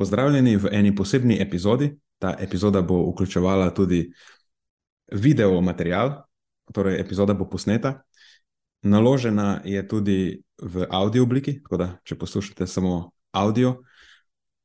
Pozdravljeni 0.00 0.56
v 0.56 0.70
eni 0.72 0.94
posebni 0.96 1.36
epizodi. 1.42 1.90
Ta 2.18 2.32
epizoda 2.40 2.80
bo 2.82 3.02
vključevala 3.10 3.70
tudi 3.76 4.06
video 5.12 5.60
material, 5.60 6.22
torej 6.72 7.00
epizoda 7.00 7.34
bo 7.34 7.44
posneta. 7.50 7.98
Naložena 8.82 9.60
je 9.64 9.82
tudi 9.88 10.40
v 10.62 10.86
audio 10.90 11.22
obliki, 11.22 11.58
tako 11.62 11.76
da 11.76 11.88
če 12.04 12.16
poslušate 12.16 12.66
samo 12.66 13.10
audio, 13.36 13.74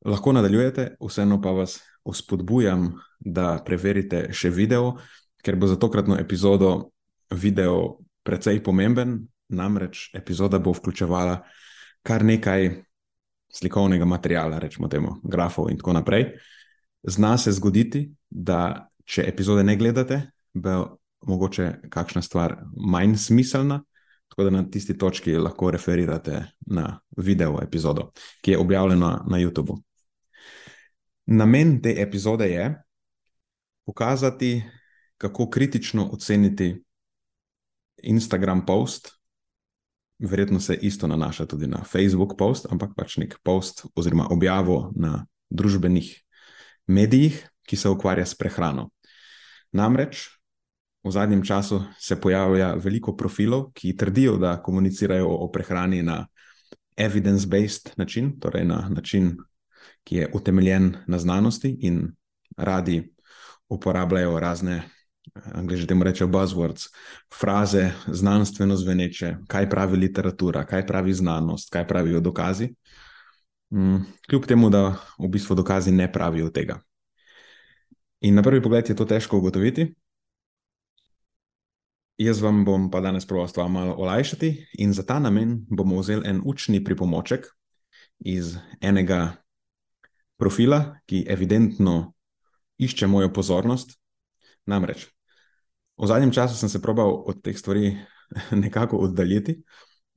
lahko 0.05 0.31
nadaljujete, 0.31 0.95
vseeno 1.03 1.41
pa 1.41 1.51
vas 1.51 1.81
uspodbujam, 2.07 2.93
da 3.19 3.57
preverite 3.65 4.29
še 4.31 4.53
video, 4.55 4.95
ker 5.43 5.59
bo 5.59 5.67
za 5.67 5.75
tokratno 5.75 6.15
epizodo 6.15 6.93
video 7.35 7.97
precej 8.23 8.63
pomemben. 8.63 9.19
Namreč 9.51 10.09
epizoda 10.15 10.57
bo 10.63 10.71
vključevala 10.73 11.41
kar 12.07 12.23
nekaj 12.25 12.69
slikovnega 13.55 14.05
materiala, 14.05 14.59
rečemo 14.59 14.87
temu, 14.87 15.15
grafov 15.23 15.69
in 15.71 15.77
tako 15.77 15.93
naprej. 15.93 16.25
Zna 17.03 17.37
se 17.37 17.51
zgoditi, 17.51 18.09
da 18.29 18.89
če 19.05 19.23
epizode 19.29 19.63
ne 19.63 19.75
gledate, 19.77 20.21
bo 20.53 20.97
mogoče 21.25 21.89
kakšna 21.89 22.21
stvar 22.21 22.57
manj 22.75 23.15
smiselna, 23.17 23.81
tako 24.29 24.43
da 24.43 24.49
na 24.57 24.63
tisti 24.71 24.97
točki 24.97 25.37
lahko 25.37 25.71
referirate 25.71 26.41
na 26.67 26.99
video 27.17 27.59
epizodo, 27.63 28.11
ki 28.41 28.51
je 28.51 28.57
objavljena 28.59 29.11
na 29.29 29.37
YouTubu. 29.37 29.77
Namen 31.25 31.79
te 31.81 31.95
epizode 32.01 32.49
je 32.49 32.83
pokazati, 33.85 34.63
kako 35.17 35.49
kritično 35.49 36.09
oceniti 36.11 36.83
Instagram 38.03 38.65
post, 38.65 39.09
verjetno 40.19 40.59
se 40.59 40.75
isto 40.81 41.07
nanaša 41.07 41.45
tudi 41.45 41.67
na 41.67 41.83
Facebook 41.83 42.37
post, 42.37 42.67
ampak 42.71 42.95
pač 42.95 43.17
nek 43.17 43.37
post 43.43 43.85
oziroma 43.95 44.27
objavo 44.31 44.91
na 44.95 45.25
družbenih 45.49 46.13
medijih, 46.87 47.41
ki 47.65 47.75
se 47.75 47.89
ukvarja 47.89 48.25
s 48.25 48.35
prehrano. 48.37 48.89
Namreč 49.71 50.29
v 51.03 51.11
zadnjem 51.11 51.43
času 51.45 51.83
se 51.99 52.17
pojavlja 52.21 52.73
veliko 52.81 53.15
profilov, 53.17 53.71
ki 53.73 53.95
trdijo, 53.97 54.37
da 54.37 54.61
komunicirajo 54.61 55.27
o 55.27 55.49
prehrani 55.51 56.01
na 56.03 56.27
evidence-based 56.97 57.93
način, 57.97 58.39
torej 58.39 58.65
na 58.65 58.89
način, 58.89 59.35
ki 60.03 60.15
je 60.15 60.29
utemeljen 60.33 60.95
na 61.07 61.19
znanosti 61.19 61.77
in 61.81 62.07
radi 62.57 63.13
uporabljajo 63.69 64.39
razne 64.39 64.81
angliži 65.33 65.87
temu 65.87 66.03
rečejo 66.03 66.27
buzzwords, 66.27 66.89
fraze, 67.33 67.91
znanstveno 68.07 68.75
zveneče, 68.75 69.35
kaj 69.47 69.69
pravi 69.69 69.97
literatura, 69.97 70.65
kaj 70.65 70.87
pravi 70.87 71.13
znanost, 71.13 71.69
kaj 71.73 71.87
pravijo 71.87 72.19
dokazi. 72.19 72.73
Mm, 73.73 73.97
kljub 74.29 74.45
temu, 74.45 74.69
da 74.69 74.95
v 75.19 75.27
bistvu 75.27 75.55
dokazi 75.55 75.91
ne 75.91 76.11
pravijo 76.11 76.49
tega. 76.49 76.79
In 78.21 78.35
na 78.35 78.43
prvi 78.43 78.61
pogled 78.61 78.89
je 78.89 78.95
to 78.95 79.05
težko 79.05 79.37
ugotoviti. 79.37 79.93
Jaz 82.17 82.39
vam 82.41 82.63
bom 82.65 82.87
pa 82.91 83.01
danes 83.03 83.25
proval 83.27 83.47
stvar 83.47 83.69
malo 83.69 83.95
olajšati, 83.97 84.67
in 84.79 84.93
za 84.93 85.03
ta 85.03 85.19
namen 85.19 85.65
bomo 85.69 85.99
vzeli 85.99 86.23
en 86.29 86.41
učni 86.45 86.83
pripomoček 86.83 87.47
iz 88.19 88.55
enega 88.81 89.35
profila, 90.37 90.95
ki 91.05 91.25
evidentno 91.29 92.13
išče 92.77 93.07
mojo 93.07 93.33
pozornost. 93.33 93.99
Namreč, 94.65 95.05
V 95.97 96.07
zadnjem 96.07 96.31
času 96.31 96.57
sem 96.57 96.69
se 96.69 96.81
probal 96.81 97.23
od 97.25 97.41
teh 97.43 97.57
stvari 97.57 97.97
nekako 98.63 98.97
oddaljiti, 98.97 99.63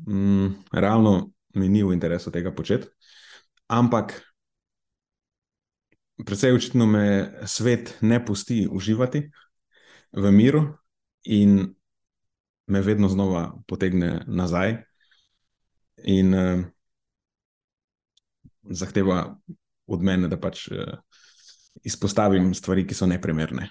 mm, 0.09 0.47
realno 0.73 1.31
mi 1.55 1.69
ni 1.69 1.83
v 1.83 1.93
interesu 1.93 2.31
tega 2.31 2.53
početi, 2.55 2.89
ampak 3.69 4.23
predvsej 6.25 6.55
očitno 6.55 6.87
me 6.87 7.33
svet 7.47 7.97
ne 8.01 8.25
pusti 8.25 8.67
uživati 8.71 9.31
v 10.13 10.31
miru 10.33 10.65
in 11.23 11.75
me 12.67 12.81
vedno 12.81 13.09
znova 13.09 13.53
potegne 13.67 14.25
nazaj 14.27 14.77
in 16.05 16.35
uh, 16.35 16.65
zahteva 18.63 19.39
od 19.87 20.03
mene, 20.03 20.29
da 20.29 20.37
pač 20.41 20.69
uh, 20.69 20.99
izpostavim 21.85 22.55
stvari, 22.55 22.87
ki 22.87 22.95
so 22.95 23.07
neprimerne. 23.07 23.71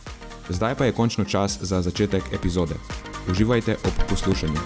Zdaj 0.49 0.75
pa 0.75 0.85
je 0.85 0.91
končno 0.91 1.25
čas 1.25 1.57
za 1.61 1.81
začetek 1.81 2.23
epizode. 2.33 2.75
Uživajte 3.29 3.77
ob 3.85 3.93
poslušanju. 4.09 4.59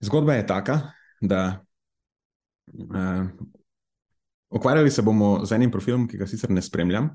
Zgodba 0.00 0.34
je 0.34 0.46
taka, 0.46 0.80
da 1.20 1.64
uh, 2.66 3.26
ukvarjali 4.50 4.90
se 4.90 5.02
bomo 5.02 5.44
z 5.44 5.52
enim 5.52 5.70
profilom, 5.70 6.08
ki 6.08 6.18
ga 6.18 6.26
sicer 6.26 6.50
ne 6.50 6.62
spremljam, 6.62 7.10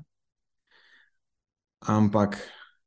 ampak 1.80 2.38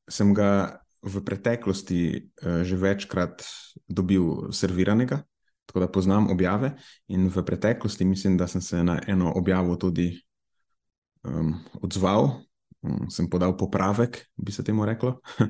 sem 0.10 0.34
ga 0.34 0.82
v 1.00 1.22
preteklosti 1.24 2.00
uh, 2.18 2.62
že 2.68 2.76
večkrat 2.76 3.44
dobil 3.88 4.52
serviranega, 4.52 5.24
tako 5.66 5.86
da 5.86 5.92
poznam 5.92 6.28
objave. 6.32 6.76
In 7.08 7.30
v 7.30 7.44
preteklosti 7.46 8.06
mislim, 8.06 8.38
da 8.38 8.48
sem 8.48 8.62
se 8.62 8.84
na 8.84 9.00
eno 9.08 9.32
objavo 9.36 9.76
tudi 9.76 10.12
um, 11.24 11.56
odzval, 11.82 12.42
um, 12.82 13.10
sem 13.10 13.30
podal 13.30 13.58
popravek, 13.58 14.26
bi 14.36 14.52
se 14.52 14.64
temu 14.64 14.86
reklo. 14.86 15.20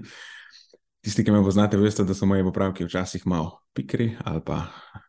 Tisti, 1.02 1.24
ki 1.24 1.32
me 1.32 1.40
poznate, 1.44 1.80
veste, 1.80 2.04
da 2.04 2.14
so 2.14 2.28
moje 2.28 2.44
popravke 2.44 2.84
včasih 2.84 3.24
malo 3.28 3.62
pikri 3.74 4.18
ali 4.28 4.42
pa 4.46 4.66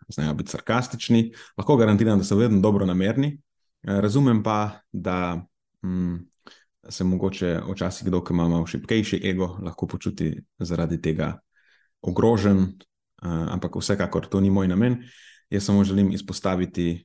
znajo 0.08 0.34
biti 0.34 0.50
sarkastični. 0.50 1.32
Lahko 1.58 1.76
garantiram, 1.76 2.18
da 2.18 2.24
so 2.24 2.38
vedno 2.38 2.60
dobro 2.60 2.86
namerni. 2.86 3.34
Razumem 3.82 4.42
pa, 4.42 4.80
da 4.92 5.42
um, 5.82 6.30
se 6.88 7.04
mogoče 7.04 7.60
včasih 7.72 8.06
kdo, 8.06 8.22
ki 8.24 8.32
ima 8.32 8.48
malo 8.48 8.66
šipkejši 8.66 9.20
ego, 9.24 9.58
lahko 9.62 9.86
počuti 9.86 10.32
zaradi 10.58 11.00
tega 11.02 11.38
ogrožen, 12.02 12.58
uh, 12.58 13.52
ampak 13.52 13.76
vsekakor 13.76 14.26
to 14.28 14.40
ni 14.40 14.50
moj 14.50 14.68
namen. 14.68 15.02
Jaz 15.50 15.64
samo 15.64 15.84
želim 15.84 16.12
izpostaviti 16.12 17.04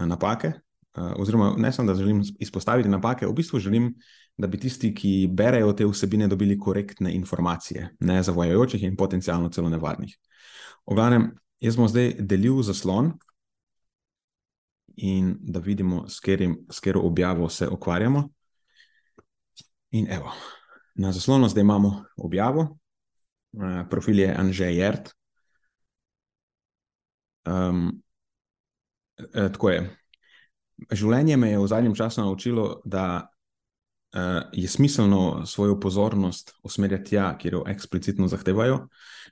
uh, 0.00 0.06
napake, 0.06 0.52
uh, 0.96 1.12
oziroma 1.16 1.54
ne 1.56 1.72
samo, 1.72 1.92
da 1.92 1.98
želim 1.98 2.22
izpostaviti 2.38 2.88
napake, 2.88 3.26
v 3.26 3.32
bistvu 3.32 3.58
želim, 3.58 3.94
da 4.38 4.46
bi 4.46 4.58
tisti, 4.58 4.94
ki 4.94 5.28
berejo 5.32 5.72
te 5.72 5.86
vsebine, 5.86 6.28
dobili 6.28 6.58
korektne 6.58 7.12
informacije, 7.14 7.96
ne 8.00 8.22
zavojajočih 8.22 8.82
in 8.82 8.96
potencialno 8.96 9.48
celo 9.48 9.68
nevarnih. 9.68 10.16
Oglavnem, 10.86 11.32
jaz 11.60 11.76
bom 11.76 11.88
zdaj 11.88 12.14
delil 12.18 12.62
zaslon. 12.62 13.12
In 14.96 15.36
da 15.40 15.60
vidimo, 15.60 16.08
s 16.08 16.20
katero 16.20 17.00
objavo 17.00 17.48
se 17.48 17.68
ukvarjamo. 17.68 18.28
In 19.90 20.06
evo, 20.12 20.32
na 20.94 21.12
zaslonu 21.12 21.48
zdaj 21.48 21.62
imamo 21.62 22.04
objavo, 22.16 22.78
uh, 23.52 23.88
profil 23.90 24.18
je 24.18 24.34
Anžej 24.34 24.76
Jert. 24.76 25.10
Um, 27.46 28.02
tako 29.32 29.70
je. 29.70 29.80
Življenje 30.94 31.36
me 31.36 31.50
je 31.50 31.58
v 31.58 31.66
zadnjem 31.70 31.94
času 31.96 32.20
naučilo, 32.20 32.66
da 32.84 33.30
uh, 34.14 34.44
je 34.52 34.68
smiselno 34.68 35.46
svojo 35.46 35.78
pozornost 35.80 36.54
usmerjati 36.62 37.10
tja, 37.10 37.32
kjer 37.38 37.58
jo 37.58 37.64
eksplicitno 37.66 38.28
zahtevajo. 38.28 38.84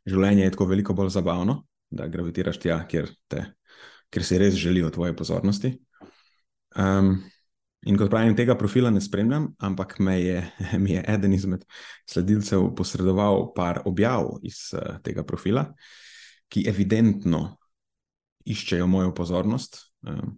Življenje 0.07 0.47
je 0.47 0.57
tako 0.57 0.71
veliko 0.73 0.97
bolj 0.97 1.13
zabavno, 1.15 1.61
da 1.91 2.09
gravitiraš 2.09 2.59
tja, 2.63 2.81
kjer, 2.89 3.13
te, 3.29 3.45
kjer 4.11 4.25
si 4.25 4.41
res 4.43 4.59
želijo 4.59 4.91
tvoje 4.91 5.17
pozornosti. 5.17 5.77
Um, 6.77 7.21
in 7.87 7.99
kot 7.99 8.11
pravim, 8.11 8.35
tega 8.37 8.57
profila 8.59 8.91
ne 8.91 9.01
spremljam, 9.01 9.49
ampak 9.63 9.99
me 10.03 10.17
je, 10.21 10.41
mi 10.83 10.97
je 10.97 11.05
eden 11.09 11.35
izmed 11.37 11.65
sledilcev 12.09 12.73
posredoval 12.77 13.53
par 13.55 13.83
objav 13.87 14.37
iz 14.47 14.69
uh, 14.75 14.99
tega 15.05 15.25
profila, 15.27 15.69
ki 16.51 16.67
evidentno 16.71 17.47
iščejo 18.47 18.87
mojo 18.91 19.15
pozornost. 19.15 19.81
Um, 20.07 20.37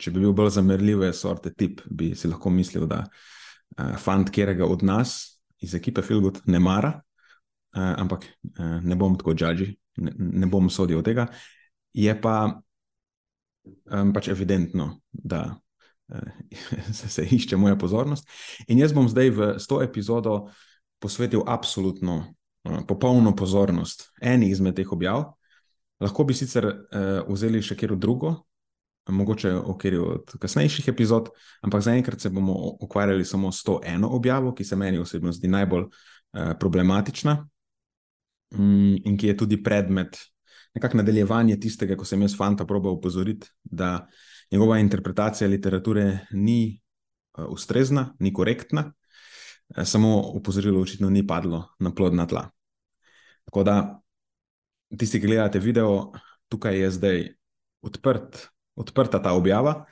če 0.00 0.12
bi 0.12 0.20
bil 0.20 0.36
bolj 0.36 0.54
zamerljiv, 0.58 1.06
sorte 1.16 1.52
tip, 1.56 1.80
bi 1.88 2.12
si 2.16 2.28
lahko 2.28 2.52
mislil, 2.52 2.86
da 2.88 3.02
uh, 3.06 3.96
fant, 4.00 4.30
kjerega 4.32 4.68
od 4.68 4.84
nas 4.84 5.18
iz 5.64 5.74
ekipe 5.76 6.04
Filgut 6.04 6.42
ne 6.52 6.60
mara, 6.60 6.92
uh, 7.76 7.92
ampak 7.96 8.28
uh, 8.28 8.78
ne 8.84 8.96
bom 8.96 9.16
tako 9.16 9.36
judži, 9.36 9.70
ne, 10.04 10.12
ne 10.16 10.48
bom 10.52 10.68
sodil 10.72 11.04
tega. 11.04 11.30
Je 11.96 12.12
pa 12.20 12.36
um, 13.88 14.12
pač 14.12 14.28
evidentno, 14.32 14.98
da 15.12 15.46
se, 16.92 17.08
se 17.14 17.24
išče 17.24 17.56
moja 17.56 17.76
pozornost. 17.76 18.28
In 18.68 18.78
jaz 18.78 18.94
bom 18.94 19.08
zdaj 19.08 19.30
v 19.30 19.52
to 19.68 19.82
epizodo 19.82 20.46
posvetil 20.98 21.42
absolutno, 21.46 22.16
uh, 22.64 22.80
popolno 22.88 23.36
pozornost 23.36 24.10
eni 24.20 24.50
izmed 24.50 24.76
teh 24.76 24.92
objav. 24.92 25.32
Lahko 26.00 26.24
bi 26.24 26.34
sicer 26.34 26.66
uh, 26.66 27.24
vzeli 27.28 27.62
še 27.62 27.76
kjer 27.76 27.96
drugo, 27.96 28.34
mogoče 29.06 29.52
v 29.54 29.62
okviru 29.70 30.06
kasnejših 30.42 30.88
epizod, 30.90 31.30
ampak 31.62 31.84
zaenkrat 31.86 32.20
se 32.20 32.30
bomo 32.30 32.76
ukvarjali 32.82 33.24
samo 33.24 33.52
s 33.52 33.62
to 33.62 33.78
eno 33.84 34.10
objavo, 34.16 34.52
ki 34.54 34.64
se 34.64 34.76
meni 34.76 34.98
osebno 34.98 35.32
zdi 35.32 35.48
najbolj 35.48 35.86
uh, 35.86 36.54
problematična 36.60 37.36
um, 38.58 38.96
in 39.04 39.16
ki 39.16 39.30
je 39.30 39.36
tudi 39.36 39.62
predmet 39.62 40.18
nekakšnega 40.76 41.02
nadaljevanja 41.02 41.56
tistega, 41.60 41.96
ko 41.96 42.04
sem 42.04 42.20
jaz 42.22 42.34
fanta 42.36 42.66
probal 42.68 42.98
upozoriti, 42.98 43.48
da 43.64 44.06
njegova 44.52 44.78
interpretacija 44.78 45.48
literature 45.48 46.26
ni 46.30 46.80
uh, 47.38 47.44
ustrezna, 47.48 48.14
ni 48.18 48.32
korektna, 48.32 48.92
uh, 48.92 49.84
samo 49.84 50.30
upozorilo 50.34 50.80
očitno 50.80 51.10
ni 51.10 51.26
padlo 51.26 51.64
na 51.78 51.94
plodna 51.94 52.26
tla. 52.26 52.50
Tako 53.44 53.62
da, 53.62 54.00
tisti, 54.98 55.20
ki 55.20 55.26
gledate 55.26 55.58
video, 55.58 56.12
tukaj 56.48 56.80
je 56.80 56.90
zdaj 56.90 57.24
odprt 57.82 58.48
odprta 58.76 59.22
ta 59.22 59.32
objava. 59.32 59.84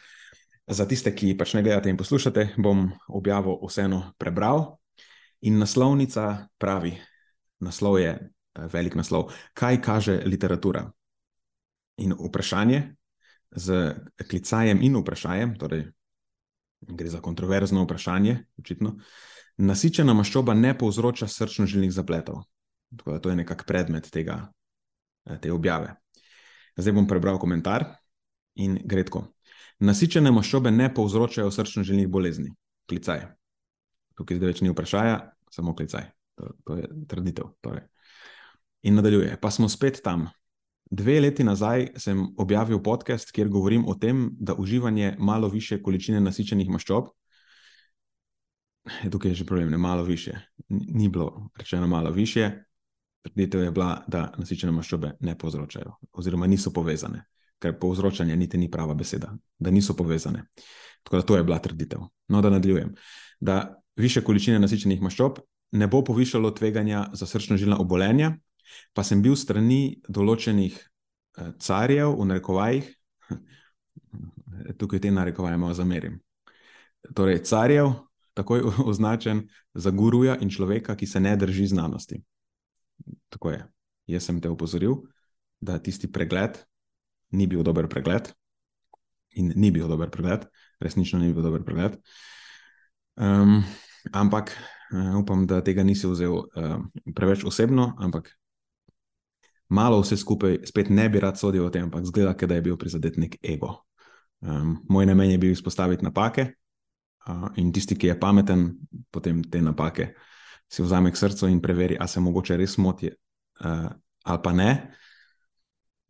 Za 0.67 0.87
tiste, 0.89 1.13
ki 1.13 1.35
pač 1.37 1.57
ne 1.57 1.63
gledate 1.65 1.93
in 1.93 1.99
poslušate, 2.01 2.55
bom 2.57 2.89
objavo 3.09 3.59
vseeno 3.67 4.15
prebral. 4.21 4.79
In 5.45 5.59
naslovnica 5.61 6.49
pravi: 6.59 6.95
naslov 7.61 7.99
je 8.01 8.13
eh, 8.17 8.69
velik 8.73 8.97
naslov. 8.97 9.33
Kaj 9.53 9.81
kaže 9.85 10.21
literatura? 10.25 10.87
In 12.01 12.15
vprašanje 12.17 12.97
z 13.55 13.95
klicajem 14.29 14.83
in 14.83 14.97
vprašanjem, 15.01 15.55
torej 15.59 15.87
gre 16.89 17.09
za 17.09 17.21
kontroverzno 17.21 17.85
vprašanje, 17.85 18.39
očitno. 18.59 18.97
Nasičena 19.57 20.15
maščoba 20.15 20.55
ne 20.55 20.75
povzroča 20.79 21.29
srčno-žilnih 21.31 21.93
zapletov. 21.95 22.43
Tako 22.97 23.13
da 23.13 23.21
to 23.21 23.31
je 23.31 23.37
nekakšen 23.37 23.67
predmet 23.67 24.11
tega, 24.11 24.53
eh, 25.27 25.39
te 25.41 25.53
objave. 25.53 25.95
Zdaj 26.77 26.93
bom 26.93 27.07
prebral 27.07 27.39
komentar 27.39 27.87
in 28.55 28.79
gredko. 28.85 29.29
Nasičene 29.79 30.31
maščobe 30.31 30.71
ne 30.71 30.95
povzročajo 30.95 31.51
srčno-žilnih 31.51 32.09
bolezni. 32.09 32.51
Klicaj. 32.89 33.27
Tukaj 34.15 34.37
zdaj 34.37 34.49
več 34.49 34.61
ni 34.63 34.71
vprašanja, 34.71 35.33
samo 35.51 35.75
klicaj. 35.75 36.11
To, 36.39 36.51
to 36.65 36.77
je 36.77 36.89
trditev. 37.09 37.55
Torej. 37.63 37.87
In 38.83 38.95
nadaljuje. 38.95 39.39
Pa 39.41 39.51
smo 39.51 39.69
spet 39.69 40.03
tam. 40.03 40.29
Dve 40.91 41.21
leti 41.21 41.45
nazaj 41.45 41.89
sem 41.97 42.27
objavil 42.37 42.83
podcast, 42.83 43.33
kjer 43.33 43.49
govorim 43.49 43.85
o 43.89 43.95
tem, 43.95 44.31
da 44.41 44.55
uživanje 44.55 45.17
malo 45.19 45.49
više 45.49 45.83
količine 45.83 46.21
nasičenih 46.21 46.69
maščob. 46.69 47.09
Tukaj 49.11 49.31
je 49.31 49.35
že 49.35 49.45
problem, 49.45 49.71
ne 49.71 49.79
malo 49.79 50.03
više. 50.03 50.35
Ni 50.69 51.09
bilo 51.09 51.51
rečeno 51.57 51.87
malo 51.87 52.11
više. 52.11 52.51
Trditev 53.23 53.63
je 53.63 53.71
bila, 53.71 54.05
da 54.09 54.33
nasičene 54.39 54.73
maščobe 54.73 55.17
ne 55.21 55.39
povzročajo, 55.39 55.95
oziroma 56.13 56.47
niso 56.47 56.73
povezane 56.73 57.25
ker 57.65 57.79
povzročanje 57.81 58.37
niti 58.37 58.59
ni 58.61 58.71
prava 58.71 58.95
beseda, 58.95 59.33
da 59.59 59.71
niso 59.71 59.97
povezane. 59.97 60.45
Tako 61.03 61.17
da 61.17 61.23
to 61.23 61.37
je 61.37 61.45
bila 61.45 61.59
trditev. 61.59 62.01
No, 62.29 62.43
da 62.43 62.51
nadaljujem. 62.51 62.95
Da 63.41 63.81
više 63.97 64.21
količine 64.25 64.59
nasičenih 64.61 65.03
maščob 65.03 65.41
ne 65.73 65.89
bo 65.89 66.03
povišalo 66.05 66.51
tveganja 66.51 67.07
za 67.13 67.27
srčno-žilna 67.27 67.81
obolenja, 67.81 68.35
pa 68.93 69.05
sem 69.07 69.23
bil 69.23 69.37
strani 69.37 70.01
določenih 70.09 70.77
eh, 70.79 71.53
carjev, 71.59 72.17
v 72.19 72.29
narekovajih, 72.33 72.91
tukaj 74.81 75.03
te 75.05 75.13
narekovaje 75.15 75.61
malo 75.61 75.77
zamerim. 75.77 76.19
Torej, 77.15 77.43
carjev, 77.45 77.93
takoj 78.35 78.63
označen 78.91 79.49
za 79.75 79.91
guruja 79.91 80.37
in 80.41 80.51
človeka, 80.51 80.97
ki 80.97 81.07
se 81.07 81.21
ne 81.21 81.37
drži 81.37 81.67
znanosti. 81.67 82.23
Tako 83.29 83.51
je. 83.51 83.65
Jaz 84.07 84.29
sem 84.29 84.41
te 84.41 84.51
opozoril, 84.53 84.99
da 85.61 85.79
tisti 85.79 86.11
pregled, 86.13 86.59
ni 87.33 87.47
bil 87.47 87.63
dober 87.65 87.89
pregled. 87.89 88.33
In 89.35 89.53
ni 89.57 89.71
bil 89.75 89.89
dober 89.89 90.11
pregled, 90.11 90.45
resnično 90.81 91.19
ni 91.19 91.33
bil 91.33 91.43
dober 91.43 91.65
pregled. 91.65 91.97
Um, 93.17 93.65
ampak 94.13 94.53
uh, 94.93 95.17
upam, 95.19 95.47
da 95.47 95.63
tega 95.65 95.83
nisi 95.83 96.07
vzel 96.07 96.37
uh, 96.37 96.77
preveč 97.15 97.45
osebno, 97.45 97.95
ampak 97.99 98.31
malo 99.69 100.01
vse 100.03 100.17
skupaj, 100.17 100.59
spet 100.69 100.91
ne 100.91 101.09
bi 101.09 101.21
rad 101.21 101.39
sodil 101.39 101.65
o 101.67 101.71
tem, 101.71 101.85
ampak 101.89 102.05
zgleda, 102.05 102.35
da 102.47 102.55
je 102.55 102.63
bil 102.63 102.77
prizadet 102.77 103.17
nek 103.17 103.37
ego. 103.43 103.85
Um, 104.41 104.77
moj 104.89 105.07
namen 105.07 105.31
je 105.31 105.39
bil 105.39 105.55
izpostaviti 105.55 106.05
napake 106.05 106.51
uh, 107.29 107.49
in 107.57 107.73
tisti, 107.73 107.97
ki 107.97 108.13
je 108.13 108.21
pameten, 108.21 108.75
potem 109.11 109.43
te 109.45 109.63
napake 109.63 110.13
si 110.69 110.83
vzame 110.83 111.13
k 111.13 111.17
srcu 111.17 111.49
in 111.49 111.63
preveri, 111.63 111.97
ali 112.01 112.09
se 112.09 112.21
mogoče 112.21 112.57
res 112.57 112.77
moti 112.79 113.09
uh, 113.09 113.89
ali 114.25 114.41
pa 114.43 114.53
ne. 114.53 114.71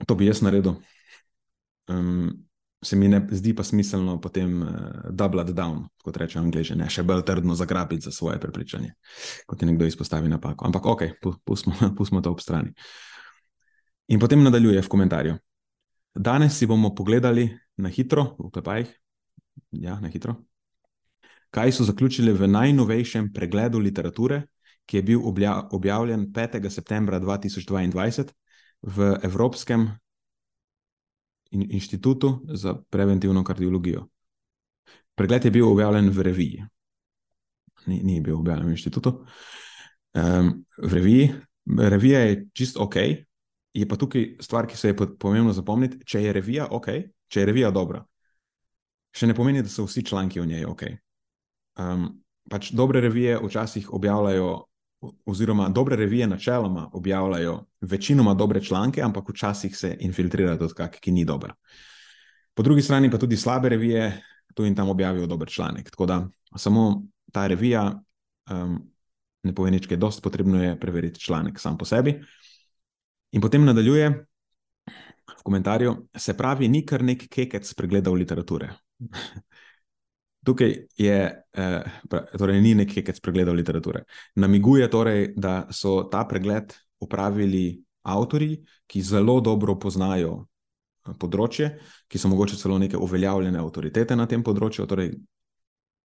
To 0.06 0.14
bi 0.14 0.26
jaz 0.26 0.42
naredil 0.42 0.74
um, 1.88 2.46
se 2.82 2.96
mi 2.96 3.08
ne 3.08 3.28
zdi 3.30 3.54
pa 3.54 3.62
smiselno 3.62 4.20
potem 4.20 4.62
uh, 4.62 4.68
double 5.10 5.44
down, 5.44 5.84
kot 6.04 6.16
reče 6.16 6.38
angliže, 6.38 6.76
ne 6.76 6.88
še 6.90 7.02
bolj 7.02 7.24
trdno 7.24 7.56
zagrabiti 7.56 8.04
za 8.04 8.12
svoje 8.12 8.40
prepričanje, 8.40 8.92
kot 9.46 9.62
je 9.62 9.68
nekdo 9.68 9.88
izpostavi 9.88 10.28
napako. 10.28 10.66
Ampak 10.66 10.86
ok, 10.86 11.02
pustimo, 11.44 11.76
pustimo 11.96 12.20
to 12.20 12.34
ob 12.34 12.40
strani. 12.40 12.74
In 14.08 14.20
potem 14.20 14.42
nadaljuje 14.42 14.82
v 14.82 14.88
komentarju. 14.88 15.36
Danes 16.14 16.58
si 16.58 16.66
bomo 16.66 16.94
pogledali 16.94 17.48
na 17.76 17.88
hitro, 17.88 18.36
v 18.38 18.50
klepajih, 18.52 18.90
ja, 19.80 19.96
na 20.00 20.08
hitro, 20.08 20.36
kaj 21.54 21.72
so 21.72 21.86
zaključili 21.86 22.32
v 22.32 22.48
najnovejšem 22.50 23.32
pregledu 23.32 23.78
literature, 23.78 24.44
ki 24.86 24.96
je 24.96 25.02
bil 25.02 25.20
objavljen 25.72 26.28
5. 26.32 26.70
septembra 26.70 27.20
2022 27.20 28.32
v 28.82 29.16
Evropskem 29.22 29.88
in 31.50 31.66
inštitutu 31.70 32.44
za 32.52 32.74
preventivno 32.90 33.44
kardiologijo. 33.44 34.06
Pregled 35.14 35.44
je 35.44 35.50
bil 35.50 35.68
objavljen 35.68 36.10
v 36.10 36.22
reviji, 36.22 36.64
ni, 37.86 38.02
ni 38.02 38.20
bil 38.20 38.36
objavljen 38.38 38.66
v 38.66 38.74
inštitutu. 38.76 39.24
Um, 40.14 40.64
v 40.78 40.92
reviji, 40.92 41.30
revija 41.78 42.20
je 42.20 42.46
čist 42.52 42.76
ok, 42.76 42.96
je 43.74 43.88
pa 43.88 43.96
tukaj 43.96 44.36
stvar, 44.40 44.66
ki 44.70 44.76
se 44.76 44.88
je 44.88 44.96
pomembno 44.96 45.52
zapomniti. 45.52 45.98
Če 46.06 46.22
je 46.22 46.32
revija 46.32 46.68
ok, 46.70 46.86
če 47.28 47.40
je 47.42 47.46
revija 47.46 47.70
dobra, 47.74 48.04
še 49.14 49.26
ne 49.26 49.34
pomeni, 49.34 49.62
da 49.62 49.70
so 49.70 49.86
vsi 49.88 50.04
članki 50.06 50.40
v 50.40 50.46
njej 50.50 50.68
ok. 50.70 50.84
Um, 51.82 52.06
pač 52.50 52.70
dobre 52.76 53.02
revije 53.02 53.40
včasih 53.42 53.90
objavljajo 53.92 54.52
oziroma 55.28 55.68
dobre 55.68 55.96
revije 55.96 56.26
načeloma 56.26 56.86
objavljajo 56.92 57.58
večinoma 57.80 58.34
dobre 58.34 58.62
članke, 58.64 59.02
ampak 59.02 59.28
včasih 59.28 59.76
se 59.76 59.96
infiltrira 60.00 60.56
tudi 60.58 60.74
kak, 60.74 60.96
ki 61.00 61.12
ni 61.12 61.24
dober. 61.24 61.52
Po 62.54 62.62
drugi 62.62 62.82
strani 62.82 63.10
pa 63.10 63.18
tudi 63.18 63.36
slabe 63.36 63.68
revije 63.68 64.22
tu 64.54 64.64
in 64.64 64.74
tam 64.74 64.88
objavijo 64.88 65.26
dober 65.26 65.48
članek. 65.50 65.90
Tako 65.90 66.06
da 66.06 66.28
samo 66.56 67.02
ta 67.32 67.46
revija 67.46 68.00
um, 68.50 68.78
ne 69.42 69.54
pove 69.54 69.70
nič, 69.70 69.86
kaj 69.86 69.96
dosti 69.96 70.22
potrebno 70.22 70.62
je 70.62 70.78
preveriti 70.80 71.20
članek 71.20 71.60
sam 71.60 71.78
po 71.78 71.84
sebi. 71.84 72.20
In 73.34 73.42
potem 73.42 73.64
nadaljuje 73.66 74.08
v 75.38 75.42
komentarju, 75.42 75.94
se 76.16 76.36
pravi, 76.36 76.68
ni 76.68 76.84
kar 76.86 77.02
nek 77.02 77.26
kekec 77.28 77.74
pregledal 77.74 78.14
literature. 78.14 78.70
Tukaj 80.46 80.74
je, 80.96 81.18
eh, 81.52 81.82
torej 82.38 82.60
ni 82.60 82.74
nekaj, 82.78 83.02
kar 83.04 83.16
spregledal 83.16 83.56
literature. 83.56 84.04
Namiguje 84.36 84.88
torej, 84.90 85.32
da 85.36 85.64
so 85.70 86.04
ta 86.12 86.24
pregled 86.28 86.74
upravili 87.00 87.82
avtori, 88.02 88.58
ki 88.86 89.02
zelo 89.02 89.40
dobro 89.40 89.78
poznajo 89.80 90.36
eh, 90.44 91.16
področje, 91.18 91.72
ki 92.06 92.20
so 92.20 92.30
mogoče 92.30 92.60
celo 92.60 92.78
neke 92.78 93.00
uveljavljene 93.00 93.58
avtoritete 93.58 94.16
na 94.16 94.28
tem 94.30 94.44
področju. 94.46 94.86
Torej, 94.86 95.10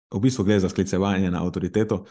v 0.10 0.24
bistvu 0.24 0.48
gre 0.48 0.58
za 0.64 0.72
sklicevanje 0.72 1.30
na 1.30 1.44
avtoriteto, 1.46 2.06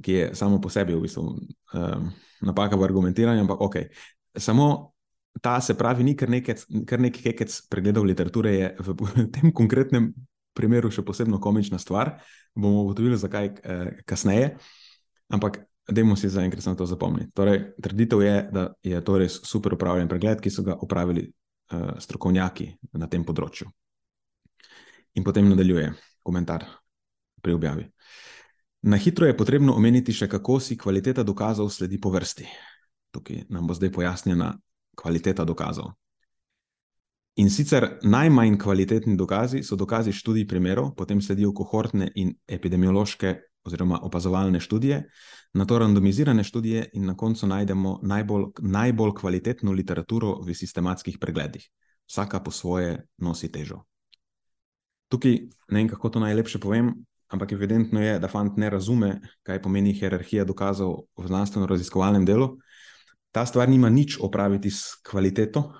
ki 0.00 0.12
je 0.12 0.30
samo 0.34 0.60
po 0.60 0.70
sebi 0.72 0.94
v 0.94 1.04
bistvu 1.04 1.22
um, 1.22 2.06
napaka 2.42 2.76
v 2.76 2.86
argumentiranju, 2.86 3.44
ampak 3.44 3.60
ok. 3.60 3.76
Samo 4.36 4.94
ta 5.42 5.60
se 5.60 5.74
pravi, 5.74 6.04
ni 6.04 6.14
kar 6.16 6.30
nekaj 6.30 7.22
kekec 7.22 7.56
pregledov 7.70 8.04
literature, 8.04 8.54
je 8.54 8.70
v, 8.86 9.26
tem 9.34 9.52
konkretnem 9.52 10.12
primeru 10.54 10.90
še 10.94 11.02
posebno 11.02 11.40
komična 11.42 11.78
stvar. 11.82 12.16
Bomo 12.54 12.84
ugotovili, 12.84 13.18
zakaj 13.18 13.50
eh, 13.50 14.02
kasneje. 14.06 14.54
Ampak, 15.34 15.64
dajmo 15.90 16.16
si 16.16 16.30
zaenkrat 16.30 16.62
samo 16.62 16.78
to 16.78 16.86
zapomniti. 16.86 17.32
Torej, 17.34 17.74
trditev 17.82 18.22
je, 18.22 18.36
da 18.52 18.68
je 18.82 19.00
to 19.04 19.18
res 19.18 19.40
super 19.44 19.74
upravljen 19.74 20.08
pregled, 20.08 20.40
ki 20.40 20.52
so 20.52 20.62
ga 20.66 20.78
upravili 20.80 21.26
eh, 21.26 21.88
strokovnjaki 21.98 22.70
na 23.00 23.10
tem 23.10 23.26
področju. 23.26 23.66
In 25.14 25.26
potem 25.26 25.50
nadaljuje 25.50 25.90
komentar 26.22 26.64
pri 27.42 27.54
objavi. 27.54 27.84
Na 28.84 28.98
hitro 29.00 29.26
je 29.26 29.36
potrebno 29.36 29.74
omeniti 29.76 30.12
še, 30.12 30.28
kako 30.28 30.58
si 30.60 30.76
kvaliteta 30.76 31.24
dokazov 31.24 31.70
sledi 31.72 32.00
po 32.00 32.10
vrsti. 32.12 32.46
Tukaj 33.14 33.44
nam 33.48 33.66
bo 33.66 33.74
zdaj 33.74 33.92
pojasnjena 33.94 34.54
kvaliteta 34.98 35.44
dokazov. 35.44 35.92
In 37.36 37.50
sicer 37.50 37.98
najmanj 38.02 38.58
kvalitetni 38.62 39.16
dokazi 39.18 39.62
so 39.62 39.76
dokazi 39.76 40.12
študij 40.12 40.46
primerov, 40.46 40.92
potem 40.94 41.22
sledijo 41.22 41.52
kohortne 41.54 42.10
in 42.14 42.34
epidemiološke 42.46 43.34
oziroma 43.64 43.98
opazovalne 44.02 44.60
študije, 44.60 45.00
na 45.54 45.64
to 45.64 45.78
randomizirane 45.78 46.44
študije 46.44 46.90
in 46.92 47.06
na 47.06 47.16
koncu 47.16 47.46
najdemo 47.46 47.98
najbolj, 48.02 48.44
najbolj 48.60 49.14
kvalitetno 49.20 49.72
literaturo 49.72 50.36
v 50.42 50.54
sistematskih 50.54 51.18
pregledih. 51.20 51.66
Vsaka 52.06 52.40
po 52.40 52.50
svoje 52.50 53.06
nosi 53.18 53.48
težo. 53.52 53.82
Tukaj 55.08 55.32
ne 55.70 55.80
vem, 55.80 55.88
kako 55.88 56.08
to 56.08 56.20
najlepše 56.20 56.58
povem, 56.60 56.92
ampak 57.28 57.52
evidentno 57.52 58.02
je, 58.02 58.18
da 58.18 58.28
fant 58.28 58.56
ne 58.56 58.70
razume, 58.70 59.20
kaj 59.42 59.62
pomeni 59.62 59.94
hierarhija 59.96 60.44
dokazov 60.44 61.06
v 61.16 61.28
znanstveno-raziskovalnem 61.28 62.26
delu. 62.28 62.56
Ta 63.34 63.42
stvar 63.46 63.66
nima 63.68 63.90
nič 63.90 64.20
opraviti 64.22 64.70
s 64.70 64.94
kvaliteto, 65.02 65.72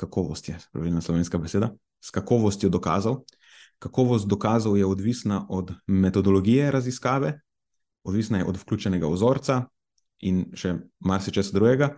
kakovost 0.00 0.48
je 0.48 0.56
pravilna 0.72 1.00
slovenska 1.04 1.38
beseda, 1.38 1.68
s 2.00 2.10
kakovostjo 2.10 2.70
dokazov. 2.72 3.26
Kakovost 3.78 4.24
dokazov 4.28 4.78
je 4.78 4.86
odvisna 4.86 5.44
od 5.48 5.74
metodologije 5.86 6.70
raziskave, 6.70 7.34
odvisna 8.04 8.38
je 8.38 8.44
od 8.48 8.56
vključenega 8.56 9.10
vzorca 9.12 9.66
in 10.24 10.46
še 10.56 10.72
marsikaj 11.04 11.50
drugega, 11.52 11.90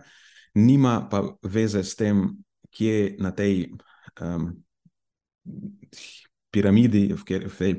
nima 0.59 1.07
pa 1.07 1.23
veze 1.47 1.83
s 1.83 1.95
tem, 1.95 2.35
kje 2.69 3.15
na 3.23 3.31
tej 3.31 3.69
um, 4.19 4.51
piramidi, 6.51 7.13
v, 7.15 7.23
kjer, 7.23 7.47
v 7.47 7.57
tej 7.57 7.73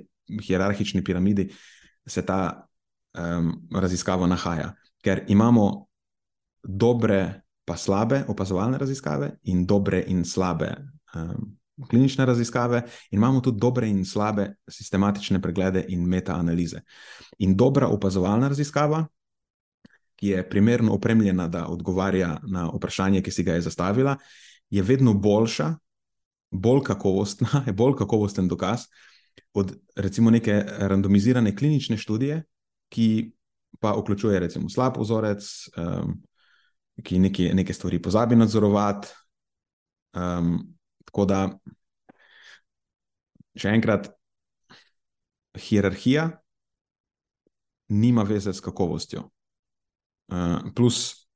hierarhični 0.48 1.04
piramidi, 1.04 1.50
se 2.06 2.24
ta 2.24 2.64
um, 3.12 3.52
raziskava 3.76 4.26
nahaja. 4.26 4.72
Ker 5.04 5.26
imamo 5.28 5.89
dobre, 6.62 7.42
pa 7.64 7.76
slabe 7.76 8.24
opazovalne 8.28 8.78
raziskave, 8.78 9.38
in 9.42 9.66
dobre 9.66 10.04
in 10.08 10.24
slabe 10.24 10.74
um, 11.14 11.56
klinične 11.88 12.24
raziskave, 12.24 12.82
in 13.10 13.18
imamo 13.18 13.40
tudi 13.40 13.58
dobre 13.58 13.88
in 13.88 14.04
slabe 14.04 14.56
sistematične 14.68 15.40
preglede 15.40 15.84
in 15.88 16.04
metaanalize. 16.04 16.82
In 17.38 17.56
dobra 17.56 17.88
opazovalna 17.88 18.48
raziskava, 18.48 19.06
ki 20.16 20.34
je 20.34 20.48
primerno 20.48 20.92
opremljena, 20.92 21.48
da 21.48 21.66
odgovarja 21.68 22.40
na 22.46 22.66
vprašanje, 22.68 23.22
ki 23.22 23.30
si 23.30 23.42
ga 23.42 23.54
je 23.56 23.64
zastavila, 23.64 24.16
je 24.70 24.82
vedno 24.82 25.14
boljša, 25.14 25.74
bolj 26.50 26.82
kakovostna, 26.84 27.64
je 27.66 27.72
bolj 27.80 27.96
kakovosten 28.02 28.48
dokaz 28.48 28.90
od 29.54 29.72
recimo 29.96 30.30
neke 30.30 30.64
randomizirane 30.78 31.56
klinične 31.56 31.96
študije, 31.96 32.42
ki 32.88 33.32
pa 33.80 33.92
vključuje 33.92 34.40
recimo 34.40 34.68
slab 34.68 34.98
vzorec. 34.98 35.46
Um, 35.76 36.22
ki 37.04 37.18
neki, 37.18 37.50
neke 37.54 37.74
stvari 37.74 38.00
pozabi 38.02 38.36
nadzorovati. 38.36 39.08
Um, 40.16 40.56
tako 41.06 41.24
da, 41.26 41.40
še 43.58 43.74
enkrat, 43.74 44.10
hierarhija 45.58 46.28
nima 47.90 48.24
veze 48.26 48.52
s 48.54 48.62
kakovostjo. 48.62 49.24
Uh, 50.30 50.70
plus, 50.74 51.26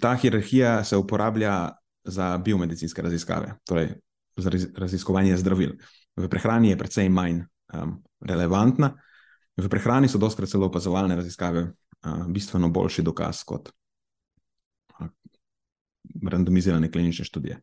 ta 0.00 0.14
hierarhija 0.16 0.84
se 0.84 0.96
uporablja 0.96 1.72
za 2.04 2.38
biomedicinske 2.38 3.02
raziskave, 3.02 3.54
torej 3.64 3.94
za 4.36 4.50
raziskovanje 4.76 5.36
zdravil. 5.36 5.76
V 6.16 6.28
prehrani 6.28 6.72
je 6.72 6.78
precej 6.78 7.08
manj 7.08 7.42
um, 7.72 7.98
relevantna, 8.20 8.92
v 9.56 9.68
prehrani 9.68 10.08
so 10.08 10.18
doskrat 10.18 10.48
celo 10.48 10.66
opazovalne 10.66 11.16
raziskave 11.16 11.66
bistveno 12.28 12.68
boljši 12.70 13.02
dokaz 13.02 13.44
kot 13.44 13.70
randomizirane 16.30 16.90
klinične 16.90 17.24
študije. 17.24 17.60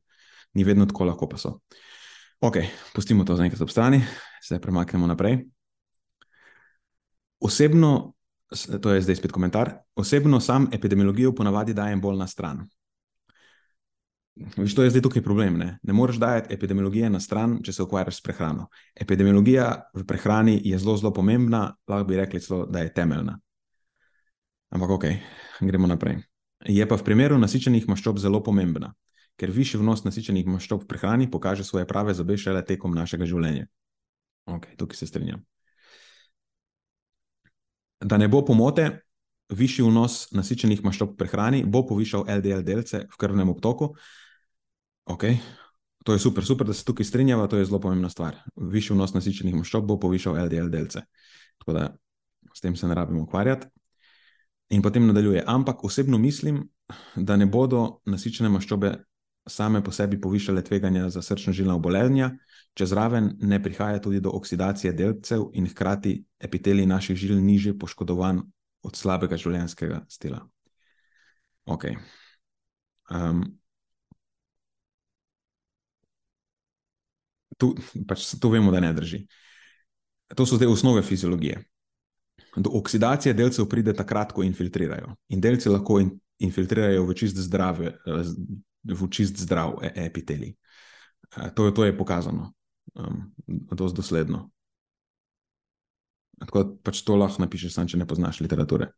Ni 0.54 0.64
vedno 0.64 0.86
tako, 0.86 1.06
lahko 1.06 1.30
pa 1.30 1.38
so. 1.38 1.60
Ok, 2.42 2.56
pustimo 2.96 3.24
to 3.24 3.36
za 3.36 3.44
enkrat 3.44 3.62
ob 3.62 3.70
strani, 3.70 4.02
se 4.44 4.60
premaknemo 4.62 5.08
naprej. 5.08 5.46
Osebno, 7.40 8.14
to 8.82 8.94
je 8.94 9.02
zdaj 9.02 9.16
spet 9.16 9.32
komentar, 9.32 9.74
osebno 9.96 10.40
sam 10.40 10.70
epidemiologijo 10.72 11.36
ponavadi 11.36 11.74
dajem 11.74 12.02
bolj 12.02 12.18
na 12.18 12.28
stran. 12.28 12.68
Viš, 14.58 14.76
to 14.76 14.84
je 14.84 14.90
zdaj 14.90 15.02
tukaj 15.02 15.22
problem. 15.22 15.58
Ne? 15.58 15.80
ne 15.84 15.94
moreš 15.94 16.16
dajati 16.16 16.54
epidemiologije 16.54 17.10
na 17.10 17.20
stran, 17.20 17.58
če 17.64 17.74
se 17.74 17.84
ukvarjaš 17.84 18.18
s 18.18 18.22
prehrano. 18.22 18.70
Epidemiologija 18.96 19.92
v 19.94 20.06
prehrani 20.08 20.62
je 20.64 20.80
zelo, 20.80 20.98
zelo 20.98 21.14
pomembna, 21.14 21.76
lahko 21.88 22.08
bi 22.08 22.16
rekli, 22.16 22.40
celo, 22.40 22.66
da 22.66 22.80
je 22.80 22.94
temeljna. 22.94 23.40
Ampak 24.70 24.90
ok, 24.90 25.06
gremo 25.66 25.88
naprej. 25.90 26.22
Je 26.68 26.84
pa 26.86 26.98
v 27.00 27.06
primeru 27.06 27.40
nasičenih 27.42 27.88
maščob 27.90 28.20
zelo 28.22 28.42
pomembna, 28.44 28.92
ker 29.40 29.50
višji 29.50 29.80
vnos 29.82 30.04
nasičenih 30.06 30.46
maščob 30.46 30.84
v 30.84 30.90
prehrani 30.90 31.30
pokaže 31.32 31.64
svoje 31.64 31.88
prave 31.90 32.14
zobe 32.14 32.38
šele 32.38 32.62
tekom 32.68 32.94
našega 32.94 33.26
življenja. 33.26 33.66
Ok, 34.50 34.68
tukaj 34.78 35.00
se 35.00 35.08
strinjam. 35.10 35.42
Da 38.00 38.20
ne 38.20 38.28
bo 38.32 38.44
pomote, 38.46 38.90
višji 39.50 39.88
vnos 39.88 40.28
nasičenih 40.36 40.84
maščob 40.86 41.16
v 41.16 41.20
prehrani 41.24 41.64
bo 41.66 41.82
povišal 41.88 42.28
LDL 42.30 42.62
delce 42.68 43.06
v 43.10 43.20
krvnem 43.20 43.50
obtoku. 43.50 43.94
Ok, 45.10 45.26
to 46.06 46.14
je 46.14 46.22
super, 46.22 46.46
super, 46.46 46.68
da 46.70 46.78
se 46.78 46.86
tukaj 46.86 47.08
strinjava, 47.08 47.48
to 47.50 47.58
je 47.58 47.66
zelo 47.66 47.82
pomembna 47.82 48.12
stvar. 48.14 48.38
Višji 48.54 48.94
vnos 48.94 49.16
nasičenih 49.18 49.58
maščob 49.58 49.90
bo 49.90 49.98
povišal 49.98 50.38
LDL 50.46 50.70
delce. 50.70 51.08
Tako 51.58 51.74
da 51.74 51.90
s 52.54 52.62
tem 52.62 52.76
se 52.76 52.88
ne 52.88 52.96
rabimo 52.96 53.26
ukvarjati. 53.26 53.72
In 54.70 54.82
potem 54.82 55.08
nadaljuje. 55.08 55.44
Ampak 55.48 55.84
osebno 55.84 56.18
mislim, 56.18 56.70
da 57.16 57.36
ne 57.36 57.46
bodo 57.46 58.00
nasičene 58.06 58.50
maščobe 58.50 58.94
same 59.50 59.84
po 59.84 59.92
sebi 59.92 60.20
povišale 60.22 60.64
tveganja 60.64 61.10
za 61.10 61.22
srčno-žilna 61.26 61.74
obolenja, 61.76 62.30
če 62.78 62.86
zraven 62.86 63.32
ne 63.42 63.58
prihaja 63.64 64.02
tudi 64.02 64.22
do 64.22 64.30
oksidacije 64.38 64.94
delcev 64.94 65.50
in 65.54 65.68
hkrati 65.68 66.20
epitelij 66.40 66.86
naših 66.86 67.18
žil 67.18 67.42
niže 67.42 67.74
poškodovan 67.80 68.44
od 68.86 68.96
slabega 68.96 69.38
življenjskega 69.38 70.04
stila. 70.10 70.44
Ok. 71.66 71.90
Um, 73.10 73.42
tu, 77.58 77.74
pač, 78.08 78.30
tu 78.40 78.54
vemo, 78.54 78.72
da 78.72 78.80
ne 78.86 78.94
drži. 78.94 79.24
To 80.38 80.46
so 80.46 80.62
zdaj 80.62 80.70
osnove 80.70 81.02
fiziologije 81.02 81.64
do 82.56 82.72
oksidacije 82.80 83.34
delcev 83.34 83.68
pride 83.70 83.94
takrat, 83.94 84.32
ko 84.36 84.44
infiltrirajo. 84.44 85.16
In 85.30 85.42
delci 85.42 85.70
lahko 85.70 86.00
in, 86.00 86.12
infiltrirajo 86.40 87.06
v 87.08 87.16
čist, 87.18 87.38
zdrave, 87.48 87.94
v 88.84 89.10
čist 89.12 89.42
zdrav 89.44 89.80
e, 89.84 89.92
epitelij. 90.06 90.54
E, 91.36 91.50
to, 91.56 91.70
to 91.72 91.86
je 91.86 91.98
pokazano, 91.98 92.52
um, 92.96 93.26
dosti 93.48 94.02
dosledno. 94.02 94.48
Tako 96.40 96.66
pač 96.84 97.04
to 97.04 97.18
lahko 97.20 97.44
napišeš, 97.44 97.76
sam, 97.76 97.88
če 97.88 98.00
ne 98.00 98.08
poznaš 98.08 98.40
literature. 98.42 98.94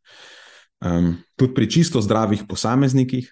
Um, 0.81 1.15
tudi 1.38 1.53
pri 1.57 1.69
čisto 1.69 2.01
zdravih 2.01 2.45
posameznikih 2.50 3.29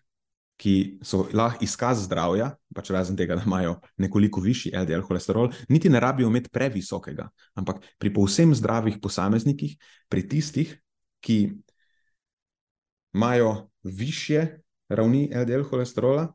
ki 0.60 1.00
so 1.06 1.24
lahko 1.34 1.64
izkaz 1.64 2.04
zdravja, 2.04 2.50
pač 2.76 2.92
razen 2.92 3.16
tega, 3.20 3.38
da 3.40 3.46
imajo 3.48 3.78
nekoliko 4.04 4.42
višji 4.44 4.74
LDL 4.76 5.06
holesterol, 5.08 5.54
niti 5.72 5.90
ne 5.90 6.02
rabijo 6.04 6.28
imeti 6.28 6.52
previsokega. 6.52 7.30
Ampak 7.56 7.80
pri 7.98 8.12
povsem 8.14 8.52
zdravih 8.56 9.00
posameznikih, 9.02 9.78
pri 10.12 10.26
tistih, 10.28 10.76
ki 11.24 11.40
imajo 13.16 13.70
više 13.84 14.46
ravni 14.90 15.30
LDL 15.32 15.64
holesterola, 15.70 16.28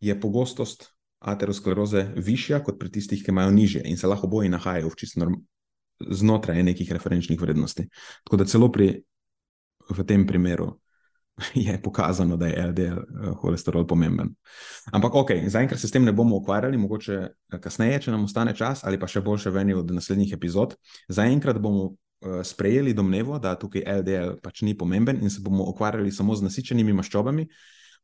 je 0.00 0.20
pogostost 0.20 0.90
ateroskleroze 1.18 2.02
višja 2.16 2.60
kot 2.64 2.78
pri 2.78 2.90
tistih, 2.92 3.22
ki 3.22 3.30
imajo 3.30 3.50
nižje 3.50 3.82
in 3.86 3.96
se 3.96 4.10
lahko 4.10 4.26
oboji 4.26 4.50
nahajajo 4.52 4.90
v 4.90 4.98
čisto 4.98 5.30
znotraj 6.00 6.62
nekih 6.62 6.90
referenčnih 6.92 7.40
vrednosti. 7.40 7.86
Tako 8.24 8.36
da 8.36 8.44
celo 8.44 8.68
pri, 8.72 8.90
v 9.90 10.04
tem 10.04 10.26
primeru 10.26 10.74
je 11.54 11.82
pokazano, 11.82 12.36
da 12.36 12.46
je 12.46 12.66
LDL 12.66 12.98
eh, 12.98 13.30
holesterol 13.40 13.86
pomemben. 13.86 14.34
Ampak, 14.92 15.14
ok, 15.14 15.30
zaenkrat 15.46 15.80
se 15.80 15.88
s 15.88 15.90
tem 15.90 16.04
ne 16.04 16.12
bomo 16.12 16.36
ukvarjali, 16.36 16.78
mogoče 16.78 17.14
eh, 17.14 17.60
kasneje, 17.60 18.00
če 18.06 18.10
nam 18.10 18.24
ostane 18.24 18.54
čas, 18.56 18.84
ali 18.84 19.00
pa 19.00 19.08
še 19.08 19.20
boljše 19.20 19.50
v 19.50 19.62
eni 19.62 19.76
od 19.76 19.92
naslednjih 19.92 20.32
epizod. 20.32 20.76
Zaenkrat 21.08 21.60
bomo 21.60 21.84
uh, 21.84 22.40
sprejeli 22.44 22.94
domnevo, 22.96 23.38
da 23.38 23.56
tukaj 23.58 23.84
LDL 24.00 24.38
pač 24.42 24.62
ni 24.62 24.76
pomemben 24.78 25.20
in 25.22 25.30
se 25.30 25.44
bomo 25.44 25.68
ukvarjali 25.68 26.12
samo 26.12 26.36
z 26.36 26.48
nasičenimi 26.48 26.96
maščobami, 26.96 27.46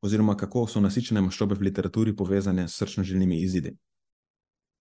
oziroma 0.02 0.36
kako 0.36 0.66
so 0.68 0.82
nasičene 0.84 1.22
maščobe 1.24 1.56
v 1.56 1.70
literaturi 1.70 2.16
povezane 2.16 2.68
s 2.68 2.76
srčno-žilnimi 2.82 3.40
izidi. 3.46 3.72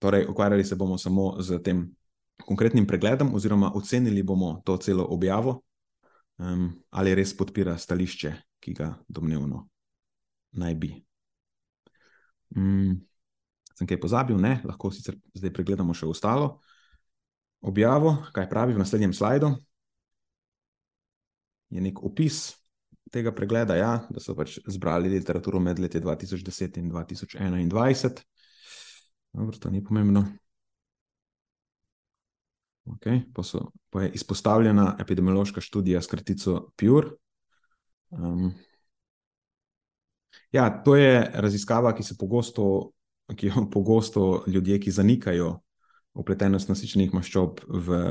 Torej, 0.02 0.26
ukvarjali 0.28 0.66
se 0.66 0.76
bomo 0.76 0.98
samo 0.98 1.36
z 1.40 1.62
tem 1.64 1.86
konkretnim 2.42 2.88
pregledom, 2.90 3.36
oziroma 3.38 3.72
ocenili 3.78 4.24
bomo 4.24 4.58
to 4.66 4.78
celo 4.82 5.06
objavo 5.06 5.62
um, 6.42 6.68
ali 6.98 7.16
res 7.16 7.36
podpira 7.38 7.78
stališče, 7.78 8.34
ki 8.62 8.74
ga 8.78 8.92
domnevno 9.08 9.68
naj 10.58 10.76
bi. 10.76 10.92
Um, 12.58 12.98
sem 13.78 13.88
kaj 13.88 14.02
pozabil, 14.02 14.38
ne, 14.42 14.58
lahko 14.68 14.92
sicer 14.92 15.16
zdaj 15.38 15.54
pregledamo 15.56 15.96
še 15.96 16.10
ostalo 16.10 16.58
objavo, 17.62 18.16
kaj 18.34 18.50
pravi 18.50 18.74
v 18.74 18.82
naslednjem 18.82 19.14
slajdu. 19.14 19.54
Je 21.72 21.82
nek 21.82 22.02
opis 22.04 22.50
tega 23.12 23.32
pregleda, 23.36 23.76
ja, 23.78 23.92
da 24.10 24.24
so 24.24 24.36
pač 24.36 24.58
zbrali 24.72 25.12
literaturo 25.12 25.60
med 25.60 25.80
leti 25.80 26.02
2010 26.02 26.80
in 26.82 26.90
2021. 26.92 28.24
Dobro, 29.32 29.58
to 29.58 29.70
ni 29.72 29.84
pomembno. 29.84 30.26
Okay, 32.96 33.24
pa, 33.34 33.44
so, 33.44 33.72
pa 33.90 34.04
je 34.04 34.12
izpostavljena 34.20 34.96
epidemiološka 35.00 35.62
študija 35.62 36.02
s 36.02 36.08
kratico 36.08 36.72
PURE. 36.76 37.16
Um, 38.10 38.54
ja, 40.52 40.84
to 40.84 40.96
je 40.96 41.32
raziskava, 41.34 41.96
ki 41.96 42.04
se 42.04 42.18
pogosto, 42.20 42.92
ki 43.36 43.48
jo 43.48 43.68
pogosto 43.72 44.44
ljudje, 44.48 44.80
ki 44.80 44.92
zanikajo 44.92 45.60
upletenost 46.14 46.70
nasičenih 46.70 47.14
maščob 47.14 47.62
v 47.68 48.02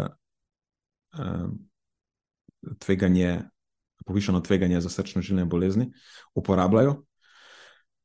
um, 1.18 1.58
tveganje, 2.80 3.42
povišeno 4.06 4.40
tveganje 4.40 4.80
za 4.80 4.88
srčno-žilne 4.88 5.44
bolezni, 5.44 5.90
uporabljajo, 6.34 7.02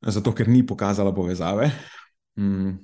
zato 0.04 0.34
ker 0.36 0.48
ni 0.48 0.66
pokazala 0.66 1.14
povezave. 1.14 1.70
Um, 2.36 2.76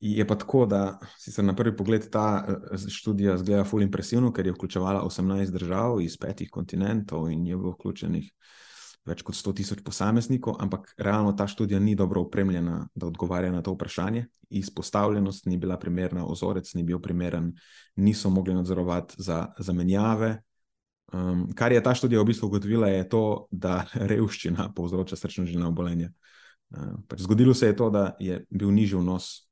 Je 0.00 0.26
pa 0.26 0.34
tako, 0.38 0.66
da 0.66 0.98
se 1.18 1.42
na 1.42 1.54
prvi 1.56 1.76
pogled 1.76 2.10
ta 2.10 2.46
eh, 2.48 2.78
študija 2.88 3.36
zgleda 3.38 3.64
fully 3.64 3.82
impresivno, 3.82 4.32
ker 4.32 4.46
je 4.46 4.52
vključevala 4.52 5.02
18 5.02 5.50
držav 5.50 6.00
iz 6.00 6.16
petih 6.16 6.50
kontinentov 6.50 7.30
in 7.30 7.46
je 7.46 7.56
bilo 7.56 7.74
vključenih 7.74 8.30
več 9.08 9.22
kot 9.24 9.34
100 9.34 9.54
tisoč 9.56 9.80
posameznikov, 9.84 10.58
ampak 10.60 10.92
realno 11.00 11.32
ta 11.32 11.46
študija 11.48 11.80
ni 11.80 11.94
dobro 11.96 12.22
opremljena, 12.26 12.82
da 12.94 13.08
odgovarja 13.08 13.52
na 13.52 13.62
to 13.62 13.72
vprašanje. 13.72 14.26
Izpostavljenost 14.50 15.46
ni 15.46 15.56
bila 15.56 15.78
primerna, 15.80 16.26
ozorec 16.26 16.68
ni 16.74 16.84
bil 16.84 17.00
primeren, 17.00 17.54
niso 17.96 18.30
mogli 18.30 18.54
nadzorovati 18.54 19.16
za 19.18 19.46
zamenjave. 19.58 20.42
Um, 21.12 21.46
kar 21.56 21.72
je 21.72 21.82
ta 21.82 21.94
študija 21.96 22.20
v 22.20 22.28
bistvu 22.28 22.50
ugotovila, 22.50 22.92
je 22.92 23.08
to, 23.08 23.24
da 23.50 23.80
revščina 24.12 24.70
povzroča 24.76 25.16
srčno-žilne 25.16 25.66
obolenja. 25.66 26.12
Uh, 26.70 27.00
pač 27.08 27.24
zgodilo 27.24 27.54
se 27.56 27.72
je 27.72 27.76
to, 27.76 27.90
da 27.90 28.12
je 28.20 28.42
bil 28.50 28.70
nižji 28.70 29.00
vnos 29.00 29.47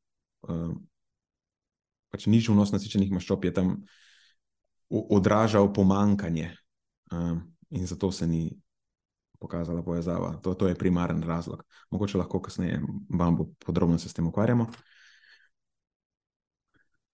pač 2.11 2.27
nižji 2.27 2.55
vnos 2.55 2.73
nasičenih 2.73 3.13
maščob 3.13 3.45
je 3.45 3.53
tam 3.55 3.77
odražal 4.89 5.73
pomankanje, 5.75 6.53
uh, 7.13 7.39
in 7.71 7.87
zato 7.87 8.13
se 8.13 8.27
ni 8.27 8.51
pokazala 9.39 9.83
povezava. 9.83 10.37
To, 10.43 10.55
to 10.55 10.69
je 10.69 10.79
primaren 10.79 11.23
razlog. 11.23 11.65
Mogoče 11.91 12.19
lahko 12.19 12.41
kasneje 12.41 12.81
vam 13.11 13.37
bo 13.37 13.49
podrobno 13.67 13.99
se 13.99 14.09
s 14.09 14.15
tem 14.15 14.27
ukvarjamo. 14.27 14.69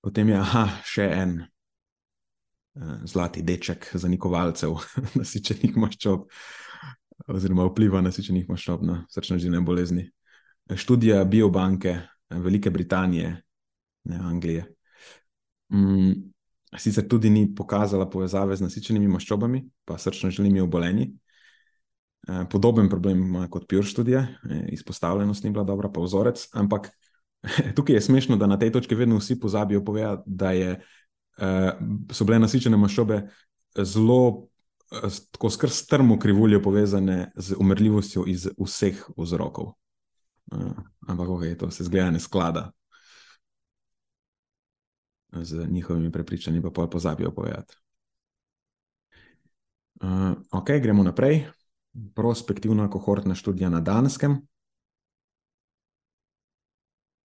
Potem 0.02 0.28
je 0.28 0.36
aha, 0.38 0.66
še 0.84 1.08
en 1.16 1.36
uh, 1.42 3.02
zlati 3.04 3.42
deček 3.42 3.90
za 3.94 4.08
nikovalcev 4.08 4.76
nasičenih 5.18 5.76
maščob. 5.76 6.28
Oziroma, 7.32 7.68
vpliva 7.70 8.00
nasičenih 8.02 8.48
maščob 8.50 8.82
na 8.86 9.02
srčno-žilne 9.10 9.60
bolezni. 9.64 10.08
Študija 10.70 11.24
biobanke 11.24 12.00
Velike 12.36 12.70
Britanije, 12.70 13.42
ne 14.04 14.16
Anglije. 14.16 14.74
Mm, 15.72 16.12
sicer 16.78 17.08
tudi 17.08 17.30
ni 17.30 17.54
pokazala 17.54 18.10
povezave 18.10 18.56
z 18.56 18.64
nasičenimi 18.64 19.08
maščobami, 19.08 19.64
pa 19.84 19.98
srčno-žilnimi 19.98 20.60
obolenji. 20.60 21.12
Eh, 22.28 22.44
podoben 22.50 22.88
problem 22.88 23.22
ima 23.22 23.48
kot 23.50 23.66
Pure 23.68 23.82
študija, 23.82 24.20
eh, 24.50 24.66
izpostavljenost 24.68 25.44
ni 25.44 25.50
bila 25.50 25.64
dobra, 25.64 25.90
pa 25.92 26.00
vzorec. 26.00 26.48
Ampak 26.52 26.90
tukaj 27.76 27.96
je 27.96 28.00
smešno, 28.00 28.36
da 28.36 28.46
na 28.46 28.58
tej 28.58 28.72
točki 28.72 28.94
vedno 28.94 29.18
vsi 29.18 29.40
pozabijo 29.40 29.84
povedati, 29.84 30.22
da 30.26 30.50
je, 30.50 30.80
eh, 31.38 31.72
so 32.12 32.24
bile 32.24 32.38
nasičene 32.38 32.76
maščobe 32.76 33.28
zelo. 33.76 34.48
Tako 35.32 35.48
skrb 35.50 35.70
strmo 35.72 36.18
krivuljo 36.18 36.60
povezane 36.62 37.30
z 37.36 37.56
umrljivostjo 37.58 38.24
iz 38.28 38.48
vseh 38.58 38.98
vzrokov. 39.16 39.72
Uh, 40.52 40.72
ampak, 41.08 41.28
okay, 41.28 41.56
to 41.58 41.70
se 41.70 41.84
zgleda 41.84 42.10
ne 42.10 42.20
sklada 42.20 42.72
z 45.32 45.66
njihovimi 45.70 46.12
prepričanji, 46.12 46.62
pa 46.62 46.70
pa 46.70 46.86
pozabijo 46.86 47.32
povedati. 47.34 47.76
Uh, 50.02 50.32
ok, 50.50 50.68
gremo 50.82 51.02
naprej. 51.02 51.46
Prospektivna 52.14 52.90
kohortna 52.90 53.34
študija 53.34 53.68
na 53.70 53.80
Danskem, 53.80 54.38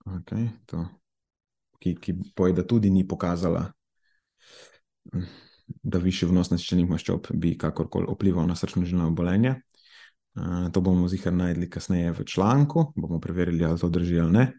okay, 0.06 0.50
to, 0.66 0.86
ki, 1.80 1.96
ki 1.96 2.16
poje, 2.36 2.54
da 2.54 2.68
tudi 2.68 2.90
ni 2.90 3.08
pokazala, 3.08 3.72
da 5.84 6.00
višji 6.00 6.28
vnos 6.28 6.52
nasičenih 6.52 6.90
maščob 6.90 7.32
bi 7.34 7.56
kakorkoli 7.58 8.12
vplival 8.12 8.48
na 8.48 8.56
srčno-žilno 8.56 9.08
obolenje. 9.08 9.56
Uh, 10.38 10.70
to 10.72 10.82
bomo 10.82 11.08
zihar 11.10 11.34
najdli 11.34 11.70
kasneje 11.70 12.12
v 12.14 12.24
članku, 12.24 12.92
bomo 12.96 13.20
preverili, 13.20 13.66
ali 13.66 13.80
to 13.80 13.90
drži 13.90 14.20
ali 14.20 14.32
ne. 14.32 14.54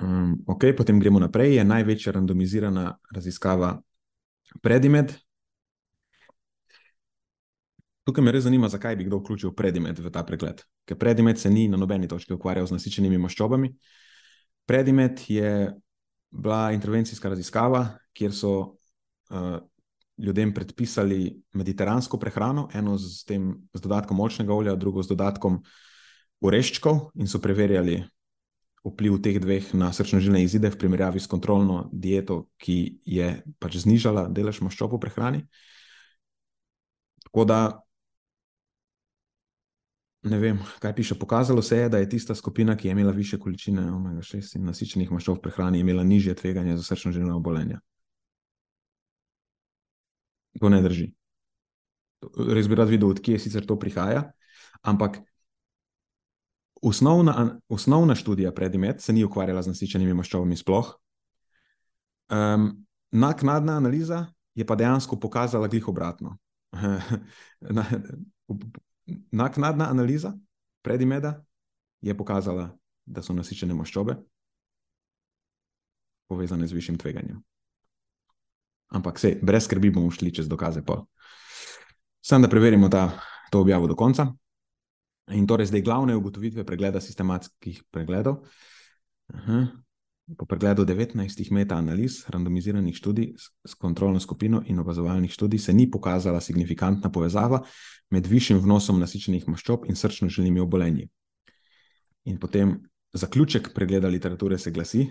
Um, 0.00 0.44
ok, 0.46 0.64
potem 0.76 1.00
gremo 1.00 1.20
naprej. 1.20 1.56
Je 1.56 1.64
največja 1.64 2.12
randomizirana 2.16 2.96
raziskava 3.12 3.82
Predimed. 4.62 5.12
Tukaj 8.08 8.24
me 8.24 8.32
res 8.32 8.46
zanima, 8.48 8.68
zakaj 8.72 8.96
bi 8.96 9.04
kdo 9.04 9.20
vključil 9.20 9.52
Predimed 9.54 10.00
v 10.00 10.10
ta 10.10 10.24
pregled. 10.24 10.64
Ker 10.88 10.96
Predimed 10.98 11.38
se 11.38 11.50
ni 11.50 11.68
na 11.68 11.76
nobeni 11.76 12.08
točki 12.08 12.32
ukvarjal 12.32 12.66
z 12.66 12.78
nasičenimi 12.78 13.20
maščobami. 13.20 13.74
Predimed 14.66 15.20
je 15.28 15.68
bila 16.32 16.72
intervencijska 16.72 17.28
raziskava, 17.28 17.84
kjer 18.16 18.32
so 18.32 18.52
uh, 18.56 19.60
ljudem 20.18 20.54
predpisali 20.54 21.42
mediteransko 21.52 22.18
prehrano, 22.18 22.68
eno 22.74 22.96
z, 22.98 23.24
tem, 23.26 23.52
z 23.74 23.80
dodatkom 23.80 24.16
močnega 24.16 24.54
olja, 24.54 24.74
drugo 24.76 25.02
z 25.02 25.14
dodatkom 25.14 25.62
oreščkov, 26.42 27.12
in 27.14 27.30
so 27.30 27.40
preverjali 27.42 28.02
vpliv 28.82 29.20
teh 29.22 29.38
dveh 29.38 29.68
na 29.78 29.92
srčno-žilne 29.94 30.42
izide 30.42 30.70
v 30.70 30.78
primerjavi 30.78 31.20
s 31.22 31.30
kontrolno 31.30 31.86
dieto, 31.92 32.48
ki 32.58 32.98
je 33.06 33.28
pač 33.62 33.78
znižala 33.84 34.26
delež 34.34 34.60
maščob 34.66 34.96
v 34.96 35.02
prehrani. 35.02 35.42
Tako 37.28 37.46
da. 37.46 37.60
Ne 40.22 40.38
vem, 40.38 40.58
kaj 40.78 40.94
piše. 40.94 41.14
Pokazalo 41.18 41.62
se 41.62 41.78
je, 41.78 41.88
da 41.88 41.98
je 41.98 42.08
tista 42.08 42.34
skupina, 42.34 42.76
ki 42.76 42.88
je 42.88 42.92
imela 42.92 43.10
više 43.10 43.38
količine 43.38 43.88
omega-6 43.90 44.58
in 44.58 44.68
nasičenih 44.70 45.10
maščob 45.10 45.40
v 45.40 45.42
prehrani, 45.48 45.80
imela 45.82 46.04
nižje 46.06 46.34
tveganje 46.38 46.76
za 46.76 46.94
srčno-žilne 46.94 47.34
obolenja. 47.34 47.80
To 50.60 50.68
ne 50.68 50.82
drži. 50.82 51.12
Res 52.52 52.68
bi 52.68 52.78
rad 52.78 52.90
videl, 52.90 53.10
odkje 53.10 53.38
sicer 53.42 53.66
to 53.66 53.78
prihaja, 53.78 54.28
ampak 54.82 55.18
osnovna, 56.82 57.58
osnovna 57.68 58.14
študija 58.14 58.52
predimet 58.54 59.00
se 59.00 59.12
ni 59.12 59.24
ukvarjala 59.24 59.62
z 59.62 59.72
nasičenimi 59.72 60.14
maščobami 60.14 60.56
sploh. 60.56 60.92
Um, 62.32 62.86
naknadna 63.10 63.76
analiza 63.76 64.26
je 64.54 64.66
pa 64.66 64.76
dejansko 64.76 65.18
pokazala 65.20 65.68
glih 65.68 65.88
obratno. 65.88 66.36
Naknadna 69.30 69.90
analiza 69.90 70.32
predimeda 70.82 71.44
je 72.00 72.16
pokazala, 72.16 72.70
da 73.06 73.22
so 73.22 73.34
nasičene 73.34 73.74
maščobe 73.74 74.16
povezane 76.32 76.66
z 76.66 76.72
višjim 76.72 76.98
tveganjem. 76.98 77.42
Ampak 78.92 79.18
se, 79.18 79.38
brez 79.42 79.64
skrbi 79.64 79.90
bomo 79.90 80.10
šli 80.10 80.34
čez 80.34 80.48
dokaze. 80.48 80.82
Sam 82.20 82.42
da 82.42 82.48
preverimo 82.48 82.88
ta, 82.88 83.10
to 83.50 83.60
objavo 83.60 83.86
do 83.86 83.96
konca. 83.96 84.26
In 85.32 85.46
torej 85.46 85.66
zdaj 85.66 85.82
glavne 85.82 86.16
ugotovitve 86.16 86.64
pregleda 86.64 87.00
sistematskih 87.00 87.82
pregledov. 87.90 88.42
Aha. 89.32 89.66
Po 90.38 90.46
pregledu 90.46 90.84
19 90.84 91.50
meta-analiz, 91.50 92.22
randomiziranih 92.28 92.94
študij 92.94 93.32
s 93.64 93.74
kontrolno 93.74 94.20
skupino 94.20 94.62
in 94.66 94.78
opazovalnih 94.78 95.32
študij, 95.32 95.58
se 95.58 95.72
ni 95.72 95.90
pokazala 95.90 96.40
signifikantna 96.40 97.10
povezava 97.10 97.62
med 98.10 98.26
višjim 98.26 98.60
vnosom 98.60 99.00
nasičenih 99.00 99.48
maščob 99.48 99.88
in 99.88 99.96
srčno-žilnimi 99.96 100.60
obolenji. 100.60 101.08
In 102.24 102.38
potem 102.38 102.76
zaključek 103.12 103.72
pregleda 103.74 104.08
literature 104.08 104.58
se 104.58 104.70
glasi: 104.70 105.08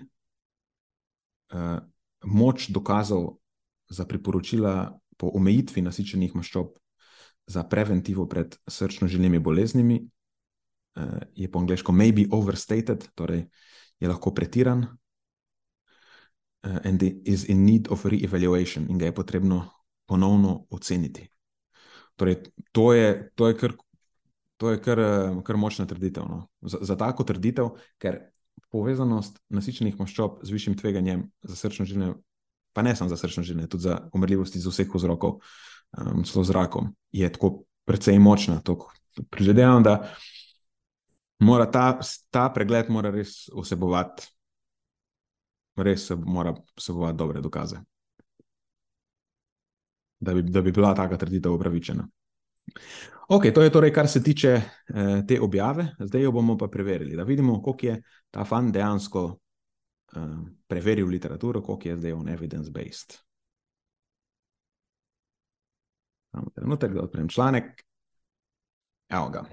uh, 1.53 1.77
moč 2.23 2.69
dokazov 2.69 3.40
za 3.91 4.05
priporočila 4.07 4.95
po 5.19 5.29
omejitvi 5.35 5.83
nasičenih 5.83 6.35
maščob 6.35 6.71
za 7.51 7.63
preventivo 7.67 8.25
pred 8.31 8.55
srčno-žilnimi 8.67 9.41
boleznimi 9.43 9.99
uh, 10.01 11.19
je 11.35 11.51
po 11.51 11.59
angliško 11.59 11.91
maybe 11.91 12.25
overstated, 12.31 13.05
torej 13.15 13.45
je 13.99 14.09
lahko 14.09 14.33
pretiran. 14.33 14.87
Uh, 16.63 16.77
and 16.85 17.03
is 17.25 17.49
in 17.49 17.65
need 17.65 17.87
of 17.89 18.05
re-evaluation, 18.05 18.85
in 18.89 18.97
ga 18.97 19.09
je 19.09 19.15
potrebno 19.15 19.65
ponovno 20.05 20.67
oceniti. 20.69 21.27
Torej, 22.15 22.43
to 22.71 22.93
je, 22.93 23.31
to 23.35 23.47
je 23.47 23.57
kar 23.57 23.73
To 24.61 24.69
je 24.69 24.77
kar, 24.77 24.99
eh, 24.99 25.41
kar 25.43 25.57
močna 25.57 25.87
trditev. 25.89 26.27
No. 26.29 26.43
Za, 26.61 26.77
za 26.85 26.95
tako 26.95 27.25
trditev, 27.25 27.71
ker 27.97 28.19
povezanost 28.69 29.39
nasičenih 29.49 29.97
maščob 29.97 30.43
z 30.45 30.53
višjim 30.53 30.75
tveganjem 30.77 31.23
za 31.41 31.57
srčno 31.57 31.87
življenje, 31.89 32.19
pa 32.73 32.81
ne 32.81 32.95
samo 32.95 33.09
za 33.09 33.17
srčno 33.17 33.43
življenje, 33.43 33.69
tudi 33.69 33.87
za 33.89 33.97
umrljivost 34.13 34.55
iz 34.55 34.65
vseh 34.67 34.89
vzrokov, 34.93 35.39
um, 35.97 36.23
celo 36.27 36.43
z 36.47 36.55
rakom, 36.55 36.91
je 37.11 37.29
tako 37.31 37.63
precej 37.85 38.19
močna. 38.19 38.61
Prižedevam, 39.29 39.83
da 39.83 39.97
mora 41.43 41.67
ta, 41.71 41.99
ta 42.31 42.47
pregled 42.53 42.89
mora 42.89 43.11
res 43.11 43.49
vsebovati, 43.51 44.29
res 45.81 46.09
mora 46.15 46.55
vsebovati 46.77 47.17
dobre 47.17 47.41
dokaze. 47.41 47.81
Da 50.21 50.33
bi, 50.37 50.43
da 50.45 50.61
bi 50.61 50.71
bila 50.71 50.93
taka 50.95 51.17
trditev 51.17 51.53
upravičena. 51.57 52.05
Ok, 53.31 53.47
to 53.55 53.63
je 53.63 53.71
torej, 53.71 53.93
kar 53.95 54.07
se 54.07 54.23
tiče 54.23 54.49
eh, 54.51 55.23
te 55.27 55.39
objave, 55.41 55.87
zdaj 55.99 56.21
jo 56.21 56.31
bomo 56.31 56.57
pa 56.57 56.67
preverili, 56.67 57.15
da 57.15 57.23
vidimo, 57.23 57.61
koliko 57.63 57.85
je 57.85 58.01
ta 58.31 58.45
fan 58.45 58.71
dejansko 58.71 59.40
eh, 60.15 60.37
preveril 60.67 61.07
literaturo, 61.07 61.61
koliko 61.61 61.89
je 61.89 61.97
zdaj 61.97 62.13
on 62.13 62.29
evidence-based. 62.29 63.17
Trenutek, 66.55 66.93
da 66.93 67.01
odprem 67.01 67.27
članek. 67.29 67.83
Evo 69.09 69.29
ga. 69.29 69.43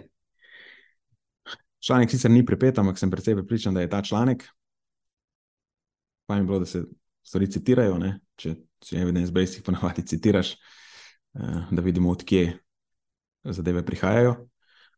Članek 1.80 2.10
sicer 2.10 2.30
ni 2.30 2.46
pripet, 2.46 2.78
ampak 2.78 2.98
sem 2.98 3.10
precej 3.10 3.34
pripričan, 3.34 3.74
da 3.74 3.80
je 3.80 3.90
ta 3.90 4.02
članek. 4.02 4.44
Pa 6.26 6.36
je 6.36 6.42
bilo, 6.42 6.58
da 6.58 6.66
se 6.66 6.84
stvari 7.22 7.50
citirajo, 7.50 7.98
ne? 7.98 8.20
če 8.36 8.54
si 8.84 8.96
evidence-based, 8.96 9.58
jih 9.58 9.64
ponavadi 9.66 10.06
citiraš, 10.06 10.52
eh, 10.54 11.64
da 11.70 11.82
vidimo, 11.82 12.10
odkje 12.10 12.58
zadeve 13.44 13.84
prihajajo. 13.86 14.36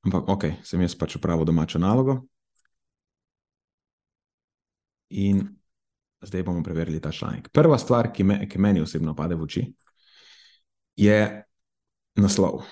Ampak, 0.04 0.28
ok, 0.28 0.44
sem 0.64 0.80
jaz 0.80 0.96
pač 0.96 1.16
upravil 1.16 1.44
domačo 1.48 1.78
nalogo. 1.78 2.20
In 5.10 5.42
zdaj 6.22 6.42
bomo 6.42 6.62
preverili 6.62 7.00
ta 7.00 7.12
članek. 7.12 7.48
Prva 7.52 7.78
stvar, 7.78 8.12
ki, 8.12 8.24
me, 8.24 8.48
ki 8.48 8.58
meni 8.58 8.80
osebno 8.80 9.14
pade 9.16 9.34
v 9.34 9.46
oči, 9.46 9.64
je 10.96 11.44
naslov. 12.20 12.62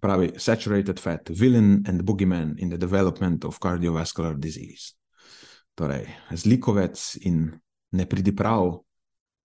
Pravi: 0.00 0.32
Saturated 0.38 1.00
fat, 1.00 1.30
villain 1.30 1.82
and 1.88 2.02
boogeyman 2.02 2.54
in 2.58 2.70
the 2.70 2.78
development 2.78 3.44
of 3.44 3.58
cardiovascular 3.58 4.36
disease. 4.38 4.94
Torej, 5.74 6.06
zlikovec 6.30 7.16
in 7.26 7.50
nepridiprav 7.92 8.78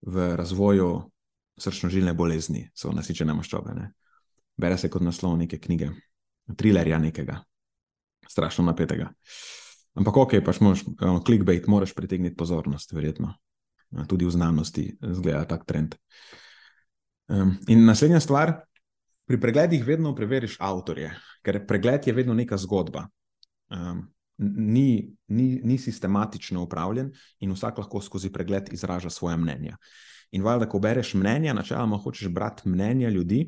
v 0.02 0.30
razvoju 0.36 0.94
srčno-žilne 1.58 2.14
bolezni 2.14 2.68
so 2.76 2.92
nasičene 2.92 3.34
maščobe. 3.34 3.74
Ne? 3.74 3.92
bere 4.58 4.78
se 4.78 4.90
kot 4.90 5.02
naslov 5.02 5.38
neke 5.38 5.60
knjige, 5.60 5.90
trilerja 6.58 7.00
nekega, 7.00 7.40
strašno 8.30 8.66
napetega. 8.66 9.10
Ampak 9.94 10.18
ok, 10.18 10.38
pač 10.46 10.60
moraš, 10.64 10.86
clickbait, 11.26 11.68
moraš 11.70 11.94
pritegniti 11.94 12.38
pozornost, 12.38 12.94
verjetno. 12.94 13.36
Tudi 14.10 14.26
v 14.26 14.34
znanosti 14.34 14.88
zgleda 14.98 15.46
tak 15.46 15.68
trend. 15.70 15.94
Um, 17.30 17.54
in 17.70 17.86
naslednja 17.86 18.20
stvar, 18.20 18.56
pri 19.30 19.38
pregledih 19.40 19.86
vedno 19.86 20.16
preveriš 20.18 20.58
avtorje, 20.60 21.14
ker 21.46 21.62
pregled 21.68 22.08
je 22.08 22.14
vedno 22.14 22.34
neka 22.34 22.58
zgodba. 22.58 23.06
Um, 23.70 24.10
ni, 24.38 25.14
ni, 25.28 25.62
ni 25.64 25.78
sistematično 25.78 26.64
upravljen 26.66 27.12
in 27.40 27.54
vsak 27.54 27.78
lahko 27.78 28.02
skozi 28.02 28.32
pregled 28.34 28.74
izraža 28.74 29.10
svoje 29.10 29.38
mnenja. 29.38 29.78
In 30.34 30.42
valjda, 30.44 30.66
ko 30.70 30.80
bereš 30.82 31.14
mnenja, 31.14 31.54
načeloma 31.54 31.98
hočeš 31.98 32.34
brati 32.34 32.70
mnenja 32.70 33.10
ljudi, 33.10 33.46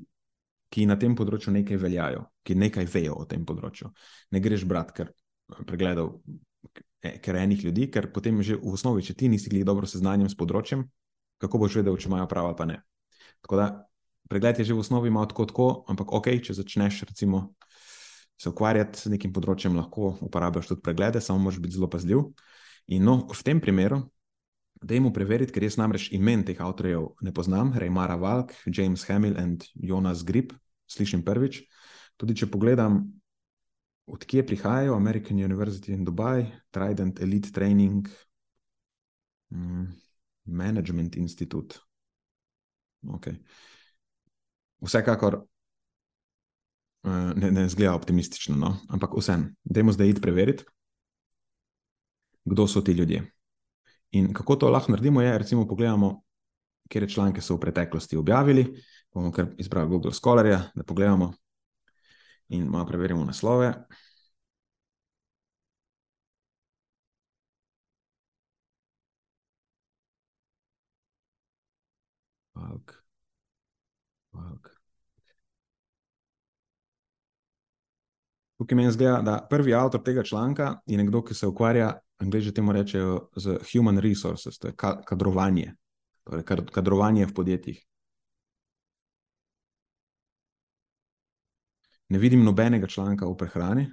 ki 0.69 0.86
na 0.86 0.97
tem 0.99 1.15
področju 1.17 1.53
nekaj 1.55 1.77
veljajo, 1.81 2.25
ki 2.45 2.55
nekaj 2.55 2.88
vejo 2.93 3.15
o 3.21 3.25
tem 3.29 3.45
področju. 3.45 3.89
Ne 4.31 4.41
greš 4.43 4.65
brati, 4.69 4.93
ker 4.97 5.12
pregledal 5.67 6.15
e, 7.03 7.17
ker 7.21 7.39
enih 7.39 7.63
ljudi, 7.65 7.89
ker 7.91 8.12
potem 8.13 8.41
že 8.43 8.58
v 8.58 8.73
osnovi, 8.73 9.05
če 9.05 9.13
ti 9.13 9.29
nisi 9.29 9.51
jih 9.51 9.65
dobro 9.65 9.88
seznanjen 9.89 10.29
s 10.29 10.38
področjem, 10.38 10.86
kako 11.41 11.62
boš 11.65 11.81
vedel, 11.81 11.97
če 11.97 12.10
imajo 12.10 12.29
prava, 12.31 12.55
pa 12.55 12.65
ne. 12.65 12.81
Tako 13.45 13.60
da 13.62 13.67
pregled 14.29 14.60
je 14.60 14.65
že 14.65 14.73
v 14.73 14.81
osnovi 14.81 15.13
malo 15.13 15.29
tako, 15.29 15.45
tako, 15.45 15.67
ampak 15.91 16.12
ok, 16.12 16.31
če 16.41 16.58
začneš 16.58 17.03
recimo 17.10 17.53
se 18.41 18.49
ukvarjati 18.51 18.99
z 18.99 19.13
nekim 19.13 19.31
področjem, 19.31 19.75
lahko 19.77 20.15
uporabljaš 20.25 20.73
tudi 20.73 20.84
preglede, 20.84 21.21
samo 21.23 21.39
moraš 21.39 21.62
biti 21.63 21.77
zelo 21.77 21.88
pazljiv. 21.91 22.25
In 22.91 23.05
no, 23.08 23.23
v 23.31 23.43
tem 23.45 23.62
primeru. 23.63 24.03
Dajmo 24.86 25.10
preveriti, 25.15 25.53
ker 25.55 25.63
jaz 25.63 25.79
namreč 25.79 26.10
imen 26.13 26.43
teh 26.45 26.60
avtorjev 26.62 27.15
ne 27.23 27.31
poznam, 27.34 27.71
Reymara 27.79 28.17
Valk, 28.19 28.51
James 28.67 29.05
Hamill 29.08 29.39
in 29.39 29.55
Jonas 29.73 30.25
Grip, 30.27 30.51
slišim 30.91 31.23
prvič. 31.25 31.62
Tudi 32.19 32.36
če 32.38 32.49
pogledam, 32.51 33.05
odkje 34.05 34.45
prihajajo, 34.45 34.95
American 34.95 35.37
University 35.37 35.93
in 35.93 36.05
Dubai, 36.05 36.45
Trident 36.71 37.19
Elite 37.19 37.51
Training, 37.51 38.07
mm, 39.49 39.85
Management 40.45 41.15
Institute. 41.15 41.75
Okay. 43.05 43.35
Vsekakor 44.81 45.35
uh, 47.03 47.33
ne, 47.35 47.51
ne 47.51 47.69
zgleda 47.69 47.95
optimistično, 47.95 48.55
no? 48.55 48.77
ampak 48.89 49.13
vseeno, 49.17 49.49
dajmo 49.63 49.91
zdaj 49.91 50.09
iti 50.09 50.21
preveriti, 50.21 50.63
kdo 52.45 52.67
so 52.67 52.81
ti 52.81 52.91
ljudje. 52.91 53.31
In 54.11 54.33
kako 54.33 54.55
to 54.55 54.69
lahko 54.69 54.91
naredimo, 54.91 55.21
je, 55.21 55.37
recimo, 55.37 55.67
pogledamo, 55.67 56.21
kje 56.89 57.09
članke 57.09 57.41
so 57.41 57.55
v 57.55 57.59
preteklosti 57.59 58.17
objavili 58.17 58.81
bomo 59.15 59.31
kar 59.31 59.47
izbrali 59.57 59.89
Google 59.89 60.13
Scholarja, 60.13 60.61
da 60.75 60.83
pogledamo 60.83 61.33
in 62.49 62.67
malo 62.69 62.86
preverimo 62.86 63.25
naslove. 63.25 63.73
Valk. 72.55 73.03
Valk. 74.34 74.71
Tukaj 78.58 78.75
meni 78.75 78.91
zgleda, 78.91 79.21
da 79.21 79.47
prvi 79.49 79.73
avtor 79.73 80.03
tega 80.03 80.23
članka 80.23 80.75
je 80.86 80.97
nekdo, 80.97 81.23
ki 81.23 81.34
se 81.34 81.47
ukvarja, 81.47 81.99
angliži 82.17 82.53
temu 82.53 82.71
rečejo, 82.71 83.29
z 83.36 83.58
human 83.71 83.99
resources, 83.99 84.58
to 84.58 84.67
je 84.67 84.73
kadrovanje, 85.05 85.73
torej 86.23 86.43
kadrovanje 86.71 87.25
v 87.25 87.34
podjetjih. 87.34 87.86
Ne 92.15 92.19
vidim 92.19 92.43
nobenega 92.43 92.88
članka 92.88 93.28
o 93.28 93.36
prehrani, 93.38 93.91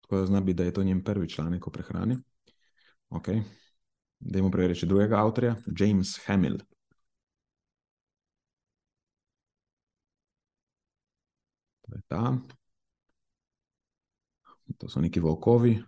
tako 0.00 0.16
da 0.16 0.26
znam 0.26 0.44
biti, 0.44 0.56
da 0.56 0.64
je 0.64 0.72
to 0.72 0.82
njen 0.82 1.04
prvi 1.04 1.28
članek 1.28 1.66
o 1.66 1.70
prehrani. 1.70 2.16
Ok, 3.08 3.28
da 4.18 4.42
mu 4.42 4.50
preveriti 4.50 4.86
drugega 4.86 5.16
avtorja, 5.16 5.56
James 5.78 6.08
Hamill. 6.26 6.58
To 11.82 11.94
je 11.94 12.00
ta. 12.08 12.38
To 14.78 14.88
so 14.88 15.00
neki 15.00 15.20
volkovi. 15.20 15.82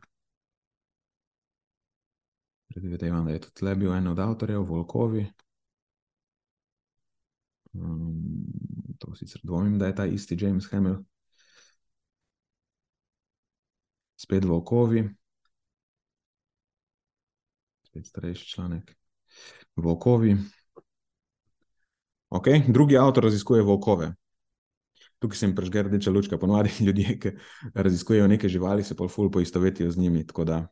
Predvidevam, 2.69 3.25
da 3.25 3.33
je 3.33 3.41
tudi 3.41 3.55
tle 3.55 3.75
bil 3.75 3.95
en 3.95 4.07
od 4.07 4.19
avtorjev, 4.19 4.63
volkovi. 4.63 5.27
Um, 7.73 8.47
to 8.99 9.15
sicer 9.15 9.41
dvomim, 9.45 9.79
da 9.79 9.87
je 9.87 9.95
ta 9.95 10.07
isti 10.07 10.39
James 10.41 10.71
Hamill. 10.71 11.13
Spet 14.25 14.45
volkovi, 14.45 15.05
spet 17.85 18.07
starejši 18.07 18.47
članek. 18.47 18.97
Volkovi. 19.77 20.37
Okay. 22.31 22.73
Drugi 22.73 22.97
avtor 22.99 23.25
raziskuje 23.25 23.63
volkove. 23.63 24.15
Tukaj 25.19 25.37
se 25.37 25.47
jim 25.47 25.55
prežge 25.55 25.83
rdeča 25.83 26.11
lučka, 26.11 26.39
ponovadi 26.39 26.71
ljudje, 26.87 27.19
ki 27.21 27.31
raziskujejo 27.75 28.29
neke 28.29 28.49
živali, 28.49 28.85
se 28.85 28.97
pa 28.97 29.09
ful 29.09 29.31
poistovetijo 29.31 29.91
z 29.91 29.99
njimi. 29.99 30.27
Tako 30.27 30.45
da 30.45 30.67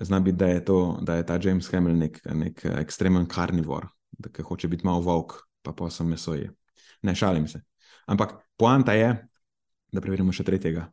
zna 0.00 0.20
biti, 0.20 0.36
da 0.36 0.46
je, 0.46 0.64
to, 0.64 0.98
da 1.02 1.16
je 1.16 1.26
ta 1.26 1.38
James 1.42 1.70
Hamill 1.72 1.98
nek, 1.98 2.20
nek 2.34 2.64
ekstremen 2.64 3.26
karnivor, 3.26 3.88
ki 4.32 4.42
hoče 4.42 4.68
biti 4.68 4.86
malo 4.86 5.00
volk, 5.00 5.32
pa 5.62 5.72
pa 5.72 5.90
sem 5.90 6.08
meso 6.08 6.34
je. 6.34 6.52
Ne 7.02 7.14
šalim 7.14 7.48
se. 7.48 7.62
Ampak 8.06 8.36
poanta 8.56 8.92
je, 8.92 9.28
da 9.92 10.00
preverimo 10.00 10.32
še 10.32 10.44
tretjega. 10.44 10.86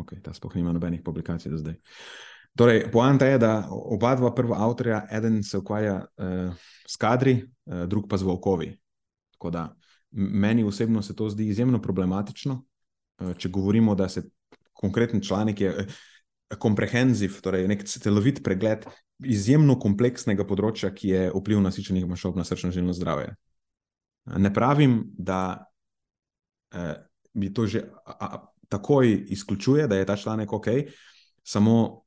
Ok, 0.00 0.16
ta 0.24 0.32
sploh 0.34 0.56
nima 0.56 0.72
nobenih 0.72 1.02
publikacij 1.04 1.52
do 1.52 1.58
zdaj. 1.60 1.76
Torej, 2.58 2.88
poanta 2.90 3.28
je, 3.28 3.38
da 3.38 3.68
oba 3.70 4.14
dva 4.18 4.32
prva 4.34 4.58
avtorja, 4.66 5.04
eden 5.12 5.42
se 5.46 5.58
ukvarja 5.58 6.00
uh, 6.00 6.54
s 6.88 6.98
kadri, 6.98 7.36
uh, 7.44 7.84
drug 7.86 8.08
pa 8.10 8.18
z 8.18 8.26
volkovi. 8.26 8.72
Tako 9.36 9.50
da 9.54 9.68
meni 10.10 10.64
osebno 10.64 11.02
se 11.02 11.16
to 11.16 11.28
zdi 11.30 11.46
izjemno 11.48 11.82
problematično, 11.82 12.56
uh, 12.58 13.36
če 13.36 13.48
govorimo, 13.48 13.94
da 13.94 14.08
se 14.08 14.24
konkreten 14.72 15.22
članek 15.22 15.60
je 15.60 15.86
komprehenziv, 16.58 17.38
uh, 17.38 17.44
torej 17.44 17.68
nek 17.70 17.86
celovit 17.86 18.42
pregled 18.44 18.88
izjemno 19.20 19.78
kompleksnega 19.78 20.46
področja, 20.48 20.90
ki 20.94 21.08
je 21.08 21.24
vpliv 21.36 21.60
nasičenih 21.62 22.08
maščob 22.08 22.40
na 22.40 22.44
srčno 22.48 22.72
življenje 22.74 22.98
zdravje. 22.98 23.34
Ne 24.40 24.50
pravim, 24.52 25.04
da 25.14 25.40
uh, 26.74 26.94
bi 27.34 27.52
to 27.54 27.66
že 27.66 27.84
a, 28.04 28.14
a, 28.26 28.49
takoj 28.70 29.10
izključuje, 29.34 29.88
da 29.90 29.98
je 29.98 30.06
ta 30.06 30.16
članek 30.16 30.52
ok, 30.52 30.66
samo 31.42 32.04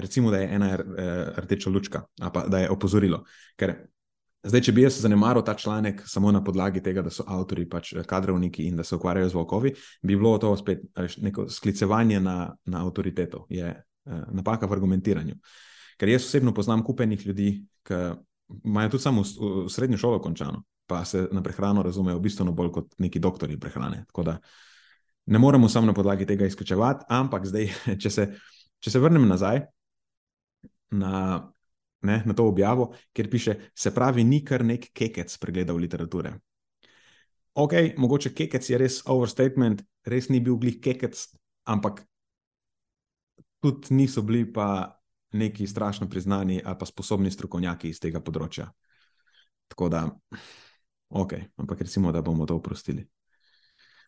recimo, 0.00 0.30
da 0.30 0.36
je 0.36 0.54
ena 0.54 0.70
eh, 0.72 1.32
rdeča 1.36 1.70
lučka, 1.70 2.02
pa 2.32 2.46
da 2.46 2.58
je 2.58 2.70
opozorilo. 2.70 3.24
Ker 3.56 3.74
zdaj, 4.44 4.60
če 4.68 4.72
bi 4.72 4.84
jaz 4.84 5.00
zanemaril 5.02 5.44
ta 5.44 5.54
članek 5.54 6.02
samo 6.06 6.32
na 6.32 6.42
podlagi 6.44 6.82
tega, 6.82 7.02
da 7.02 7.10
so 7.10 7.24
avtori 7.26 7.66
pač 7.68 7.92
eh, 7.92 8.04
kadrovniki 8.04 8.68
in 8.68 8.76
da 8.76 8.84
se 8.84 8.96
ukvarjajo 8.96 9.28
z 9.32 9.38
volkovi, 9.38 9.74
bi 10.02 10.16
bilo 10.16 10.36
to 10.38 10.52
spet 10.56 10.84
neko 11.22 11.48
sklicevanje 11.48 12.20
na, 12.20 12.54
na 12.64 12.84
avtoriteto, 12.84 13.46
je 13.50 13.66
eh, 13.66 14.22
napaka 14.32 14.66
v 14.66 14.78
argumentiranju. 14.78 15.40
Ker 15.96 16.12
jaz 16.12 16.28
osebno 16.28 16.54
poznam 16.54 16.84
kupenih 16.84 17.26
ljudi, 17.26 17.50
ki 17.86 18.00
imajo 18.64 18.90
tudi 18.92 19.02
samo 19.02 19.22
srednjo 19.68 19.98
šolo 19.98 20.20
končano, 20.22 20.62
pa 20.86 21.04
se 21.04 21.26
na 21.32 21.42
prehrano 21.42 21.82
razumejo 21.82 22.20
bistveno 22.22 22.52
bolj 22.52 22.70
kot 22.72 22.94
neki 22.98 23.18
doktori 23.18 23.58
prehrane. 23.60 24.04
Tako 24.06 24.22
da 24.22 24.38
ne 25.26 25.38
moremo 25.38 25.68
samo 25.68 25.86
na 25.86 25.94
podlagi 25.94 26.26
tega 26.26 26.46
izključevati, 26.46 27.04
ampak 27.08 27.46
zdaj, 27.46 27.70
če 28.02 28.10
se, 28.10 28.26
če 28.80 28.90
se 28.90 29.02
vrnem 29.02 29.28
nazaj, 29.28 29.64
na, 30.90 31.52
ne, 32.02 32.22
na 32.26 32.34
to 32.34 32.46
objavo, 32.46 32.92
kjer 33.12 33.30
piše, 33.30 33.56
se 33.74 33.94
pravi, 33.94 34.24
ni 34.24 34.44
kar 34.44 34.64
nek 34.64 34.90
kekec 34.94 35.38
pregledal 35.42 35.80
literature. 35.82 36.36
Ok, 37.56 37.72
mogoče 37.96 38.34
kekec 38.36 38.68
je 38.70 38.78
res 38.78 39.00
overstatement, 39.08 39.80
res 40.06 40.28
ni 40.28 40.40
bil 40.44 40.58
glih 40.60 40.76
kekec, 40.82 41.16
ampak 41.72 42.04
tudi 43.64 43.96
niso 43.96 44.22
bili 44.22 44.44
pa 44.52 44.92
neki 45.36 45.66
strašno 45.66 46.08
priznani 46.08 46.60
ali 46.64 46.76
pa 46.78 46.86
sposobni 46.86 47.30
strokovnjaki 47.30 47.88
iz 47.90 48.00
tega 48.00 48.20
področja. 48.20 48.68
Tako 49.72 49.88
da, 49.90 50.04
ok, 51.08 51.32
ampak 51.56 51.80
recimo, 51.80 52.12
da 52.12 52.22
bomo 52.22 52.46
to 52.46 52.56
oprostili. 52.56 53.06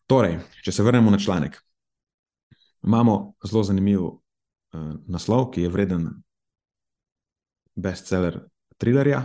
Torej, 0.07 0.39
če 0.65 0.73
se 0.73 0.83
vrnemo 0.83 1.11
na 1.11 1.19
članek, 1.19 1.59
imamo 2.87 3.35
zelo 3.45 3.63
zanimiv 3.65 4.05
uh, 4.05 4.21
naslov, 5.07 5.51
ki 5.53 5.67
je 5.67 5.73
vreden 5.73 6.09
bestseller 7.77 8.41
trilerja. 8.79 9.21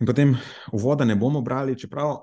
In 0.00 0.06
potem 0.06 0.34
uvoda 0.72 1.04
ne 1.04 1.16
bomo 1.16 1.40
brali, 1.40 1.78
čeprav 1.78 2.16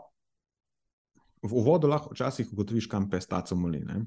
v 1.41 1.53
uvodu 1.53 1.87
lahko 1.87 2.13
včasih 2.13 2.51
ugotoviš, 2.53 2.87
kam 2.87 3.09
pes 3.09 3.27
taco 3.27 3.55
moli. 3.55 3.79
Ne? 3.85 4.01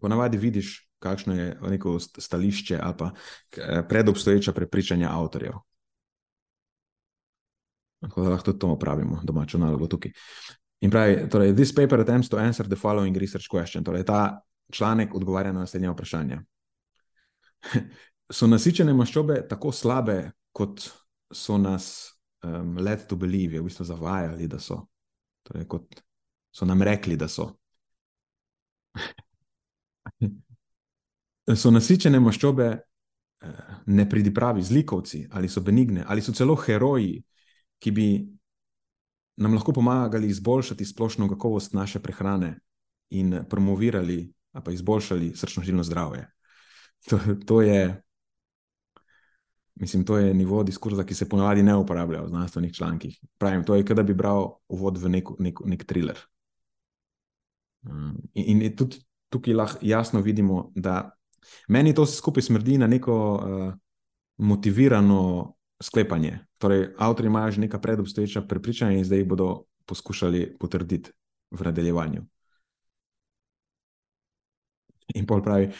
Ponavadi 0.00 0.38
vidiš, 0.38 0.89
kakšno 1.00 1.34
je 1.34 1.58
neko 1.70 1.98
stališče 1.98 2.78
ali 2.82 2.94
pa 2.98 3.10
eh, 3.56 3.82
predobstoječa 3.88 4.52
prepričanja 4.52 5.10
avtorjev. 5.12 5.52
Tako 8.00 8.22
da 8.22 8.30
lahko 8.30 8.44
tudi 8.44 8.58
to 8.58 8.68
opravimo, 8.68 9.20
domačo 9.24 9.58
nalogo 9.58 9.86
tukaj. 9.86 10.12
In 10.80 10.90
pravi, 10.90 11.28
torej, 11.28 11.54
this 11.54 11.74
paper 11.74 12.00
attempts 12.00 12.28
to 12.28 12.38
answer 12.38 12.66
the 12.66 12.76
following 12.76 13.16
research 13.16 13.46
question. 13.52 13.84
Torej, 13.84 14.04
ta 14.04 14.40
članek 14.72 15.14
odgovarja 15.14 15.52
na 15.52 15.60
naslednje 15.60 15.90
vprašanje. 15.90 16.38
So 18.30 18.46
nasičene 18.46 18.92
maščobe 18.94 19.40
tako 19.50 19.72
slabe, 19.74 20.30
kot 20.54 20.84
so 21.34 21.56
nas 21.58 22.14
um, 22.46 22.76
led 22.78 23.02
to 23.10 23.16
believe, 23.18 23.58
v 23.58 23.64
bistvu 23.66 23.84
zavajali, 23.88 24.46
da 24.46 24.60
so, 24.62 24.76
torej, 25.42 25.66
kot 25.66 25.98
so 26.54 26.64
nam 26.64 26.82
rekli, 26.86 27.16
da 27.18 27.26
so. 27.28 27.48
so 31.46 31.70
nasičene 31.70 32.20
maščobe 32.20 32.68
uh, 32.74 33.76
nepridipravi, 33.86 34.62
zlikovci 34.62 35.26
ali 35.30 35.48
so 35.48 35.60
benigne, 35.60 36.04
ali 36.06 36.22
so 36.22 36.32
celo 36.32 36.56
heroji, 36.56 37.22
ki 37.80 37.90
bi 37.90 38.08
nam 39.40 39.54
lahko 39.56 39.72
pomagali 39.72 40.28
izboljšati 40.28 40.84
splošno 40.84 41.28
kakovost 41.28 41.72
naše 41.72 41.98
prehrane 41.98 42.58
in 43.10 43.40
promovirali 43.48 44.32
pa 44.52 44.70
izboljšali 44.70 45.32
srčno-žilno 45.34 45.82
zdravje. 45.82 46.26
To, 47.08 47.20
to, 47.46 47.62
je, 47.62 48.02
mislim, 49.74 50.04
to 50.04 50.18
je 50.18 50.34
nivo 50.34 50.62
diskurza, 50.62 51.04
ki 51.04 51.14
se 51.14 51.28
ponovadi 51.28 51.62
ne 51.62 51.76
uporablja 51.76 52.22
v 52.22 52.28
znanstvenih 52.28 52.74
člankih. 52.74 53.20
Pravim, 53.38 53.64
to 53.64 53.74
je, 53.74 53.86
kot 53.86 53.96
da 53.96 54.02
bi 54.02 54.14
bral 54.14 54.58
uvod 54.68 54.98
v 54.98 55.08
nek, 55.08 55.30
nek, 55.38 55.62
nek 55.64 55.84
thriller. 55.84 56.18
Um, 57.86 58.18
in, 58.34 58.62
in 58.62 58.76
tudi 58.76 59.00
tukaj 59.30 59.54
lahko 59.54 59.78
jasno 59.82 60.20
vidimo, 60.20 60.72
da 60.74 61.10
meni 61.68 61.94
to 61.94 62.06
skupaj 62.06 62.42
smrdi 62.42 62.78
na 62.78 62.86
neko 62.86 63.16
uh, 63.34 63.72
motivirano 64.38 65.54
sklepanje. 65.82 66.38
Torej, 66.58 66.94
avtori 66.98 67.26
imajo 67.26 67.50
že 67.50 67.60
neka 67.60 67.78
predobstoječa 67.78 68.42
prepričanja 68.42 68.98
in 68.98 69.04
zdaj 69.04 69.18
jih 69.18 69.28
bodo 69.28 69.64
poskušali 69.86 70.56
potrditi 70.60 71.10
v 71.50 71.64
nadaljevanju. 71.64 72.22
In 75.14 75.26
Paul 75.26 75.42
pravi, 75.42 75.72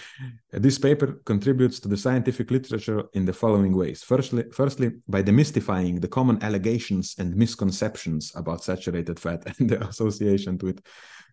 this 0.51 0.79
paper 0.79 1.21
contributes 1.25 1.81
to 1.81 1.89
the 1.89 1.97
scientific 1.97 2.51
literature 2.51 3.03
in 3.13 3.27
the 3.27 3.33
following 3.33 3.75
ways. 3.77 4.03
Firstly, 4.03 4.45
firstly, 4.53 4.91
by 5.07 5.23
demystifying 5.23 6.01
the 6.01 6.09
common 6.09 6.39
allegations 6.43 7.15
and 7.19 7.37
misconceptions 7.37 8.33
about 8.35 8.65
saturated 8.65 9.21
fat 9.21 9.47
and 9.47 9.71
their 9.71 9.83
association 9.83 10.59
with 10.63 10.81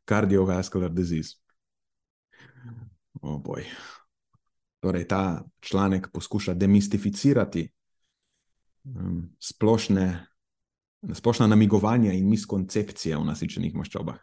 cardiovascular 0.08 0.94
disease. 0.94 1.36
Oh 3.24 3.40
boy. 3.40 3.66
Torej, 4.80 5.08
ta 5.08 5.44
članek 5.60 6.12
poskuša 6.14 6.54
demistificirati 6.54 7.66
um, 8.84 9.24
splošne, 9.40 10.28
splošna 11.14 11.48
namigovanja 11.48 12.14
in 12.14 12.30
miskoncepcije 12.30 13.18
o 13.18 13.24
nasičenih 13.24 13.76
maščobah. 13.76 14.20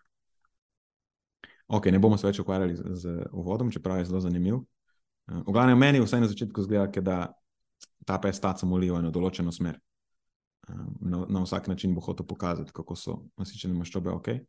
Ok, 1.67 1.87
ne 1.87 1.99
bomo 1.99 2.19
se 2.21 2.27
več 2.29 2.38
ukvarjali 2.38 2.77
z, 2.77 2.95
z 3.01 3.14
uvodom, 3.33 3.73
čeprav 3.73 3.99
je 3.99 4.11
zelo 4.11 4.21
zanimiv. 4.21 4.61
V 5.27 5.53
glavnem, 5.53 5.79
meni 5.81 6.03
vsaj 6.03 6.21
na 6.21 6.29
začetku 6.29 6.62
zgleda, 6.67 7.01
da 7.01 7.19
ta 8.05 8.19
pes 8.21 8.40
taca 8.40 8.67
molijo 8.69 8.99
v 8.99 9.01
eno 9.01 9.12
določeno 9.14 9.53
smer. 9.53 9.79
Na, 10.69 11.25
na 11.29 11.43
vsak 11.45 11.69
način 11.69 11.95
bo 11.97 12.05
hotel 12.05 12.27
pokazati, 12.29 12.73
kako 12.73 12.97
so 12.97 13.17
nasičene 13.40 13.75
maščobe. 13.77 14.12
Okay. 14.12 14.45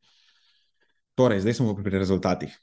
Torej, 1.16 1.42
zdaj 1.44 1.58
smo 1.60 1.76
pri 1.80 1.96
rezultatih. 1.98 2.56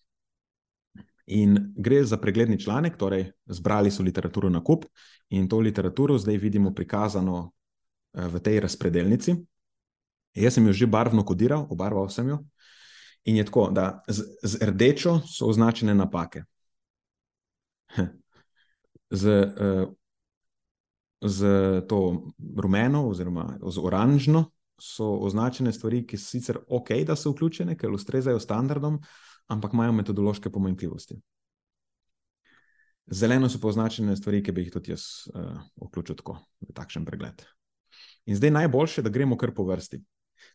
In 1.26 1.72
gre 1.76 2.04
za 2.04 2.16
pregledni 2.16 2.58
članek, 2.60 2.96
torej 2.96 3.30
zbrali 3.46 3.90
so 3.90 4.02
literaturo 4.02 4.48
na 4.50 4.64
kup 4.64 4.84
in 5.28 5.48
to 5.48 5.60
literaturo 5.60 6.18
zdaj 6.18 6.36
vidimo 6.36 6.74
prikazano 6.74 7.52
eh, 8.14 8.28
v 8.28 8.40
tej 8.40 8.60
razpredelnici. 8.60 9.36
Jaz 10.34 10.54
sem 10.54 10.66
jo 10.66 10.72
že 10.72 10.86
barvno 10.86 11.24
kodiral, 11.24 11.66
obarval 11.70 12.08
sem 12.08 12.28
jo. 12.28 12.38
In 13.24 13.36
je 13.36 13.44
tako, 13.44 13.70
da 13.70 14.02
z, 14.08 14.24
z 14.42 14.58
rdečo 14.66 15.20
so 15.26 15.46
označene 15.46 15.94
napake, 15.94 16.42
z, 19.10 19.28
uh, 19.28 19.92
z 21.20 21.38
to 21.88 22.32
rumeno, 22.56 23.06
oziroma 23.08 23.58
z 23.62 23.78
oranžno, 23.78 24.50
so 24.80 25.06
označene 25.22 25.72
stvari, 25.72 26.02
ki 26.06 26.18
so 26.18 26.30
sicer 26.30 26.58
ok, 26.66 26.90
da 27.06 27.16
so 27.16 27.30
vključene, 27.30 27.76
ker 27.78 27.92
ustrezajo 27.94 28.40
standardom, 28.42 28.98
ampak 29.52 29.74
imajo 29.76 29.92
metodološke 29.92 30.50
pomanjkljivosti. 30.50 31.18
Zeleno 33.12 33.48
so 33.50 33.60
pa 33.60 33.68
označene 33.68 34.16
stvari, 34.16 34.42
ki 34.42 34.52
bi 34.54 34.64
jih 34.64 34.72
tudi 34.72 34.92
jaz 34.92 35.04
uh, 35.34 35.58
vključil 35.84 36.16
tako 36.16 36.38
v 36.62 36.72
takšen 36.74 37.04
pregled. 37.04 37.42
In 38.30 38.38
zdaj 38.38 38.54
najboljše, 38.54 39.02
da 39.02 39.10
gremo 39.10 39.36
kar 39.36 39.52
po 39.54 39.66
vrsti. 39.68 40.00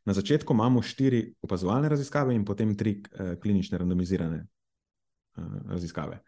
Na 0.08 0.14
začetku 0.16 0.54
imamo 0.54 0.82
štiri 0.82 1.22
opazovalne 1.44 1.90
raziskave 1.90 2.36
in 2.36 2.46
potem 2.46 2.76
tri 2.78 2.98
uh, 2.98 3.36
klinične 3.42 3.78
randomizirane 3.78 4.40
uh, 4.42 5.60
raziskave. 5.68 6.22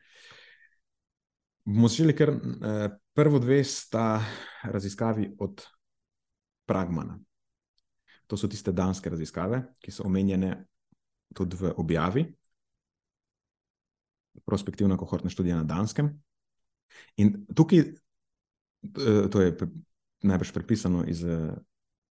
Bomo 1.65 1.87
začeli, 1.87 2.15
ker 2.15 2.33
uh, 2.35 2.85
prvo 3.15 3.39
dve 3.39 3.63
sta 3.63 4.19
raziskavi 4.63 5.33
od 5.39 5.65
Pragmana. 6.69 7.17
To 8.29 8.37
so 8.37 8.47
tiste 8.47 8.71
danske 8.71 9.09
raziskave, 9.09 9.63
ki 9.81 9.91
so 9.91 10.05
omenjene 10.05 10.51
tudi 11.33 11.57
v 11.57 11.71
objavi, 11.81 12.27
prospektivna 14.45 14.97
kohortna 14.97 15.29
študija 15.29 15.57
na 15.57 15.63
Danskem. 15.63 16.11
In 17.17 17.45
tukaj, 17.55 17.79
eh, 17.79 19.29
to 19.31 19.41
je 19.41 19.57
najbrž 20.21 20.51
prepisano 20.51 21.03
iz, 21.07 21.23
eh, 21.23 21.53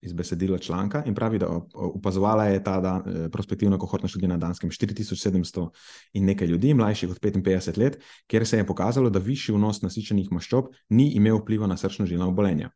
iz 0.00 0.12
besedila 0.12 0.58
članka, 0.58 1.02
in 1.06 1.14
pravi, 1.14 1.38
da 1.38 1.48
opazovala 1.74 2.44
je 2.44 2.64
ta 2.64 2.80
dan, 2.80 3.02
eh, 3.06 3.28
prospektivna 3.28 3.78
kohortna 3.78 4.08
študija 4.08 4.28
na 4.28 4.36
Danskem 4.36 4.70
4700 4.70 5.70
in 6.12 6.24
nekaj 6.24 6.46
ljudi, 6.46 6.74
mlajših 6.74 7.10
od 7.10 7.20
55 7.20 7.76
let, 7.76 8.02
kjer 8.26 8.46
se 8.46 8.56
je 8.56 8.66
pokazalo, 8.66 9.10
da 9.10 9.18
višji 9.18 9.54
vnos 9.54 9.82
nasičenih 9.82 10.32
maščob 10.32 10.72
ni 10.88 11.10
imel 11.10 11.38
vpliva 11.38 11.66
na 11.66 11.76
srčno-žilna 11.76 12.28
obolenja. 12.28 12.70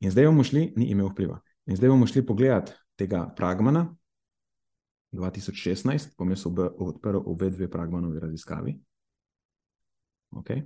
In 0.00 0.10
zdaj 0.10 0.26
bomo 0.26 0.44
šli, 0.44 0.72
ni 0.76 0.90
imel 0.90 1.10
vpliva. 1.12 1.40
In 1.66 1.76
zdaj 1.76 1.88
bomo 1.88 2.06
šli 2.06 2.26
pogledat 2.26 2.72
tega 2.96 3.34
Pragmana, 3.36 3.96
2016, 5.12 6.14
bom 6.18 6.30
jaz 6.30 6.46
odprl 6.46 7.16
obe 7.26 7.50
dve 7.50 7.70
Pragmanovi 7.70 8.20
raziskavi. 8.20 8.80
Okay. 10.30 10.62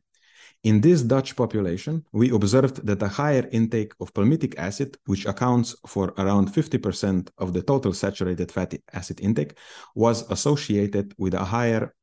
In 0.64 0.82
this 0.82 1.04
Dutch 1.04 1.36
population, 1.36 2.04
we 2.12 2.34
observed 2.34 2.88
that 2.88 3.04
a 3.04 3.08
higher 3.08 3.48
intake 3.52 3.94
of 4.00 4.14
palmitic 4.14 4.56
acid, 4.58 4.98
which 5.06 5.28
accounts 5.28 5.76
for 5.88 6.14
around 6.18 6.50
50% 6.50 7.30
of 7.38 7.54
the 7.54 7.62
total 7.62 7.94
saturated 7.94 8.52
fatty 8.52 8.80
acid 8.94 9.22
intake, 9.22 9.56
was 9.96 10.26
associated 10.32 11.14
with 11.18 11.36
a 11.36 11.46
higher 11.46 11.94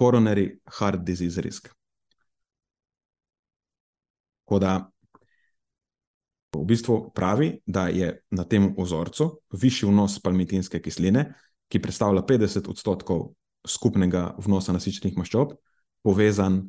coronary 0.00 0.48
heart 0.78 1.04
disease 1.04 1.40
risk. 1.44 1.68
Koda 4.48 4.90
v 6.56 6.64
bistvu 6.66 7.12
pravi, 7.14 7.60
da 7.66 7.86
je 7.88 8.10
na 8.30 8.44
tem 8.44 8.72
vzorcu 8.78 9.28
višji 9.52 9.88
vnos 9.88 10.18
palmitinske 10.22 10.80
kisline, 10.82 11.28
ki 11.70 11.78
predstavlja 11.78 12.24
50 12.26 12.70
odstotkov 12.72 13.28
skupnega 13.68 14.34
vnosa 14.42 14.72
nasičenih 14.74 15.18
maščob, 15.20 15.54
povezan 16.02 16.64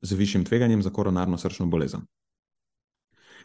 z 0.00 0.16
višjim 0.16 0.46
tveganjem 0.48 0.82
za 0.82 0.92
koronarno 0.94 1.36
srčno 1.38 1.66
bolezen. 1.66 2.06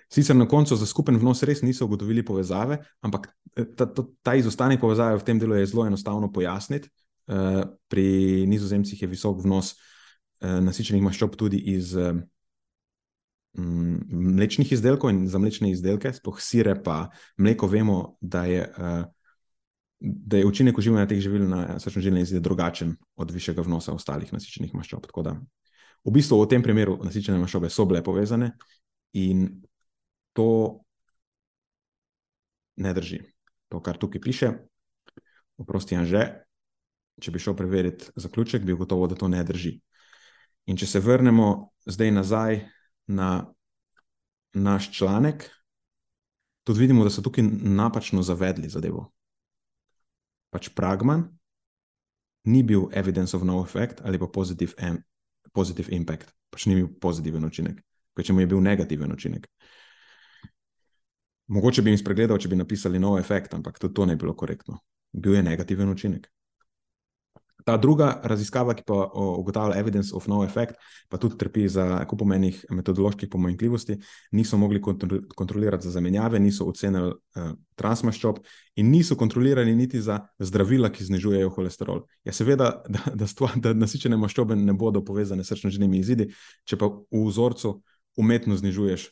Sicer 0.09 0.35
na 0.35 0.45
koncu 0.47 0.77
za 0.77 0.85
skupen 0.85 1.17
vnos 1.17 1.41
res 1.43 1.63
niso 1.65 1.85
ugotovili 1.89 2.23
povezave, 2.25 2.77
ampak 3.01 3.27
eh, 3.57 3.65
ta, 3.75 3.89
ta, 3.89 4.05
ta 4.23 4.35
izostanek 4.37 4.79
povezave 4.79 5.17
v 5.17 5.25
tem 5.27 5.41
delu 5.41 5.57
je 5.57 5.65
zelo 5.65 5.87
enostavno 5.89 6.31
pojasniti. 6.31 6.89
Uh, 7.25 7.63
pri 7.89 8.45
nizozemcih 8.45 9.01
je 9.01 9.09
visok 9.09 9.41
vnos 9.41 9.73
uh, 9.73 10.59
nasičenih 10.61 11.01
maščob 11.01 11.33
tudi 11.39 11.57
iz 11.73 11.95
uh, 11.97 12.13
mlečnih 13.57 14.71
izdelkov 14.71 15.09
in 15.09 15.25
za 15.31 15.39
mlečne 15.39 15.71
izdelke, 15.71 16.11
sploh 16.13 16.39
sire, 16.41 16.75
pa 16.83 17.09
mleko, 17.37 17.67
vemo, 17.71 18.17
da 18.21 18.43
je, 18.45 18.65
da 19.99 20.37
je 20.37 20.45
učinek 20.45 20.77
uživanja 20.77 21.07
teh 21.07 21.21
živil 21.23 21.47
na 21.47 21.79
srčno 21.79 22.03
življenje 22.03 22.27
izide 22.27 22.41
drugačen 22.43 22.95
od 23.15 23.31
višjega 23.31 23.63
vnosa 23.63 23.95
ostalih 23.95 24.33
nasičenih 24.35 24.75
maščob. 24.75 25.07
Tako 25.07 25.23
da 25.23 25.37
v 26.05 26.13
bistvu 26.13 26.41
v 26.43 26.49
tem 26.51 26.65
primeru 26.65 26.99
nasičene 27.03 27.39
maščobe 27.41 27.71
so 27.71 27.87
bile 27.87 28.03
povezane 28.03 28.51
in 29.15 29.47
to 30.35 30.49
ne 32.77 32.91
drži. 32.93 33.21
To, 33.71 33.79
kar 33.81 33.97
tukaj 33.97 34.21
piše, 34.21 34.51
oprosti, 35.57 35.95
Anže, 35.95 36.25
če 37.21 37.31
bi 37.31 37.39
šel 37.39 37.55
preveriti 37.55 38.11
zaključek, 38.15 38.63
bi 38.63 38.75
gotovo, 38.75 39.07
da 39.07 39.15
to 39.15 39.27
ne 39.27 39.43
drži. 39.43 39.77
In 40.65 40.77
če 40.77 40.87
se 40.89 40.99
vrnemo 40.99 41.69
zdaj 41.85 42.11
nazaj 42.11 42.59
na 43.07 43.29
naš 44.55 44.89
članek, 44.97 45.49
tudi 46.63 46.79
vidimo, 46.79 47.03
da 47.03 47.09
so 47.09 47.21
tukaj 47.21 47.43
napačno 47.61 48.23
zavedli 48.23 48.69
zadevo. 48.69 49.09
Pač 50.49 50.69
Pragman 50.75 51.27
ni 52.45 52.63
bil 52.63 52.87
evidence 52.93 53.37
of 53.37 53.43
no 53.43 53.59
effect 53.63 54.01
ali 54.03 54.19
pa 54.19 54.27
positive, 54.27 54.73
em, 54.77 55.01
positive 55.51 55.91
impact, 55.91 56.31
pač 56.49 56.65
ni 56.65 56.75
bil 56.75 56.87
pozitiven 57.01 57.45
učinek, 57.45 57.81
če 58.15 58.33
mu 58.33 58.41
je 58.41 58.47
bil 58.47 58.63
negativen 58.63 59.11
učinek. 59.11 59.47
Mogoče 61.47 61.83
bi 61.85 61.91
jim 61.93 61.99
spregledal, 61.99 62.39
če 62.41 62.49
bi 62.49 62.57
napisali 62.57 62.99
no 62.99 63.17
effect, 63.19 63.53
ampak 63.53 63.77
tudi 63.79 63.93
to 63.93 64.05
ne 64.05 64.15
bi 64.15 64.23
bilo 64.23 64.33
korektno. 64.33 64.79
Bil 65.13 65.35
je 65.35 65.43
negativen 65.43 65.89
učinek. 65.89 66.31
Ta 67.65 67.77
druga 67.81 68.11
raziskava, 68.23 68.75
ki 68.77 68.83
pa 68.85 69.07
ugotavlja 69.17 69.79
evidence 69.79 70.13
of 70.13 70.27
no 70.29 70.43
effect, 70.45 70.77
pa 71.09 71.17
tudi 71.17 71.37
trpi 71.41 71.63
za 71.67 72.03
kupomenih 72.05 72.59
metodoloških 72.69 73.29
pomanjkljivosti, 73.31 73.97
niso 74.37 74.57
mogli 74.61 74.81
kontrolirati 75.35 75.87
za 75.87 75.95
zamenjave, 75.95 76.39
niso 76.39 76.67
ocenili 76.69 77.09
uh, 77.09 77.47
transmaščob 77.75 78.37
in 78.77 78.91
niso 78.93 79.17
kontrolirali 79.17 79.73
niti 79.75 80.01
za 80.01 80.19
zdravila, 80.39 80.91
ki 80.93 81.07
znižujejo 81.09 81.49
holesterol. 81.57 82.03
Ja, 82.23 82.33
seveda, 82.37 82.69
da, 82.95 83.01
da, 83.15 83.27
stvar, 83.27 83.57
da 83.57 83.73
nasičene 83.73 84.17
maščobe 84.17 84.55
ne 84.55 84.77
bodo 84.77 85.01
povezane 85.05 85.43
s 85.43 85.49
srčno-žilnimi 85.55 86.03
izidi, 86.05 86.29
če 86.69 86.77
pa 86.77 86.91
v 86.93 87.25
vzorcu 87.25 87.79
umetno 88.21 88.55
znižuješ 88.61 89.09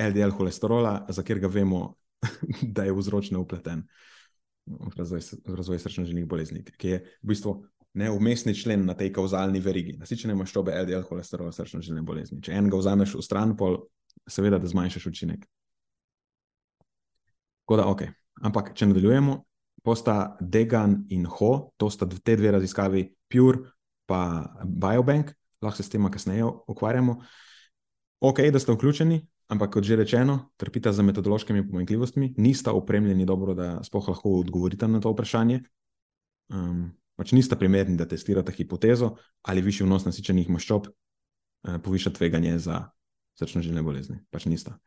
LDL 0.00 0.36
holesterola, 0.36 1.06
za 1.08 1.24
katerega 1.24 1.48
vemo, 1.48 1.94
da 2.76 2.84
je 2.84 2.92
vzročno 2.92 3.40
upleten 3.40 3.86
v 4.66 4.96
razvoj, 4.96 5.22
razvoj 5.46 5.80
srčno-žilnih 5.82 6.26
bolezni, 6.28 6.62
ki 6.64 6.88
je 6.88 6.98
v 7.22 7.30
bistvu 7.32 7.56
neumestni 7.94 8.54
člen 8.54 8.84
na 8.86 8.94
tej 8.94 9.12
kauzalni 9.12 9.60
verigi. 9.60 9.96
Nasičene 9.98 10.36
maščobe 10.38 10.74
LDL 10.84 11.06
holesterola 11.08 11.52
srčno-žilne 11.54 12.04
bolezni. 12.06 12.40
Če 12.44 12.54
enega 12.58 12.78
vzameš 12.78 13.16
v 13.18 13.24
stran, 13.26 13.56
pol, 13.58 13.80
seveda, 14.30 14.60
da 14.62 14.70
zmanjšaš 14.70 15.08
učinek. 15.10 15.46
Da, 17.70 17.86
okay. 17.86 18.10
Ampak, 18.42 18.72
če 18.74 18.88
nadaljujemo, 18.90 19.36
posta 19.86 20.36
Degan 20.40 21.04
in 21.14 21.26
Ho, 21.38 21.70
to 21.78 21.90
sta 21.90 22.08
te 22.10 22.34
dve 22.38 22.50
raziskavi, 22.56 23.04
Pure 23.30 23.70
pa 24.10 24.50
Biobank, 24.66 25.30
lahko 25.62 25.78
se 25.78 25.86
s 25.86 25.92
tem 25.92 26.08
kasneje 26.10 26.48
ukvarjamo. 26.68 27.20
Ok, 28.20 28.42
da 28.52 28.58
ste 28.58 28.74
vključeni, 28.74 29.20
Ampak, 29.50 29.72
kot 29.74 29.84
že 29.84 29.98
rečeno, 29.98 30.54
trpita 30.56 30.92
za 30.94 31.02
metodološkimi 31.02 31.66
pomanjkljivostmi, 31.66 32.34
nista 32.38 32.72
opremljeni 32.72 33.26
dobro, 33.26 33.54
da 33.54 33.82
spoh 33.82 34.08
lahko 34.08 34.38
odgovorite 34.38 34.88
na 34.88 35.00
to 35.02 35.10
vprašanje. 35.10 35.60
Um, 36.54 36.92
pač 37.18 37.34
nista 37.34 37.58
primerni, 37.58 37.98
da 37.98 38.06
testirate 38.08 38.54
hipotezo 38.54 39.16
ali 39.42 39.62
višji 39.62 39.86
vnos 39.86 40.06
nasičenih 40.06 40.48
maščob 40.54 40.86
uh, 40.86 41.76
poviša 41.82 42.14
tveganje 42.14 42.58
za 42.62 42.78
srčno-žilne 43.38 43.82
bolezni. 43.82 44.20
Pač 44.30 44.46
nista. 44.46 44.78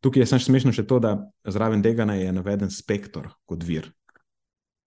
Tukaj 0.00 0.22
je 0.22 0.30
samo 0.30 0.44
smešno 0.44 0.74
še 0.76 0.86
to, 0.86 1.00
da 1.02 1.16
zraven 1.42 1.82
tega 1.82 2.06
je 2.14 2.32
naveden 2.32 2.70
spektr 2.70 3.26
kot 3.44 3.64
vir. 3.66 3.90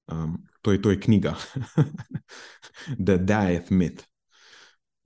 Um, 0.10 0.40
to, 0.62 0.72
je, 0.74 0.82
to 0.82 0.96
je 0.96 1.02
knjiga, 1.02 1.36
The 3.06 3.20
Diet 3.20 3.70
Myth. 3.70 4.09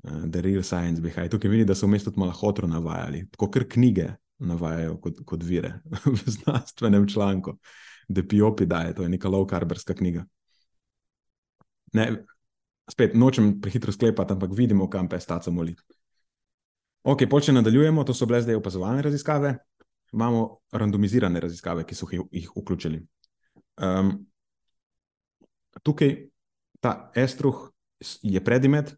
Uh, 0.03 0.25
the 0.27 0.41
Real 0.41 0.63
Science 0.63 0.99
Behind. 0.99 1.31
Tukaj 1.31 1.49
vidim, 1.49 1.67
da 1.67 1.75
so 1.75 1.87
v 1.87 1.93
mestu 1.95 2.11
malo 2.15 2.31
hotro 2.35 2.67
navajali, 2.67 3.23
tako 3.31 3.47
kar 3.51 3.63
knjige 3.69 4.09
navajajo 4.43 4.97
kot, 4.99 5.21
kot 5.25 5.43
vire 5.43 5.77
v 6.05 6.23
znanstvenem 6.27 7.07
članku. 7.07 7.57
The 8.11 8.23
Piopi 8.27 8.65
daje, 8.65 8.93
to 8.95 9.03
je 9.03 9.09
neka 9.09 9.29
low-carberska 9.31 9.95
knjiga. 9.95 10.25
Ne, 11.93 12.07
spet 12.91 13.15
nočem 13.15 13.61
prehitro 13.61 13.91
sklepati, 13.91 14.33
ampak 14.33 14.51
vidimo, 14.57 14.89
kam 14.89 15.07
pa 15.09 15.15
je 15.15 15.23
staca 15.23 15.51
moli. 15.51 15.75
Ok, 17.03 17.23
počne 17.29 17.53
nadaljujemo, 17.53 18.03
to 18.03 18.13
so 18.13 18.25
bile 18.25 18.41
zdaj 18.41 18.59
opazovalne 18.59 19.01
raziskave, 19.01 19.57
imamo 20.13 20.57
randomizirane 20.71 21.39
raziskave, 21.39 21.85
ki 21.87 21.95
so 21.95 22.07
jih, 22.11 22.21
jih 22.31 22.51
vključili. 22.57 22.99
Um, 23.79 24.11
tukaj 25.83 26.15
ta 26.79 27.11
estruh 27.15 27.69
je 28.21 28.43
predimet, 28.43 28.95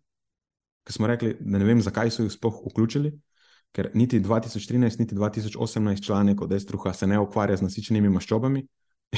ki 0.85 0.93
smo 0.93 1.07
rekli, 1.09 1.35
da 1.39 1.59
ne 1.59 1.65
vem, 1.65 1.81
zakaj 1.81 2.13
so 2.13 2.23
jih 2.25 2.33
sploh 2.33 2.61
vključili, 2.69 3.11
ker 3.75 3.89
niti 3.93 4.21
2013, 4.23 4.99
niti 5.01 5.15
2018 5.15 6.05
članek 6.05 6.41
od 6.41 6.51
Estruha 6.53 6.93
se 6.93 7.07
ne 7.07 7.19
ukvarja 7.19 7.57
z 7.57 7.67
nasičenimi 7.67 8.09
maščobami. 8.09 8.65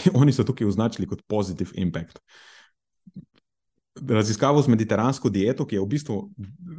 Oni 0.19 0.33
so 0.33 0.45
tukaj 0.47 0.67
označili 0.67 1.07
kot 1.07 1.21
pozitiv 1.27 1.75
impact. 1.75 2.21
Raziskavo 3.97 4.61
z 4.61 4.69
mediteransko 4.69 5.29
dieto, 5.33 5.65
ki 5.65 5.75
je 5.75 5.81
v 5.81 5.89
bistvu 5.89 6.17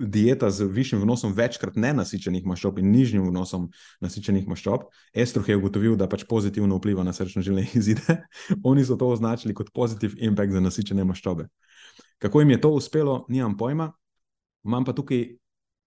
dieta 0.07 0.51
z 0.55 0.69
višjim 0.71 1.01
vnosom 1.03 1.33
večkrat 1.35 1.75
nenasičenih 1.75 2.45
maščob 2.47 2.79
in 2.79 2.93
nižjim 2.95 3.25
vnosom 3.27 3.69
nasičenih 4.05 4.47
maščob, 4.47 4.87
Estruh 5.15 5.49
je 5.49 5.57
ugotovil, 5.59 5.97
da 5.99 6.07
pač 6.09 6.23
pozitivno 6.31 6.79
vpliva 6.79 7.03
na 7.03 7.13
srčno 7.13 7.43
življenje 7.43 7.75
izide. 7.83 8.21
Oni 8.63 8.87
so 8.87 8.97
to 8.97 9.11
označili 9.11 9.55
kot 9.55 9.75
pozitiv 9.75 10.15
impact 10.23 10.55
za 10.55 10.63
nasičene 10.63 11.07
maščobe. 11.11 11.49
Kako 12.23 12.43
jim 12.43 12.55
je 12.55 12.61
to 12.63 12.71
uspelo, 12.79 13.25
nimam 13.29 13.57
pojma, 13.59 13.91
Imam 14.69 14.85
pa 14.85 14.93
tukaj 14.93 15.23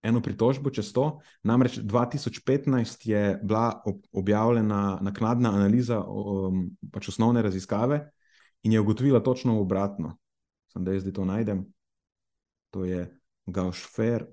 eno 0.02 0.22
pritožbo 0.22 0.70
čez 0.74 0.90
to. 0.94 1.20
Namreč 1.44 1.78
2015 1.78 3.10
je 3.10 3.40
bila 3.44 3.84
objavljena 4.12 5.00
naknadna 5.02 5.54
analiza 5.54 6.02
um, 6.02 6.70
pač 6.92 7.10
osnovne 7.10 7.42
raziskave 7.42 8.12
in 8.64 8.74
je 8.74 8.80
ugotovila 8.80 9.24
točno 9.24 9.60
obratno. 9.62 10.18
Sem 10.74 10.86
da 10.86 10.94
jaz 10.94 11.04
zdaj 11.06 11.14
to 11.14 11.26
najdem. 11.26 11.66
To 12.72 12.86
je 12.86 13.06
Gaušfer 13.46 14.26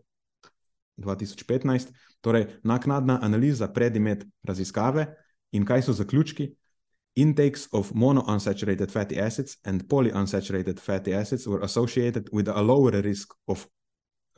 2015. 0.97 1.93
Torej, 2.21 2.47
naknadna 2.63 3.19
analiza 3.23 3.69
predimet 3.69 4.25
raziskave 4.43 5.07
in 5.53 5.65
kaj 5.65 5.83
so 5.83 5.93
zaključki. 5.93 6.55
Intakes 7.15 7.67
of 7.73 7.91
monounsaturated 7.93 8.93
fatty 8.93 9.21
acids 9.21 9.59
and 9.65 9.83
polyunsaturated 9.89 10.81
fatty 10.81 11.15
acids 11.15 11.47
were 11.47 11.65
associated 11.65 12.29
with 12.33 12.49
a 12.49 12.63
lower 12.63 13.03
risk 13.03 13.35
of 13.47 13.67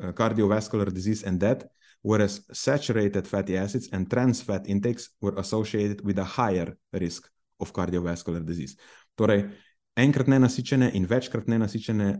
uh, 0.00 0.12
cardiovascular 0.12 0.90
disease 0.92 1.26
and 1.26 1.40
death, 1.40 1.66
whereas 2.02 2.40
saturated 2.52 3.26
fatty 3.26 3.56
acids 3.56 3.88
and 3.92 4.10
trans 4.10 4.42
fat 4.42 4.66
intakes 4.66 5.10
were 5.20 5.38
associated 5.38 6.00
with 6.00 6.18
a 6.18 6.24
higher 6.24 6.76
risk 6.92 7.28
of 7.60 7.72
cardiovascular 7.72 8.44
disease. 8.44 8.76
Torej, 9.14 9.50
enkrat 9.96 10.26
nenasičene 10.26 10.90
in 10.94 11.06
večkrat 11.06 11.48
nenasičene 11.48 12.14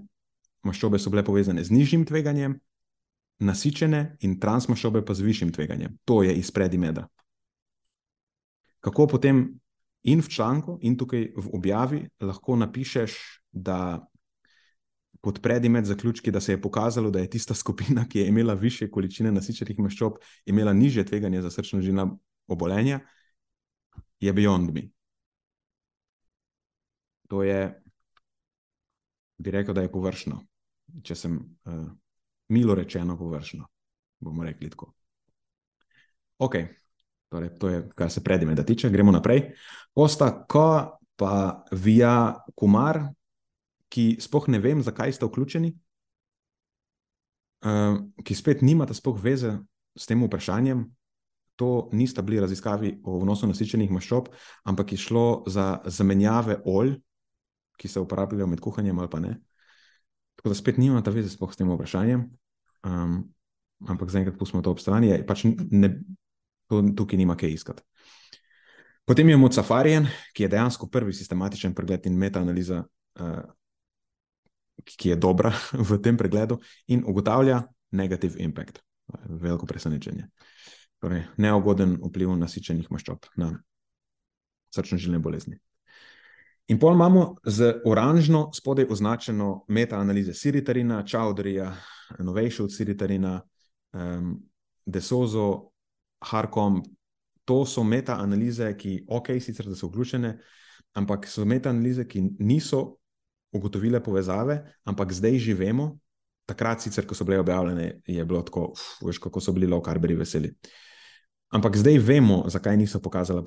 maščobe 0.62 0.99
so 0.99 1.11
bile 1.11 1.24
povezane 1.24 1.64
z 1.64 1.72
nižjim 1.72 2.05
tveganjem, 2.05 2.59
nasičene 3.41 4.03
in 4.20 4.37
transmaščobe 4.41 5.03
pa 5.05 5.16
z 5.16 5.24
višjim 5.24 5.53
tveganjem. 5.53 5.97
To 6.05 6.22
je 6.22 6.35
iz 6.37 6.51
predimeda. 6.53 7.07
Kako 8.81 9.07
potem 9.07 9.61
in 10.03 10.20
v 10.20 10.28
članku, 10.28 10.78
in 10.83 10.97
tukaj 10.97 11.33
v 11.37 11.47
objavi 11.57 12.05
lahko 12.20 12.57
napišeš, 12.57 13.16
da 13.53 14.01
pod 15.21 15.41
predimed 15.43 15.85
zaključki, 15.85 16.31
da 16.31 16.41
se 16.41 16.53
je 16.53 16.62
pokazalo, 16.62 17.11
da 17.11 17.18
je 17.18 17.31
tista 17.31 17.55
skupina, 17.55 18.09
ki 18.09 18.18
je 18.18 18.29
imela 18.29 18.55
više 18.55 18.91
količine 18.91 19.33
nasičenih 19.33 19.79
maščob, 19.79 20.12
imela 20.47 20.73
nižje 20.73 21.07
tveganje 21.07 21.43
za 21.43 21.51
srčno-žilna 21.51 22.09
obolenja, 22.47 23.01
je 24.21 24.33
beyond 24.33 24.73
me. 24.73 24.89
To 27.29 27.43
je, 27.43 27.83
bi 29.39 29.51
rekel, 29.51 29.75
da 29.75 29.83
je 29.83 29.93
površno, 29.93 30.41
če 31.03 31.14
sem 31.14 31.37
uh, 31.37 31.85
milo 32.49 32.75
rečeno 32.75 33.18
površno. 33.18 33.68
bomo 34.21 34.45
rekli 34.45 34.71
tako. 34.71 34.93
Ok, 36.39 36.55
torej, 37.29 37.55
to 37.59 37.68
je, 37.68 37.89
kar 37.95 38.11
se 38.11 38.25
predimeda 38.25 38.64
tiče, 38.64 38.91
gremo 38.91 39.12
naprej. 39.12 39.53
Posta, 39.95 40.45
ko 40.49 40.99
pa 41.16 41.64
vija 41.73 42.45
kumar, 42.55 43.03
ki 43.91 44.16
sploh 44.22 44.47
ne 44.49 44.61
vem, 44.62 44.82
zakaj 44.86 45.12
ste 45.16 45.26
vključeni, 45.26 45.72
uh, 47.66 47.99
ki 48.24 48.36
spet 48.38 48.62
nimate 48.62 48.95
sploh 48.97 49.18
veze 49.20 49.59
s 49.99 50.07
tem 50.07 50.22
vprašanjem. 50.24 50.86
To 51.61 51.91
nista 51.93 52.22
bili 52.24 52.41
raziskavi 52.41 53.03
o 53.05 53.18
vnosu 53.20 53.45
nasičenih 53.51 53.91
maščob, 53.93 54.30
ampak 54.64 54.95
je 54.95 54.99
šlo 55.03 55.43
za 55.45 55.82
zamenjave 55.84 56.62
olj, 56.64 56.95
ki 57.76 57.88
se 57.88 58.01
uporabljajo 58.01 58.47
med 58.49 58.62
kuhanjem 58.64 58.99
ali 58.99 59.11
pa 59.12 59.20
ne. 59.20 59.34
Tako 60.41 60.55
da 60.55 60.57
spet 60.57 60.78
nimate 60.80 61.12
veze 61.12 61.28
s 61.28 61.57
tem 61.57 61.68
vprašanjem, 61.68 62.24
um, 62.88 63.18
ampak 63.88 64.09
zaenkrat 64.09 64.38
pustimo 64.38 64.62
to 64.62 64.72
ob 64.72 64.80
strani. 64.80 65.12
Pač 65.28 65.45
ne, 65.45 65.93
to, 66.70 66.80
tukaj 66.97 67.20
nima 67.20 67.36
kaj 67.36 67.53
iskati. 67.53 67.84
Potem 69.05 69.28
je 69.28 69.36
Mocafarien, 69.36 70.07
ki 70.32 70.45
je 70.45 70.49
dejansko 70.49 70.88
prvi 70.88 71.12
sistematičen 71.12 71.74
pregled 71.74 72.07
in 72.07 72.16
metaanaliza, 72.16 72.84
uh, 73.20 73.41
ki 74.85 75.14
je 75.14 75.16
dobra 75.16 75.53
v 75.89 75.99
tem 76.03 76.16
pregledu 76.16 76.61
in 76.87 77.05
ugotavlja 77.07 77.62
negative 77.91 78.39
impact. 78.39 78.81
Veliko 79.28 79.66
presenečenje. 79.66 80.28
Torej, 81.01 81.24
neugoden 81.41 81.97
vpliv 82.05 82.37
nasičenih 82.37 82.91
maščob 82.93 83.26
na 83.41 83.55
srčno-žilne 84.74 85.18
bolezni. 85.18 85.59
In 86.70 86.78
pol 86.78 86.95
imamo 86.95 87.41
z 87.43 87.81
oranžno 87.85 88.51
spodaj 88.55 88.87
označeno 88.91 89.64
metaanalize 89.68 90.35
siritarina, 90.35 91.03
čauderija, 91.03 91.72
novejše 92.18 92.62
od 92.62 92.74
siritarina, 92.74 93.41
um, 93.93 94.37
desozo, 94.87 95.70
harkom. 96.20 96.83
To 97.45 97.64
so 97.66 97.83
metaanalize, 97.83 98.76
ki, 98.78 99.05
ok, 99.09 99.33
sicer 99.41 99.66
da 99.66 99.74
so 99.74 99.89
vključene, 99.89 100.37
ampak 100.95 101.26
so 101.26 101.45
metaanalize, 101.45 102.07
ki 102.07 102.22
niso 102.39 102.99
ugotovile 103.53 104.03
povezave, 104.03 104.61
ampak 104.84 105.12
zdaj 105.12 105.38
živemo. 105.38 105.98
Takrat, 106.46 106.82
sicer, 106.82 107.07
ko 107.07 107.14
so 107.14 107.24
bile 107.24 107.38
objavljene, 107.38 108.01
je 108.07 108.24
bilo 108.24 108.42
tako, 108.42 108.72
veš, 109.07 109.20
kako 109.22 109.40
so 109.40 109.53
bili 109.55 109.68
lokarberi 109.70 110.16
veseli. 110.18 110.51
Ampak 111.51 111.76
zdaj 111.76 111.98
vemo, 111.98 112.44
zakaj 112.51 112.76
niso 112.76 113.01
pokazali 113.03 113.42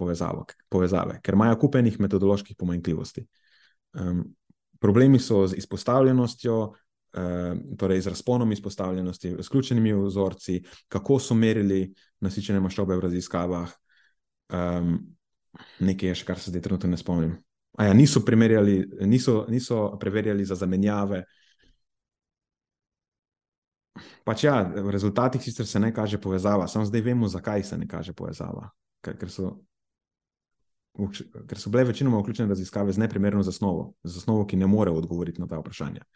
povezave, 0.70 1.20
ker 1.24 1.36
imajo 1.36 1.58
kupenih 1.60 2.00
metodoloških 2.00 2.56
pomanjkljivosti. 2.60 3.26
Um, 3.94 4.24
problemi 4.80 5.20
so 5.20 5.46
z 5.48 5.58
izpostavljenostjo, 5.58 6.58
um, 6.64 7.62
torej 7.80 8.02
z 8.02 8.12
razponom 8.12 8.52
izpostavljenosti, 8.52 9.36
z 9.40 9.50
ključnimi 9.50 9.94
vzorci, 9.94 10.62
kako 10.88 11.20
so 11.20 11.36
merili 11.36 11.94
nasičene 12.20 12.60
maščobe 12.60 12.96
v 12.96 13.08
raziskavah. 13.08 13.72
Um, 14.54 14.98
nekaj 15.80 16.10
je 16.10 16.20
še, 16.20 16.28
kar 16.28 16.40
se 16.40 16.52
zdaj 16.52 16.68
trenutno 16.68 16.92
ne 16.92 17.00
spomnim. 17.00 17.38
Ja, 17.80 17.94
niso, 17.94 18.22
niso, 19.02 19.46
niso 19.50 19.98
preverjali 20.00 20.46
za 20.46 20.56
zamenjave, 20.56 21.24
Pač 24.24 24.46
ja, 24.48 24.64
v 24.64 24.90
rezultatih 24.90 25.42
sicer 25.44 25.68
se 25.68 25.80
ne 25.80 25.92
kaže 25.94 26.18
povezava, 26.18 26.68
samo 26.68 26.86
zdaj 26.88 27.02
vemo, 27.02 27.28
zakaj 27.28 27.64
se 27.64 27.78
ne 27.78 27.88
kaže 27.88 28.14
povezava. 28.16 28.70
Ker, 29.04 29.18
ker, 29.20 29.30
so, 29.30 29.52
ker 30.96 31.60
so 31.60 31.70
bile 31.70 31.84
večinoma 31.92 32.22
vključene 32.22 32.50
raziskave 32.50 32.94
z 32.96 33.04
neprimerno 33.04 33.44
zasnovo, 33.44 33.92
zasnovo, 34.04 34.48
ki 34.48 34.58
ne 34.58 34.68
more 34.68 34.92
odgovoriti 34.92 35.42
na 35.42 35.48
ta 35.48 35.60
vprašanja. 35.60 36.08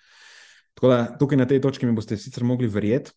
Tako 0.74 0.91
da 0.93 0.99
tukaj 1.20 1.38
na 1.38 1.47
tej 1.49 1.62
točki 1.62 1.86
mi 1.86 1.95
boste 1.97 2.18
sicer 2.18 2.45
mogli 2.47 2.70
verjeti, 2.72 3.12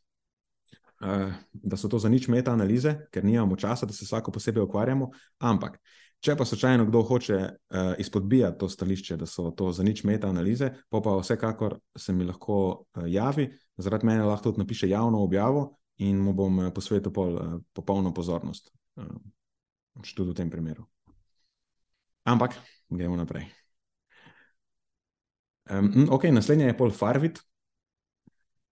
uh, 1.01 1.31
da 1.53 1.79
so 1.79 1.89
to 1.89 1.99
za 2.03 2.11
nič 2.11 2.29
meta 2.29 2.53
analize, 2.53 2.97
ker 3.15 3.25
nimamo 3.25 3.57
časa, 3.57 3.87
da 3.87 3.97
se 3.97 4.05
vsako 4.05 4.35
posebej 4.35 4.67
ukvarjamo, 4.67 5.11
ampak 5.39 5.79
Če 6.21 6.35
pa 6.37 6.45
slučajno 6.45 6.85
kdo 6.85 7.01
hoče 7.09 7.37
uh, 7.37 7.93
izpodbijati 7.99 8.59
to 8.61 8.69
stališče, 8.69 9.17
da 9.17 9.27
so 9.27 9.51
to 9.57 9.71
za 9.73 9.83
nič 9.83 10.03
meta 10.05 10.29
analize, 10.29 10.69
pa 10.93 11.01
pa 11.01 11.17
vsekakor 11.17 11.79
se 11.97 12.13
mi 12.13 12.27
lahko 12.29 12.57
uh, 12.61 13.05
javi, 13.09 13.49
zaradi 13.81 14.07
mene 14.07 14.27
lahko 14.29 14.51
tudi 14.51 14.61
napiše 14.61 14.89
javno 14.89 15.23
objavo 15.25 15.71
in 16.05 16.21
mu 16.21 16.35
bom 16.37 16.59
uh, 16.59 16.73
posvetil 16.77 17.13
pol, 17.13 17.35
uh, 17.35 17.55
popolno 17.73 18.13
pozornost. 18.15 18.69
Uh, 19.01 19.07
tudi 20.15 20.31
v 20.31 20.37
tem 20.37 20.51
primeru. 20.53 20.85
Ampak, 22.29 22.59
gremo 22.89 23.17
naprej. 23.17 23.49
Um, 25.71 26.09
ok, 26.11 26.29
naslednja 26.35 26.67
je 26.67 26.77
Paul 26.77 26.91
Farvid, 26.91 27.41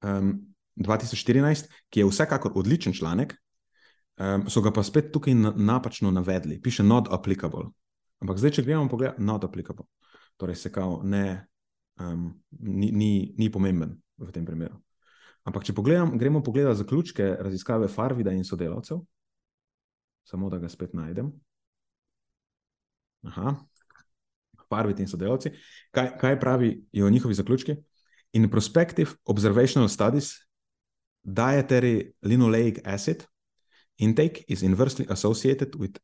um, 0.05 0.35
2014, 0.77 1.69
ki 1.91 2.01
je 2.01 2.07
vsekakor 2.07 2.53
odličen 2.55 2.93
članek, 2.93 3.35
Um, 4.19 4.49
so 4.51 4.61
ga 4.61 4.73
pa 4.75 4.83
spet 4.83 5.13
tukaj 5.15 5.35
napačno 5.35 6.11
navedli, 6.11 6.61
piše 6.63 6.83
not 6.83 7.07
applicable. 7.15 7.69
Ampak 8.19 8.41
zdaj, 8.43 8.57
če 8.59 8.65
gremo 8.67 8.89
pogledati, 8.91 9.23
not 9.23 9.45
applicable. 9.47 9.87
Torej, 10.37 10.59
se 10.59 10.73
kao 10.75 11.01
ne, 11.07 11.47
um, 12.01 12.33
ni, 12.59 12.91
ni, 12.91 13.11
ni 13.39 13.51
pomemben 13.51 13.95
v 14.19 14.33
tem 14.35 14.47
primeru. 14.47 14.81
Ampak, 15.47 15.65
če 15.65 15.75
pogledam, 15.75 16.17
gremo 16.19 16.43
pogledati 16.43 16.83
zaključke 16.83 17.31
raziskave 17.47 17.89
Farvida 17.89 18.35
in 18.35 18.45
sodelavcev, 18.45 19.05
samo 20.27 20.51
da 20.51 20.59
ga 20.59 20.69
spet 20.69 20.99
najdem. 20.99 21.31
Aha, 23.27 23.55
Farvid 24.69 25.01
in 25.01 25.09
sodelavci. 25.09 25.55
Kaj, 25.91 26.13
kaj 26.19 26.41
pravijo 26.41 27.11
njihovi 27.11 27.35
zaključki? 27.35 27.77
In 28.33 28.51
prospective 28.51 29.11
observational 29.25 29.89
studies, 29.89 30.35
dietary 31.23 32.13
linoleic 32.23 32.79
acid. 32.85 33.25
Intake 33.99 34.45
is 34.49 34.63
inversely 34.63 35.07
associated 35.09 35.75
with 35.75 35.99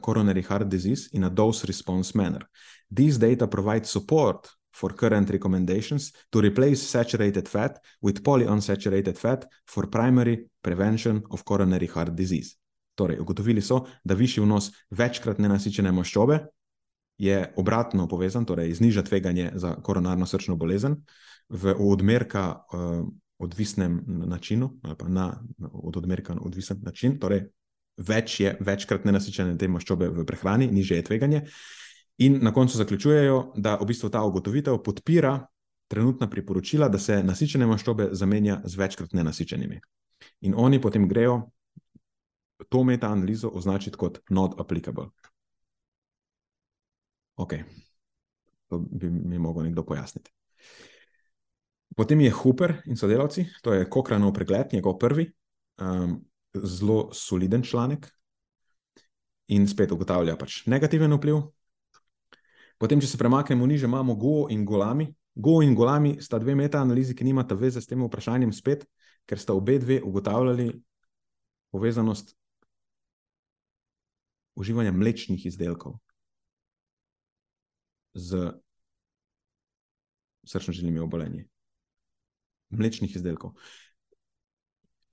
coronary 0.00 0.42
heart 0.42 0.68
disease 0.68 1.08
in 1.12 1.24
a 1.24 1.30
dose 1.30 1.64
response 1.64 2.14
manner. 2.14 2.48
These 2.90 3.18
data 3.18 3.46
provide 3.46 3.86
support 3.86 4.48
for 4.72 4.92
current 4.92 5.30
recommendations 5.30 6.12
to 6.30 6.40
replace 6.40 6.82
saturated 6.82 7.48
fat 7.48 7.80
with 8.02 8.22
polyunsaturated 8.22 9.16
fat 9.16 9.46
for 9.66 9.86
primary 9.86 10.46
prevention 10.62 11.22
of 11.30 11.44
coronary 11.44 11.86
heart 11.86 12.14
disease. 12.14 12.56
Torej, 12.94 13.20
ugotovili 13.20 13.62
so, 13.62 13.86
da 14.04 14.14
višji 14.14 14.42
vnos 14.44 14.70
večkrat 14.90 15.38
nenasičene 15.38 15.92
maščobe 15.92 16.38
je 17.18 17.52
obratno 17.56 18.08
povezan, 18.08 18.44
torej 18.44 18.74
zniža 18.74 19.02
tveganje 19.02 19.50
za 19.54 19.74
koronarno 19.82 20.26
srčno 20.26 20.56
bolezen 20.56 20.96
v 21.48 21.74
odmerka 21.78 22.48
uh, 22.72 23.06
odvisnem 23.38 24.00
načinu, 24.06 24.70
ali 24.82 24.96
pa 24.98 25.08
na, 25.08 25.26
od 25.58 25.96
odmerka 25.96 26.34
na 26.34 26.40
odvisen 26.44 26.80
način. 26.82 27.18
Torej, 27.20 27.46
več 27.96 28.40
je 28.40 28.56
večkrat 28.60 29.04
nenasičene 29.04 29.56
te 29.58 29.68
maščobe 29.68 30.08
v 30.08 30.24
prehrani, 30.28 30.68
niže 30.72 30.96
je 30.96 31.04
tveganje. 31.04 31.42
In 32.18 32.38
na 32.42 32.52
koncu 32.52 32.78
zaključujejo, 32.78 33.52
da 33.56 33.76
v 33.80 33.86
bistvu 33.86 34.08
ta 34.08 34.22
ugotovitev 34.24 34.78
podpira 34.84 35.38
trenutna 35.88 36.30
priporočila, 36.30 36.88
da 36.88 36.98
se 36.98 37.22
nasičene 37.22 37.66
maščobe 37.66 38.08
zamenja 38.12 38.60
z 38.64 38.76
večkrat 38.76 39.12
nenasičenimi. 39.12 39.80
In 40.48 40.54
oni 40.56 40.80
potem 40.80 41.08
grejo 41.08 41.42
to 42.68 42.82
metaanalizo 42.84 43.50
označiti 43.52 43.96
kot 43.96 44.18
not 44.30 44.60
applicable. 44.60 45.10
Ok, 47.36 47.52
to 48.68 48.78
bi 48.78 49.10
mi 49.10 49.38
lahko 49.38 49.62
nekdo 49.62 49.84
pojasniti. 49.84 50.32
Potem 51.96 52.20
je 52.20 52.30
Hooper 52.30 52.82
in 52.86 52.96
sodelavci, 52.96 53.46
to 53.64 53.72
je 53.72 53.88
Kokranov 53.88 54.34
pregled, 54.36 54.74
njegov 54.76 54.98
prvi, 55.00 55.30
um, 55.80 56.18
zelo 56.52 57.08
soliden 57.12 57.62
članek 57.64 58.10
in 59.48 59.64
spet 59.68 59.92
ugotavlja 59.92 60.36
pač 60.36 60.66
negativen 60.66 61.14
vpliv. 61.16 61.40
Potem, 62.76 63.00
če 63.00 63.08
se 63.08 63.18
premaknemo 63.18 63.66
niže, 63.66 63.88
imamo 63.88 64.16
Go 64.20 64.50
in 64.52 64.66
Golami. 64.68 65.08
Go 65.34 65.62
in 65.64 65.72
Golami 65.74 66.18
sta 66.20 66.38
dve 66.38 66.54
metaanalizi, 66.54 67.16
ki 67.16 67.24
nimata 67.24 67.56
veze 67.56 67.80
s 67.80 67.88
tem 67.88 68.04
vprašanjem, 68.04 68.52
spet, 68.52 68.84
ker 69.24 69.40
sta 69.40 69.56
obe 69.56 69.78
dve 69.80 70.02
ugotavljali 70.04 70.68
povezanost 71.72 72.36
uživanja 74.56 74.92
mlečnih 74.92 75.48
izdelkov 75.48 75.96
z 78.16 78.52
srčno-žilnimi 80.44 81.00
obolenji. 81.00 81.44
Mlečnih 82.70 83.14
izdelkov. 83.16 83.54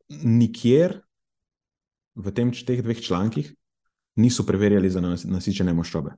Nikjer 0.09 0.99
v 2.15 2.33
tem, 2.33 2.51
teh 2.53 2.81
dveh 2.83 3.01
člankih 3.01 3.53
niso 4.15 4.45
preverjali 4.45 4.89
za 4.89 5.01
nasičene 5.01 5.73
maščobe. 5.73 6.13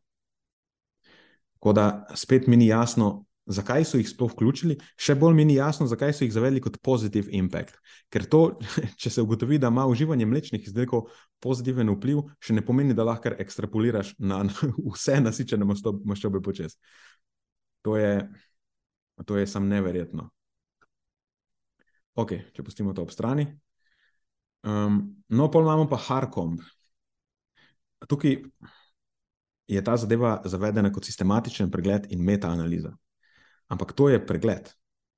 Tako 1.55 1.73
da 1.73 1.85
spet 2.15 2.47
mi 2.47 2.57
ni 2.59 2.67
jasno, 2.67 3.25
zakaj 3.45 3.85
so 3.85 3.97
jih 3.97 4.09
sploh 4.09 4.33
vključili, 4.33 4.75
še 4.97 5.15
bolj 5.15 5.35
mi 5.37 5.45
ni 5.45 5.55
jasno, 5.55 5.87
zakaj 5.87 6.13
so 6.13 6.25
jih 6.25 6.33
zavedli 6.33 6.61
kot 6.61 6.77
pozitiv 6.83 7.29
impact. 7.33 7.77
Ker 8.13 8.25
to, 8.29 8.41
če 9.01 9.13
se 9.13 9.23
ugotovi, 9.23 9.59
da 9.61 9.71
ima 9.73 9.85
uživanje 9.89 10.27
mlečnih 10.29 10.67
izdelkov 10.67 11.07
pozitiven 11.43 11.89
vpliv, 11.95 12.25
še 12.43 12.57
ne 12.57 12.65
pomeni, 12.65 12.97
da 12.97 13.07
lahko 13.07 13.33
ekstrapoliraš 13.39 14.15
na 14.19 14.43
vse 14.93 15.19
nasičene 15.23 15.65
maščobe 15.65 16.41
počes. 16.45 16.77
To 17.85 17.97
je, 17.97 18.17
to 19.25 19.37
je 19.37 19.47
sam 19.47 19.69
neverjetno. 19.69 20.29
Ok, 22.15 22.31
če 22.55 22.63
pustimo 22.63 22.93
to 22.95 23.03
ob 23.03 23.11
strani. 23.11 23.45
Um, 24.65 25.01
no, 25.29 25.49
pa 25.51 25.61
imamo 25.61 25.85
pa 25.91 25.99
Harkomb. 25.99 26.63
Tukaj 28.07 28.37
je 29.67 29.81
ta 29.83 29.97
zadeva 29.97 30.37
zavedena 30.45 30.91
kot 30.93 31.05
sistematičen 31.05 31.71
pregled 31.73 32.07
in 32.13 32.23
metaanaliza. 32.23 32.93
Ampak 33.67 33.93
to 33.97 34.09
je 34.09 34.21
pregled, 34.21 34.69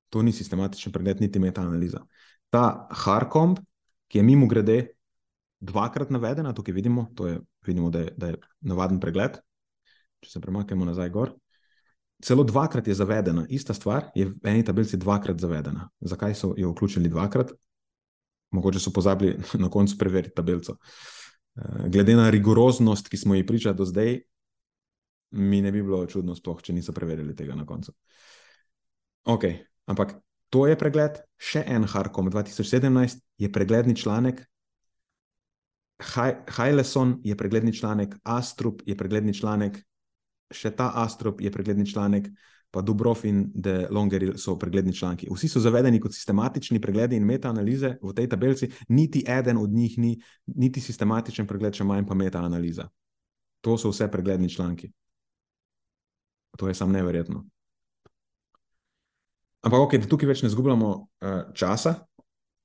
to 0.09 0.23
ni 0.23 0.31
sistematičen 0.31 0.91
pregled, 0.95 1.21
niti 1.21 1.39
metaanaliza. 1.39 2.01
Ta 2.49 2.87
Harkomb, 3.05 3.59
ki 4.07 4.19
je 4.19 4.23
mimo 4.23 4.47
grede 4.47 4.77
dvakrat 5.59 6.09
navedena, 6.09 6.53
tukaj 6.55 6.73
vidimo, 6.73 7.09
je, 7.27 7.39
vidimo 7.67 7.89
da, 7.89 8.05
je, 8.05 8.13
da 8.17 8.27
je 8.31 8.39
navaden 8.61 8.99
pregled. 9.03 9.37
Če 10.23 10.31
se 10.31 10.41
premaknemo 10.41 10.87
nazaj 10.87 11.11
gor. 11.13 11.35
Celo 12.23 12.43
dvakrat 12.43 12.87
je 12.87 12.95
zavedena, 12.97 13.45
ista 13.49 13.73
stvar 13.73 14.09
je 14.15 14.25
v 14.25 14.49
eni 14.49 14.63
tabelici 14.65 14.97
dvakrat 14.97 15.39
zavedena. 15.39 15.89
Zakaj 16.01 16.33
so 16.35 16.53
jo 16.57 16.71
vključili 16.71 17.09
dvakrat? 17.09 17.51
Mogoče 18.51 18.79
so 18.79 18.91
pozabili 18.91 19.37
na 19.63 19.69
koncu 19.69 19.97
preveriti 19.97 20.35
tabelico. 20.35 20.77
Eh, 21.57 21.89
glede 21.89 22.15
na 22.15 22.29
rigoroznost, 22.29 23.09
ki 23.09 23.17
smo 23.17 23.35
ji 23.35 23.45
pričali 23.45 23.75
do 23.75 23.85
zdaj, 23.85 24.19
mi 25.31 25.61
ne 25.61 25.71
bi 25.71 25.83
bilo 25.83 26.05
čudno, 26.05 26.35
sploh, 26.35 26.61
če 26.61 26.73
niso 26.73 26.93
preverili 26.93 27.35
tega 27.35 27.55
na 27.55 27.65
koncu. 27.65 27.93
Ok, 29.27 29.43
ampak 29.85 30.15
to 30.49 30.67
je 30.67 30.77
pregled, 30.79 31.19
še 31.37 31.63
en 31.67 31.83
Harkom 31.83 32.31
2017 32.31 33.19
je 33.37 33.51
pregledni 33.51 33.95
članek, 33.95 34.45
Hajleson 35.97 37.17
je 37.23 37.35
pregledni 37.37 37.73
članek, 37.73 38.15
Astrup 38.23 38.81
je 38.85 38.95
pregledni 38.97 39.33
članek, 39.33 39.81
še 40.51 40.71
ta 40.75 40.91
Astrup 41.03 41.41
je 41.41 41.51
pregledni 41.51 41.85
članek, 41.87 42.29
pa 42.71 42.81
Dubrov 42.81 43.23
in 43.25 43.47
De 43.55 43.87
Longeri 43.91 44.33
so 44.37 44.57
pregledni 44.59 44.93
članki. 44.95 45.27
Vsi 45.31 45.47
so 45.47 45.59
zavedeni 45.63 45.99
kot 46.03 46.13
sistematični 46.13 46.81
pregledi 46.81 47.15
in 47.15 47.25
metaanalize 47.25 47.95
v 48.01 48.13
tej 48.13 48.27
tabelici, 48.29 48.69
niti 48.89 49.23
eden 49.27 49.57
od 49.57 49.69
njih 49.69 49.97
ni 49.97 50.15
niti 50.45 50.81
sistematičen 50.81 51.47
pregled, 51.47 51.73
še 51.73 51.87
manj 51.87 52.05
pa 52.07 52.15
metaanaliza. 52.15 52.89
To 53.61 53.77
so 53.77 53.91
vse 53.91 54.11
pregledni 54.11 54.49
članki. 54.49 54.91
To 56.57 56.67
je 56.67 56.75
samo 56.75 56.91
neverjetno. 56.91 57.45
Ampak, 59.61 59.79
okay, 59.79 59.99
da 59.99 60.07
tukaj 60.07 60.29
več 60.29 60.43
ne 60.45 60.49
zgubljamo 60.49 60.89
uh, 60.93 61.39
časa, 61.57 61.95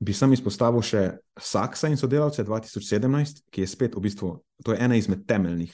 bi 0.03 0.15
sam 0.15 0.33
izpostavil 0.35 0.83
še 0.85 1.03
Saksa 1.41 1.89
in 1.91 1.99
sodelavce 1.99 2.45
2017, 2.45 3.45
ki 3.51 3.65
je 3.65 3.71
spet 3.71 3.97
v 3.97 4.03
bistvu, 4.05 4.33
to 4.65 4.75
je 4.75 4.81
ena 4.83 4.99
izmed 4.99 5.25
temeljnih, 5.27 5.73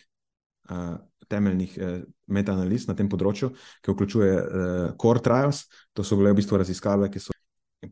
uh, 0.71 0.97
temeljnih 1.31 1.79
uh, 1.79 1.97
metaanaliz 2.35 2.89
na 2.89 2.97
tem 2.99 3.09
področju, 3.11 3.53
ki 3.85 3.95
vključuje 3.95 4.35
uh, 4.35 4.77
core 5.01 5.25
trials. 5.25 5.65
To 5.97 6.05
so 6.05 6.19
bile 6.21 6.35
v 6.35 6.41
bistvu 6.41 6.61
raziskave, 6.61 7.11
ki 7.13 7.23
so 7.23 7.37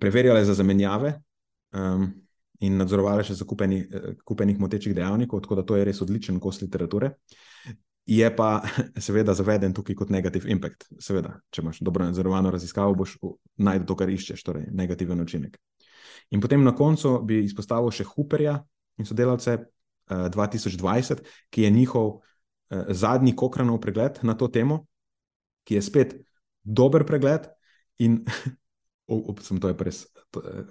preverjale 0.00 0.44
za 0.44 0.56
zamenjave 0.58 1.14
um, 1.76 2.08
in 2.64 2.78
nadzorovale 2.80 3.24
še 3.26 3.36
zakupenih 3.38 4.60
motečih 4.60 4.96
dejavnikov, 4.96 5.44
tako 5.44 5.60
da 5.60 5.66
to 5.68 5.76
je 5.76 5.84
res 5.86 6.00
odličen 6.02 6.40
kos 6.42 6.62
literature 6.64 7.14
je 8.06 8.36
pa 8.36 8.62
seveda 9.06 9.34
zaveden 9.34 9.74
tukaj 9.74 9.94
kot 9.94 10.10
negativ 10.10 10.46
impact. 10.48 10.86
Seveda, 11.02 11.36
če 11.50 11.62
imaš 11.62 11.80
dobro 11.84 12.06
nadzorovano 12.06 12.50
raziskavo, 12.54 12.94
boš 12.94 13.16
najdel 13.58 13.86
to, 13.86 13.96
kar 13.98 14.10
iščeš, 14.10 14.44
torej 14.46 14.68
negativen 14.72 15.20
učinek. 15.20 15.58
In 16.34 16.40
potem 16.42 16.62
na 16.64 16.74
koncu 16.74 17.18
bi 17.26 17.42
izpostavil 17.44 17.90
še 17.94 18.06
Hooperja 18.06 18.56
in 18.98 19.06
sodelavce 19.06 19.58
uh, 19.58 20.26
2020, 20.32 21.22
ki 21.50 21.66
je 21.66 21.70
njihov 21.74 22.20
zadnji 22.70 23.36
kokranov 23.36 23.80
pregled 23.80 24.18
na 24.22 24.34
to 24.34 24.48
temo, 24.48 24.84
ki 25.66 25.78
je 25.78 25.82
spet 25.82 26.14
dober 26.62 27.04
pregled 27.06 27.48
in 27.98 28.24
upam, 29.06 29.60
to 29.60 29.68
je 29.68 29.76
pres. 29.78 30.06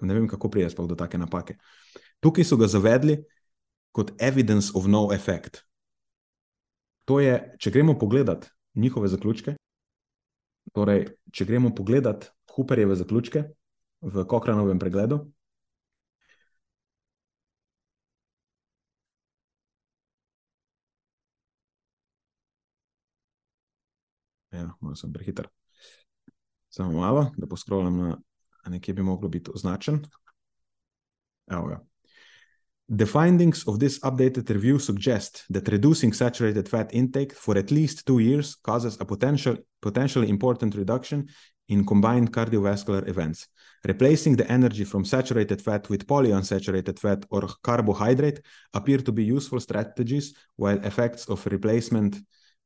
Ne 0.01 0.13
vem, 0.13 0.27
kako 0.27 0.49
prijeti 0.49 0.87
do 0.87 0.95
take 0.95 1.17
napake. 1.17 1.57
Tukaj 2.19 2.43
so 2.43 2.57
ga 2.57 2.67
zavedli 2.67 3.23
kot 3.95 4.11
evidence 4.19 4.71
of 4.75 4.87
no 4.87 5.07
effect. 5.13 5.63
To 7.05 7.19
je, 7.19 7.37
če 7.59 7.71
gremo 7.71 7.95
pogledat 7.99 8.49
njihove 8.75 9.07
zaključke, 9.07 9.55
torej, 10.73 11.05
če 11.31 11.45
gremo 11.45 11.71
pogledat 11.75 12.31
Hooperjeve 12.55 12.95
zaključke 12.95 13.43
v 14.01 14.25
Kokranovem 14.25 14.79
pregledu. 14.79 15.21
Ja, 24.55 24.69
malo 24.79 24.95
sem 24.95 25.13
prehiter. 25.13 25.47
Samo 26.69 26.99
malo, 26.99 27.31
da 27.37 27.47
poskrolim 27.47 27.97
na 27.97 28.17
nekje, 28.69 28.93
bi 28.93 29.03
moglo 29.03 29.29
biti 29.29 29.51
označen. 29.53 29.99
Evo 31.51 31.67
ga. 31.67 31.79
The 32.87 33.05
findings 33.05 33.67
of 33.67 33.79
this 33.79 33.99
updated 33.99 34.49
review 34.49 34.79
suggest 34.79 35.45
that 35.49 35.67
reducing 35.67 36.13
saturated 36.13 36.69
fat 36.69 36.93
intake 36.93 37.33
for 37.33 37.57
at 37.57 37.71
least 37.71 38.05
two 38.05 38.19
years 38.19 38.55
causes 38.55 38.97
a 38.99 39.05
potential, 39.05 39.55
potentially 39.81 40.29
important 40.29 40.75
reduction 40.75 41.27
in 41.67 41.83
combined 41.85 42.31
cardiovascular 42.31 43.07
events. 43.09 43.47
Replacing 43.85 44.35
the 44.35 44.51
energy 44.51 44.83
from 44.83 45.03
saturated 45.03 45.61
fat 45.61 45.89
with 45.89 46.05
polyunsaturated 46.05 46.99
fat 46.99 47.25
or 47.29 47.47
carbohydrate 47.63 48.41
appear 48.73 48.99
to 48.99 49.11
be 49.11 49.23
useful 49.23 49.59
strategies, 49.59 50.35
while 50.55 50.77
effects 50.85 51.25
of 51.25 51.45
replacement 51.47 52.17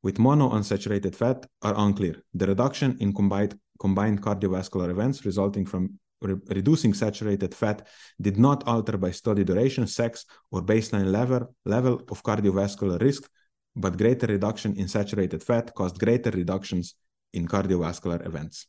with 0.02 0.18
monounsaturated 0.18 1.14
fat 1.14 1.46
are 1.62 1.74
unclear. 1.76 2.22
The 2.34 2.46
reduction 2.46 2.96
in 3.00 3.12
combined, 3.12 3.58
combined 3.78 4.22
cardiovascular 4.22 4.90
events 4.90 5.24
resulting 5.24 5.66
from 5.66 5.98
re 6.22 6.36
reducing 6.48 6.94
saturated 6.94 7.54
fat 7.54 7.86
did 8.20 8.38
not 8.38 8.66
alter 8.66 8.96
by 8.98 9.10
study 9.10 9.44
duration, 9.44 9.86
sex, 9.86 10.24
or 10.50 10.62
baseline 10.62 11.10
level, 11.10 11.54
level 11.64 12.02
of 12.10 12.22
cardiovascular 12.22 13.00
risk, 13.00 13.30
but 13.76 13.96
greater 13.96 14.26
reduction 14.26 14.76
in 14.76 14.88
saturated 14.88 15.42
fat 15.42 15.74
caused 15.74 15.98
greater 15.98 16.30
reductions 16.30 16.94
in 17.32 17.46
cardiovascular 17.46 18.26
events. 18.26 18.66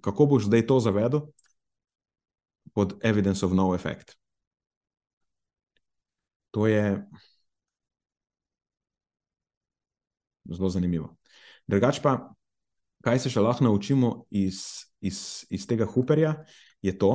Kako 0.00 0.26
boš 0.26 0.44
zdaj 0.44 0.66
to 0.66 0.80
zavedel? 0.80 1.20
Pod 2.74 2.98
evidence 3.02 3.42
of 3.46 3.52
no 3.52 3.74
effect. 3.74 4.16
To 6.50 6.66
je 6.66 7.06
zelo 10.54 10.70
zanimivo. 10.70 11.14
Drugač 11.66 12.00
pa, 12.02 12.16
kaj 13.04 13.22
se 13.22 13.32
še 13.32 13.42
lahko 13.42 13.64
naučimo 13.64 14.12
iz, 14.30 14.88
iz, 15.00 15.46
iz 15.50 15.66
tega 15.68 15.86
Hooperja, 15.88 16.34
je 16.82 16.96
to, 16.98 17.12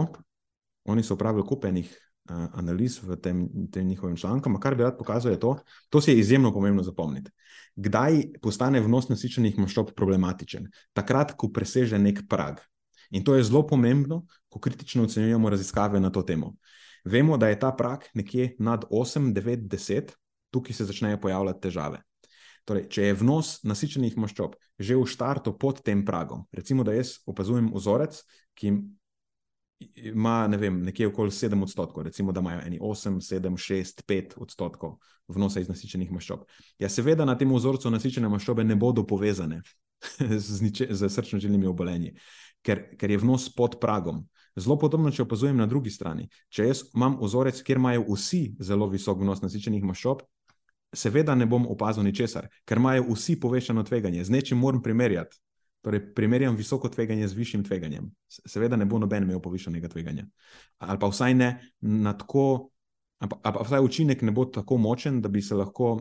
oni 0.85 1.03
so 1.03 1.17
upravili 1.17 1.45
kupenih 1.47 1.89
uh, 1.89 2.45
analiz 2.59 2.99
v 3.03 3.17
tem, 3.21 3.45
tem 3.71 3.87
njihovem 3.87 4.17
članku, 4.17 4.51
kar 4.61 4.75
bi 4.75 4.85
rad 4.85 4.97
pokazal, 4.97 5.33
je 5.33 5.39
to, 5.39 5.55
to 5.89 6.01
se 6.01 6.13
je 6.13 6.19
izjemno 6.19 6.53
pomembno 6.53 6.83
zapomniti. 6.83 7.31
Kdaj 7.75 8.39
postane 8.41 8.79
vnos 8.79 9.09
nasičenih 9.09 9.57
maščob 9.59 9.91
problematičen? 9.97 10.69
Takrat, 10.93 11.33
ko 11.35 11.49
preseže 11.51 11.99
nek 11.99 12.23
prag. 12.29 12.61
In 13.11 13.23
to 13.23 13.35
je 13.35 13.43
zelo 13.43 13.65
pomembno, 13.67 14.23
ko 14.49 14.59
kritično 14.59 15.03
ocenjujemo 15.03 15.49
raziskave 15.49 15.99
na 15.99 16.09
to 16.09 16.23
temo. 16.23 16.55
Vemo, 17.05 17.37
da 17.37 17.49
je 17.49 17.59
ta 17.59 17.71
prag 17.71 18.07
nekje 18.13 18.55
nad 18.59 18.85
8, 18.89 19.33
9, 19.33 19.67
10, 19.69 20.15
tukaj 20.49 20.73
se 20.73 20.85
začnejo 20.85 21.19
pojavljati 21.21 21.61
težave. 21.61 22.01
Torej, 22.65 22.87
če 22.89 23.09
je 23.09 23.17
vnos 23.21 23.59
nasičenih 23.67 24.17
maščob 24.17 24.55
že 24.79 24.97
v 24.97 25.07
startu 25.07 25.53
pod 25.55 25.79
tem 25.85 26.03
pragom, 26.05 26.43
recimo, 26.51 26.83
da 26.83 26.95
jaz 26.95 27.19
opazujem 27.29 27.69
vzorec, 27.71 28.17
ki 28.57 28.73
ima 29.95 30.47
ne 30.47 30.57
vem, 30.57 30.81
nekje 30.83 31.07
okoli 31.07 31.31
7 31.31 31.63
odstotkov, 31.63 32.03
recimo, 32.03 32.31
da 32.31 32.39
imajo 32.39 32.61
eni 32.65 32.79
8, 32.79 33.19
7, 33.21 33.57
6, 33.57 34.03
5 34.07 34.35
odstotkov 34.41 34.97
vnosa 35.27 35.59
iz 35.59 35.69
nasičenih 35.69 36.11
maščob. 36.11 36.45
Ja, 36.79 36.89
seveda 36.89 37.25
na 37.25 37.37
tem 37.37 37.51
vzorcu 37.53 37.91
nasičene 37.91 38.29
maščobe 38.31 38.63
ne 38.63 38.75
bodo 38.75 39.05
povezane 39.07 39.61
z, 40.47 40.61
niče, 40.61 40.89
z 40.91 41.09
srčno-žilnimi 41.11 41.67
obolenji, 41.67 42.15
ker, 42.65 42.85
ker 42.99 43.11
je 43.11 43.19
vnos 43.21 43.49
pod 43.55 43.79
pragom. 43.81 44.23
Zelo 44.55 44.77
podobno, 44.79 45.11
če 45.11 45.25
opazujem 45.25 45.57
na 45.59 45.67
drugi 45.67 45.91
strani. 45.91 46.29
Če 46.47 46.69
jaz 46.69 46.85
imam 46.95 47.17
vzorec, 47.19 47.59
kjer 47.65 47.81
imajo 47.81 48.05
vsi 48.13 48.43
zelo 48.63 48.87
visok 48.91 49.19
vnos 49.19 49.43
nasičenih 49.43 49.83
maščob, 49.83 50.23
seveda 50.95 51.35
ne 51.35 51.45
bom 51.45 51.67
opazil 51.69 52.03
ničesar, 52.03 52.47
ker 52.65 52.79
imajo 52.81 53.09
vsi 53.13 53.39
povečano 53.39 53.83
tveganje. 53.83 54.23
Z 54.23 54.33
nečim 54.33 54.57
moram 54.57 54.81
primerjati. 54.83 55.37
Torej, 55.85 56.01
primerjam 56.17 56.55
visoko 56.57 56.89
tveganje 56.89 57.27
z 57.27 57.37
višjim 57.37 57.63
tveganjem. 57.63 58.07
Seveda 58.27 58.75
ne 58.75 58.87
bo 58.89 58.97
noben 58.99 59.23
imel 59.23 59.37
povišenega 59.41 59.91
tveganja. 59.93 60.25
Ali 60.81 60.99
pa 60.99 61.09
vsaj 61.11 61.35
ne 61.37 61.49
na 61.81 62.15
tako, 62.17 62.71
ali 63.21 63.29
pa 63.43 63.61
vsaj 63.61 63.85
učinek 63.85 64.25
ne 64.25 64.33
bo 64.33 64.47
tako 64.49 64.79
močen, 64.81 65.21
da 65.21 65.29
bi 65.29 65.41
se 65.45 65.55
lahko 65.55 65.91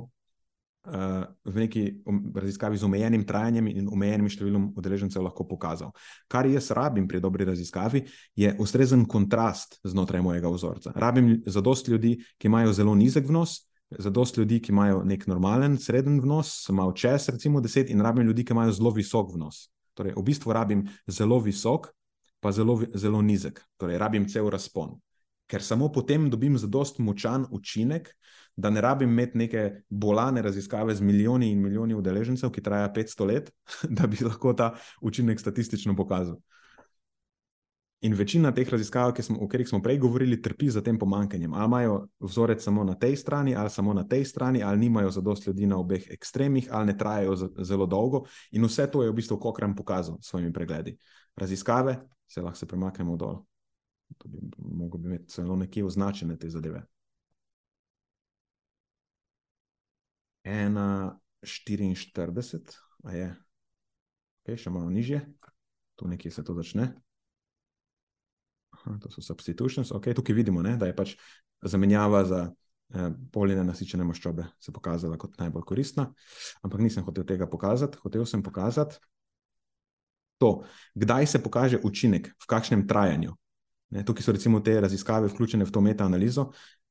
uh, 0.88 1.26
v 1.44 1.66
neki 1.66 1.82
um, 2.06 2.22
raziskavi 2.36 2.80
z 2.80 2.88
omejenim 2.88 3.26
trajanjem 3.28 3.68
in 3.74 3.92
omejenim 3.92 4.30
številom 4.32 4.70
udeležencev 4.80 5.22
lahko 5.24 5.44
pokazal. 5.48 5.92
Kar 6.32 6.48
jaz 6.48 6.70
rabim 6.72 7.04
pri 7.08 7.20
dobri 7.20 7.44
raziskavi, 7.44 8.06
je 8.40 8.54
ustrezen 8.60 9.04
kontrast 9.04 9.82
znotraj 9.84 10.24
mojega 10.24 10.48
vzorca. 10.48 10.96
Rabim 10.96 11.42
zadost 11.44 11.92
ljudi, 11.92 12.16
ki 12.38 12.48
imajo 12.48 12.72
zelo 12.72 12.96
nizek 12.96 13.28
vnos. 13.28 13.66
Za 13.98 14.10
dost 14.10 14.38
ljudi, 14.38 14.60
ki 14.62 14.72
imajo 14.72 15.02
nek 15.04 15.26
normalen, 15.26 15.78
sreden 15.78 16.20
vnos, 16.20 16.68
malo 16.70 16.92
čez, 16.92 17.28
recimo 17.28 17.60
10, 17.60 17.90
in 17.90 18.00
rabim 18.00 18.26
ljudi, 18.26 18.44
ki 18.44 18.52
imajo 18.52 18.72
zelo 18.72 18.90
visok 18.90 19.34
vnos. 19.34 19.68
Torej, 19.94 20.14
v 20.16 20.22
bistvu 20.22 20.52
rabim 20.52 20.86
zelo 21.06 21.38
visok, 21.38 21.88
pa 22.40 22.52
zelo, 22.52 22.78
zelo 22.94 23.22
nizek, 23.22 23.60
torej 23.80 23.98
rabim 23.98 24.28
cel 24.28 24.50
razpon. 24.50 24.96
Ker 25.48 25.62
samo 25.62 25.90
potem 25.92 26.30
dobim 26.30 26.58
zadost 26.58 26.98
močan 26.98 27.46
učinek, 27.52 28.10
da 28.56 28.70
ne 28.70 28.80
rabim 28.80 29.10
imeti 29.10 29.38
neke 29.38 29.62
bolane 29.90 30.42
raziskave 30.42 30.94
z 30.94 31.00
milijoni 31.00 31.50
in 31.50 31.62
milijoni 31.62 31.94
udeležencev, 31.94 32.50
ki 32.50 32.62
traja 32.62 32.92
500 32.92 33.26
let, 33.26 33.50
da 33.96 34.06
bi 34.06 34.24
lahko 34.24 34.52
ta 34.52 34.74
učinek 35.00 35.40
statistično 35.40 35.96
pokazal. 35.96 36.36
In 38.04 38.12
večina 38.14 38.50
teh 38.52 38.68
raziskav, 38.68 39.14
smo, 39.20 39.38
o 39.40 39.46
katerih 39.48 39.68
smo 39.68 39.78
prej 39.82 39.98
govorili, 39.98 40.42
trpi 40.42 40.68
za 40.70 40.82
tem 40.82 40.98
pomankanjem. 40.98 41.54
Ali 41.54 41.64
imajo 41.64 42.08
vzorec 42.20 42.62
samo 42.62 42.84
na 42.84 42.94
tej 42.94 43.16
strani, 43.16 43.54
ali 43.56 43.70
samo 43.70 43.94
na 43.94 44.04
tej 44.08 44.24
strani, 44.24 44.62
ali 44.62 44.78
nimajo 44.78 45.10
zadost 45.10 45.46
ljudi 45.46 45.66
na 45.66 45.78
obeh 45.78 46.10
ekstremih, 46.10 46.68
ali 46.70 46.86
ne 46.86 46.98
trajajo 46.98 47.36
zelo 47.58 47.86
dolgo. 47.86 48.24
In 48.50 48.64
vse 48.64 48.90
to 48.90 49.02
je 49.02 49.10
v 49.10 49.14
bistvu 49.14 49.38
Kokram 49.40 49.74
pokazal 49.74 50.18
s 50.20 50.28
svojimi 50.28 50.52
pregledi. 50.52 50.98
Raziskave, 51.36 51.96
se 52.28 52.42
lahko 52.42 52.58
se 52.58 52.66
premaknemo 52.66 53.16
dol. 53.16 53.38
To 54.18 54.28
bi 54.28 54.38
lahko 54.82 54.98
bi 54.98 55.08
imeti 55.08 55.28
celo 55.28 55.56
nekje 55.56 55.84
označene 55.84 56.36
te 56.36 56.50
zadeve. 56.50 56.84
Ena 60.44 61.18
44, 61.42 62.76
a 63.04 63.12
je, 63.12 63.32
okay, 64.44 64.60
še 64.60 64.70
malo 64.70 64.90
nižje, 64.90 65.24
tu 65.96 66.08
nekje 66.08 66.30
se 66.30 66.44
to 66.44 66.54
začne 66.54 66.92
to 69.00 69.10
so 69.10 69.22
substitutions. 69.22 69.92
Okay, 69.92 70.14
tukaj 70.14 70.34
vidimo, 70.34 70.62
ne, 70.62 70.76
da 70.76 70.86
je 70.86 70.96
pač 70.96 71.14
zamenjava 71.62 72.24
za 72.24 72.42
eh, 72.94 73.10
poline 73.32 73.64
nasičene 73.64 74.04
maščobe 74.04 74.46
se 74.60 74.72
pokazala 74.72 75.18
kot 75.18 75.38
najbolj 75.40 75.64
koristna, 75.66 76.10
ampak 76.62 76.80
nisem 76.80 77.04
hotel 77.04 77.24
tega 77.24 77.48
pokazati. 77.50 77.98
Hotel 78.04 78.26
sem 78.28 78.42
pokazati 78.42 79.00
to, 80.38 80.64
kdaj 80.94 81.26
se 81.26 81.42
pokaže 81.42 81.78
učinek, 81.82 82.28
v 82.42 82.46
kakšnem 82.46 82.86
trajanju. 82.88 83.32
Ne, 83.94 84.02
tukaj 84.04 84.24
so 84.26 84.32
recimo 84.32 84.60
te 84.60 84.74
raziskave 84.80 85.28
vključene 85.30 85.64
v 85.64 85.72
to 85.72 85.80
metaanalizo, 85.80 86.48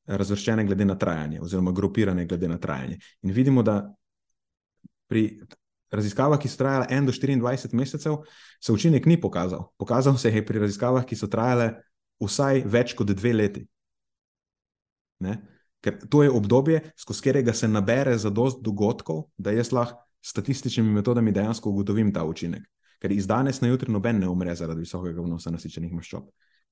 razvrščene 0.07 0.65
glede 0.65 0.85
na 0.85 0.95
trajanje, 0.99 1.41
oziroma 1.41 1.71
grupirane 1.71 2.25
glede 2.25 2.47
na 2.47 2.57
trajanje. 2.57 2.99
In 3.21 3.31
vidimo, 3.31 3.63
da 3.63 3.93
pri 5.07 5.41
raziskavah, 5.93 6.39
ki 6.41 6.49
so 6.49 6.59
trajale 6.59 6.87
1 6.89 7.05
do 7.05 7.13
24 7.15 7.73
mesecev, 7.77 8.19
se 8.59 8.73
učinek 8.73 9.05
ni 9.05 9.19
pokazal. 9.21 9.69
Pokazal 9.77 10.17
se 10.17 10.31
je 10.33 10.45
pri 10.45 10.59
raziskavah, 10.65 11.05
ki 11.05 11.15
so 11.15 11.29
trajale 11.31 11.73
vsaj 12.23 12.63
več 12.65 12.95
kot 12.97 13.11
dve 13.13 13.33
leti. 13.33 13.65
Ne? 15.23 15.37
Ker 15.83 15.99
to 16.09 16.23
je 16.23 16.31
obdobje, 16.31 16.79
skozi 16.97 17.25
katerega 17.25 17.53
se 17.53 17.67
nabere 17.67 18.17
za 18.17 18.29
dost 18.29 18.63
dogodkov, 18.63 19.27
da 19.37 19.51
jaz 19.51 19.71
lahko 19.75 19.99
statističnimi 20.23 20.93
metodami 20.93 21.31
dejansko 21.31 21.69
ugotovim 21.69 22.13
ta 22.13 22.23
učinek. 22.23 22.63
Ker 23.03 23.11
iz 23.11 23.27
danes 23.27 23.59
na 23.61 23.67
jutri 23.67 23.91
noben 23.91 24.21
ne 24.23 24.29
umre 24.31 24.55
zaradi 24.55 24.85
visokega 24.85 25.21
vnosa 25.21 25.51
nasičenih 25.51 25.91
maščob. 25.91 26.29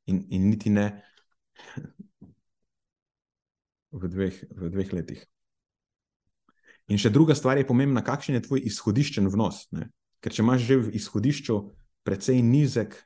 In, 0.07 0.21
in 0.31 0.47
niti 0.49 0.71
ne 0.71 0.85
v 3.91 4.07
dveh, 4.07 4.39
v 4.55 4.71
dveh 4.71 4.93
letih. 4.95 5.25
In 6.89 6.99
še 7.01 7.11
druga 7.13 7.35
stvar 7.37 7.59
je 7.59 7.67
pomembna, 7.67 8.03
kakšen 8.03 8.37
je 8.37 8.45
tvoj 8.47 8.63
izhodiščen 8.71 9.29
vnos. 9.31 9.67
Ne? 9.75 9.89
Ker 10.21 10.33
če 10.33 10.43
imaš 10.43 10.65
že 10.65 10.77
v 10.81 10.93
izhodišču 10.97 11.57
precej 12.05 12.41
nizek 12.41 12.97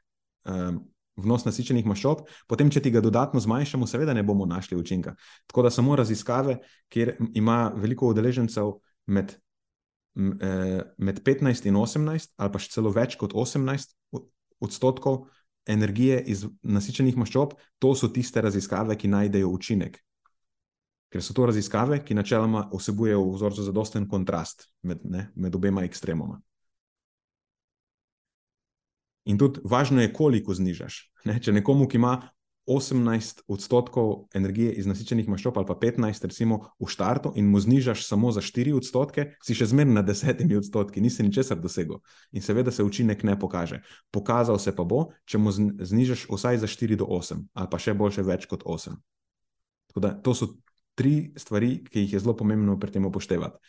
um, 0.48 0.84
vnos 1.20 1.46
nasičenih 1.48 1.88
maščob, 1.88 2.26
potem, 2.50 2.70
če 2.72 2.84
ti 2.84 2.92
ga 2.92 3.02
dodatno 3.04 3.40
zmanjšamo, 3.44 3.88
seveda 3.88 4.16
ne 4.16 4.24
bomo 4.24 4.48
našli 4.50 4.78
učinka. 4.78 5.16
Tako 5.48 5.66
da 5.68 5.72
samo 5.72 5.96
raziskave, 5.96 6.60
kjer 6.92 7.16
ima 7.36 7.72
veliko 7.76 8.10
udeležencev 8.12 8.74
med, 9.08 9.38
eh, 10.16 10.82
med 10.98 11.24
15 11.24 11.66
in 11.66 11.76
18, 11.80 12.34
ali 12.38 12.52
pa 12.52 12.60
še 12.60 12.74
celo 12.76 12.92
več 12.92 13.16
kot 13.16 13.34
18 13.34 13.96
odstotkov 14.60 15.28
energije 15.68 16.22
iz 16.28 16.46
nasičenih 16.64 17.16
maščob, 17.18 17.56
to 17.80 17.96
so 17.96 18.08
tiste 18.08 18.42
raziskave, 18.42 18.96
ki 18.96 19.08
najdejo 19.08 19.50
učinek 19.50 20.02
ker 21.10 21.24
so 21.24 21.34
to 21.34 21.46
raziskave, 21.48 22.02
ki 22.06 22.18
načeloma 22.18 22.68
vsebujejo 22.74 23.24
v 23.24 23.34
vzorcu 23.38 23.64
zadosten 23.64 24.08
kontrast 24.10 24.70
med, 24.84 25.04
ne, 25.04 25.30
med 25.36 25.56
obema 25.56 25.86
ekstremoma. 25.88 26.42
In 29.26 29.40
tudi 29.42 29.62
važno 29.66 30.04
je, 30.04 30.14
koliko 30.14 30.54
znižaš. 30.54 31.00
Ne? 31.26 31.40
Če 31.42 31.56
nekomu, 31.56 31.88
ki 31.90 31.98
ima 31.98 32.20
18 32.66 33.44
odstotkov 33.48 34.28
energije 34.34 34.74
iz 34.74 34.88
nasičenih 34.90 35.28
maščob, 35.30 35.58
ali 35.58 35.68
pa 35.70 35.76
15, 35.82 36.26
recimo 36.26 36.60
v 36.82 36.90
štartu, 36.90 37.32
in 37.38 37.50
mu 37.50 37.62
znižaš 37.62 38.06
samo 38.08 38.32
za 38.34 38.42
4 38.42 38.74
odstotke, 38.78 39.28
si 39.46 39.58
še 39.58 39.70
zmeraj 39.70 39.94
na 39.94 40.04
10 40.06 40.42
odstotki, 40.58 41.02
nisi 41.02 41.26
ničesar 41.26 41.62
dosegel. 41.62 42.02
In 42.34 42.42
seveda 42.42 42.74
se 42.74 42.84
učinek 42.84 43.24
ne 43.24 43.38
pokaže. 43.40 43.84
Pokazal 44.12 44.58
se 44.62 44.74
pa 44.76 44.84
bo, 44.84 45.12
če 45.30 45.42
mu 45.42 45.54
znižaš 45.54 46.26
vsaj 46.30 46.62
za 46.66 46.70
4 46.70 46.98
do 47.02 47.06
8, 47.06 47.46
ali 47.54 47.70
pa 47.70 47.82
še 47.82 47.94
boljše, 47.94 48.26
več 48.26 48.50
kot 48.50 48.66
8. 48.66 48.98
Da, 49.96 50.12
to 50.12 50.34
so 50.36 50.50
tri 50.96 51.34
stvari, 51.38 51.80
ki 51.84 52.06
jih 52.06 52.14
je 52.16 52.22
zelo 52.24 52.36
pomembno 52.38 52.78
pri 52.80 52.96
tem 52.96 53.06
upoštevati. 53.06 53.60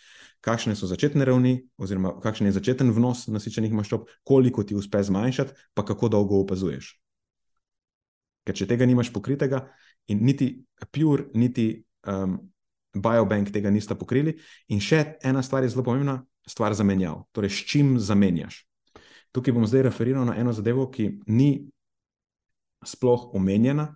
Kakšne 0.47 0.77
so 0.79 0.87
začetne 0.87 1.25
ravni, 1.27 1.57
oziroma 1.79 2.15
kakšen 2.23 2.47
je 2.47 2.55
začeten 2.55 2.93
vnos 2.95 3.27
nasičenih 3.33 3.73
maščob, 3.75 4.07
koliko 4.25 4.63
ti 4.63 4.77
uspe 4.79 5.03
zmanjšati, 5.03 5.57
pa 5.75 5.85
kako 5.85 6.13
dolgo 6.13 6.39
opazuješ. 6.45 6.93
Ker 8.47 8.55
če 8.55 8.69
tega 8.71 8.87
nimaš 8.87 9.11
pokritega, 9.15 9.65
in 10.07 10.23
niti 10.23 10.53
Pure, 10.93 11.27
niti 11.35 11.83
um, 12.07 12.39
Biobank 12.95 13.51
tega 13.53 13.73
nista 13.75 13.97
pokrili, 13.99 14.37
in 14.71 14.81
še 14.81 15.19
ena 15.27 15.43
stvar 15.43 15.67
je 15.67 15.73
zelo 15.75 15.85
pomembna, 15.85 16.21
stvar 16.47 16.77
zamenjav. 16.79 17.25
Torej, 17.35 17.51
s 17.51 17.67
čim 17.67 17.97
zamenjaš. 17.99 18.63
Tukaj 19.35 19.53
bom 19.53 19.67
zdaj 19.67 19.89
referiral 19.91 20.25
na 20.29 20.37
eno 20.39 20.55
zadevo, 20.55 20.87
ki 20.89 21.11
ni 21.27 21.67
sploh 22.87 23.35
omenjena 23.35 23.91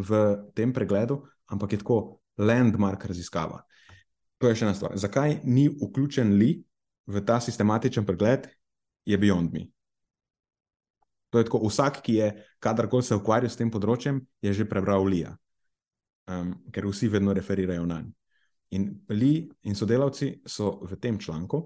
v 0.00 0.24
tem 0.56 0.72
pregledu, 0.72 1.20
ampak 1.46 1.76
je 1.76 1.84
tako 1.84 2.23
landmark 2.38 3.04
raziskava. 3.04 3.62
To 4.38 4.48
je 4.48 4.58
še 4.58 4.66
ena 4.66 4.74
stvar. 4.74 4.96
Zakaj 4.98 5.40
ni 5.44 5.68
vključen 5.68 6.34
li 6.38 6.56
v 7.06 7.22
ta 7.26 7.38
sistematičen 7.40 8.06
pregled, 8.06 8.48
je 9.04 9.18
Beyond 9.20 9.52
Me. 9.52 9.66
To 11.30 11.38
je 11.38 11.46
tako, 11.46 11.60
vsak, 11.66 12.00
ki 12.04 12.14
je 12.14 12.28
kadarkoli 12.62 13.02
se 13.02 13.16
ukvarjal 13.18 13.50
s 13.50 13.58
tem 13.58 13.70
področjem, 13.70 14.20
je 14.42 14.52
že 14.54 14.68
prebral 14.70 15.04
Lija, 15.04 15.34
um, 16.30 16.54
ker 16.72 16.86
vsi 16.88 17.10
vedno 17.12 17.34
referirajo 17.34 17.86
na 17.86 18.02
njega. 18.04 18.20
In 18.74 18.88
Li 19.12 19.44
in 19.70 19.76
sodelavci 19.78 20.40
so 20.50 20.80
v 20.82 20.96
tem 20.98 21.18
članku 21.20 21.60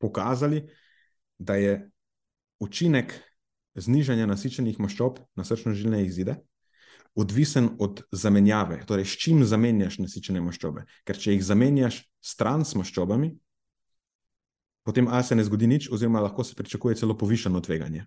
pokazali, 0.00 0.62
da 1.36 1.58
je 1.60 1.74
učinek 2.64 3.12
znižanja 3.76 4.24
nasičenih 4.30 4.78
maščob 4.80 5.18
na 5.36 5.44
srčno-žilne 5.44 6.00
izide 6.06 6.38
odvisen 7.16 7.70
od 7.78 8.02
zamenjave, 8.12 8.82
torej 8.86 9.08
s 9.08 9.16
čim 9.20 9.40
zamenjaš 9.44 9.98
nasičene 9.98 10.42
maščobe. 10.44 10.84
Ker 11.08 11.18
če 11.18 11.32
jih 11.32 11.44
zamenjaš 11.44 12.02
stran 12.20 12.64
s 12.64 12.76
maščobami, 12.76 13.32
potem 14.86 15.08
A 15.08 15.22
se 15.24 15.34
ne 15.34 15.44
zgodi 15.44 15.66
nič, 15.66 15.88
oziroma 15.90 16.20
lahko 16.20 16.44
se 16.44 16.54
pričakuje 16.54 17.00
celo 17.00 17.16
povišeno 17.18 17.60
tveganje. 17.60 18.04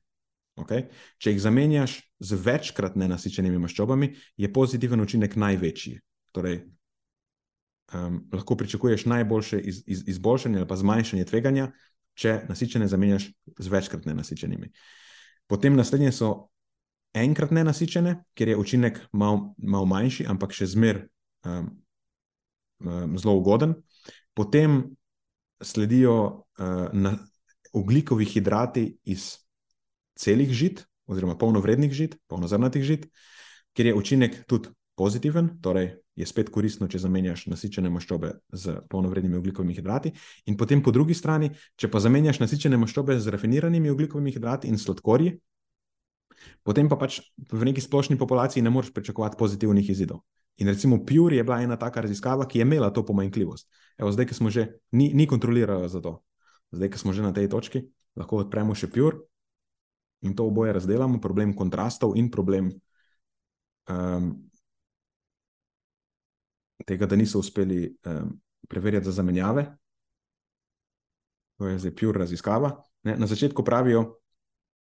Okay? 0.59 0.85
Če 1.17 1.33
jih 1.33 1.41
zamenjaš 1.41 1.97
z 2.19 2.37
večkrat 2.37 2.95
nenasičenimi 2.99 3.59
maščobami, 3.59 4.13
je 4.37 4.51
pozitiven 4.53 5.01
učinek 5.01 5.35
največji. 5.35 5.97
Torej, 6.35 6.61
um, 7.93 8.21
lahko 8.33 8.55
pričakuješ 8.55 9.07
najboljše 9.09 9.59
iz, 9.59 9.81
iz, 9.87 10.03
izboljšanje 10.15 10.61
ali 10.61 10.69
pa 10.69 10.77
zmanjšanje 10.77 11.25
tveganja, 11.25 11.71
če 12.13 12.43
nasičene 12.49 12.87
zamenjaš 12.87 13.31
z 13.57 13.73
večkrat 13.73 14.05
nenasičenimi. 14.05 14.69
Potem 15.49 15.75
naslednje 15.75 16.11
so 16.13 16.31
enkrat 17.13 17.51
nenasičene, 17.51 18.15
ker 18.37 18.51
je 18.51 18.57
učinek 18.57 18.99
malo 19.11 19.53
mal 19.57 19.87
manjši, 19.89 20.27
ampak 20.29 20.53
še 20.55 20.69
zmeraj 20.69 21.07
um, 21.45 21.69
um, 22.85 23.17
zelo 23.17 23.37
ugoden. 23.39 23.75
Potem 24.37 24.81
sledijo 25.61 26.15
uh, 26.59 26.89
na, 26.93 27.17
ugljikovi 27.73 28.25
hidrati 28.25 28.85
iz 29.03 29.35
celih 30.19 30.51
žit, 30.53 30.85
oziroma 31.09 31.37
polnovrednih 31.37 31.91
žit, 31.93 32.19
polnozrnatih 32.29 32.83
žit, 32.83 33.07
ker 33.73 33.89
je 33.89 33.95
učinek 33.95 34.43
tudi 34.47 34.69
pozitiven, 34.99 35.55
torej 35.63 35.93
je 36.19 36.27
spet 36.27 36.49
koristno, 36.51 36.89
če 36.91 36.99
zamenjaš 36.99 37.45
nasičene 37.47 37.89
maščobe 37.93 38.33
z 38.51 38.81
polnovrednimi 38.91 39.39
ugljikovimi 39.39 39.77
hidrati. 39.77 40.11
In 40.51 40.57
potem 40.59 40.83
po 40.83 40.91
drugi 40.91 41.15
strani, 41.15 41.53
če 41.79 41.87
pa 41.87 42.01
zamenjaš 42.03 42.41
nasičene 42.43 42.77
maščobe 42.77 43.15
z 43.19 43.31
rafiniranimi 43.31 43.91
ugljikovimi 43.93 44.33
hidrati 44.35 44.67
in 44.67 44.77
sladkorji, 44.77 45.37
potem 46.63 46.89
pa 46.89 46.95
pač 46.99 47.19
v 47.51 47.67
neki 47.69 47.81
splošni 47.81 48.17
populaciji 48.17 48.63
ne 48.63 48.69
moreš 48.69 48.93
pričakovati 48.93 49.37
pozitivnih 49.39 49.89
izidov. 49.89 50.23
In 50.59 50.67
recimo 50.67 50.99
Pure 51.05 51.35
je 51.35 51.43
bila 51.43 51.61
ena 51.61 51.77
taka 51.79 52.01
raziskava, 52.01 52.47
ki 52.47 52.59
je 52.59 52.67
imela 52.67 52.89
to 52.93 53.05
pomanjkljivost. 53.05 53.69
Evo, 53.97 54.11
zdaj, 54.11 54.27
ki 54.27 54.35
smo 54.35 54.49
že, 54.51 54.67
ni, 54.91 55.11
ni 55.13 55.27
kontrolirala 55.27 55.87
za 55.87 56.01
to. 56.03 56.19
Zdaj, 56.71 56.91
ki 56.91 56.99
smo 56.99 57.13
že 57.15 57.23
na 57.23 57.31
tej 57.33 57.47
točki, 57.47 57.85
lahko 58.19 58.43
odpremo 58.43 58.75
še 58.75 58.91
Pure 58.91 59.23
in 60.21 60.35
to 60.35 60.43
oboje 60.43 60.75
razdelamo, 60.75 61.21
problem 61.23 61.55
kontrastov 61.55 62.17
in 62.19 62.27
problem 62.27 62.73
um, 63.87 64.33
tega, 66.83 67.07
da 67.07 67.15
niso 67.15 67.39
uspeli 67.39 67.87
um, 68.03 68.35
preverjati 68.67 69.07
za 69.07 69.15
zamenjave. 69.21 69.63
To 71.59 71.71
je 71.71 71.79
zdaj 71.79 71.95
Pure 71.95 72.19
raziskava. 72.19 72.75
Ne, 73.07 73.15
na 73.15 73.27
začetku 73.27 73.63
pravijo, 73.63 74.19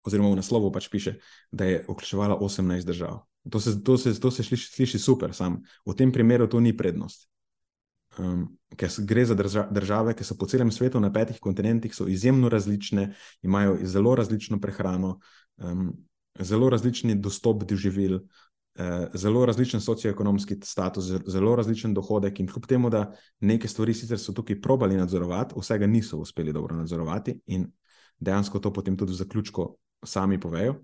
oziroma 0.06 0.30
v 0.32 0.40
naslovu 0.40 0.70
pač 0.72 0.88
piše, 0.88 1.16
da 1.52 1.64
je 1.64 1.82
vključevala 1.88 2.38
18 2.38 2.86
držav. 2.86 3.24
To 3.50 3.60
se, 3.60 3.82
to 3.82 3.98
se, 3.98 4.20
to 4.20 4.30
se 4.30 4.42
sliši, 4.42 4.72
sliši 4.72 4.98
super, 4.98 5.34
sam 5.34 5.62
v 5.86 5.94
tem 5.96 6.12
primeru 6.12 6.48
to 6.48 6.60
ni 6.60 6.76
prednost. 6.76 7.28
Um, 8.18 8.58
ker 8.76 8.90
gre 9.06 9.24
za 9.24 9.34
drža, 9.38 9.68
države, 9.70 10.14
ki 10.18 10.26
so 10.26 10.34
po 10.36 10.48
celem 10.50 10.72
svetu 10.74 11.00
na 11.00 11.12
petih 11.12 11.38
kontinentih, 11.40 11.94
so 11.94 12.08
izjemno 12.10 12.48
različne, 12.50 13.12
imajo 13.46 13.78
zelo 13.86 14.14
različno 14.18 14.58
prehrano, 14.60 15.18
um, 15.56 15.92
zelo 16.40 16.70
različni 16.70 17.14
dostop 17.14 17.62
do 17.62 17.76
živil, 17.76 18.18
uh, 18.18 19.06
zelo 19.14 19.46
različen 19.46 19.80
socioekonomski 19.80 20.58
status, 20.64 21.12
zelo 21.26 21.54
različen 21.56 21.94
dohodek. 21.94 22.40
In 22.40 22.50
kljub 22.50 22.66
temu, 22.66 22.90
da 22.90 23.12
neke 23.40 23.68
stvari 23.68 23.94
sicer 23.94 24.18
so 24.18 24.34
tukaj 24.34 24.60
probali 24.60 24.98
nadzorovati, 24.98 25.54
vsega 25.60 25.86
niso 25.86 26.18
uspeli 26.18 26.52
dobro 26.52 26.76
nadzorovati, 26.76 27.38
in 27.46 27.70
dejansko 28.18 28.58
to 28.58 28.72
potem 28.72 28.96
tudi 28.96 29.12
v 29.12 29.22
zaključku 29.22 29.68
sami 30.04 30.40
povejo. 30.40 30.78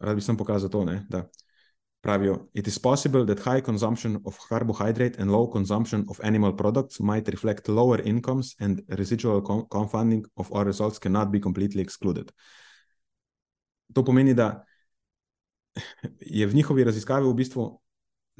Rad 0.00 0.16
bi 0.16 0.22
sem 0.24 0.36
pokazal 0.36 0.70
to, 0.70 0.84
ne, 0.84 1.06
da 1.08 1.26
pravijo: 2.00 2.48
It 2.54 2.66
is 2.66 2.78
possible 2.78 3.26
that 3.26 3.44
high 3.44 3.60
consumption 3.60 4.20
of 4.24 4.38
carbohydrate 4.48 5.20
and 5.20 5.30
low 5.30 5.50
consumption 5.50 6.06
of 6.08 6.20
animal 6.22 6.56
products 6.56 7.00
might 7.00 7.28
reflect 7.28 7.68
lower 7.68 8.00
incomes, 8.06 8.54
and 8.60 8.80
residual 8.88 9.42
confounding 9.68 10.24
of 10.36 10.52
our 10.52 10.64
results 10.64 10.98
cannot 10.98 11.30
be 11.30 11.40
completely 11.40 11.82
excluded. 11.82 12.32
To 13.94 14.04
pomeni, 14.04 14.34
da 14.34 14.64
je 16.20 16.46
v 16.46 16.54
njihovi 16.54 16.84
raziskavi 16.84 17.28
v 17.28 17.34
bistvu 17.34 17.80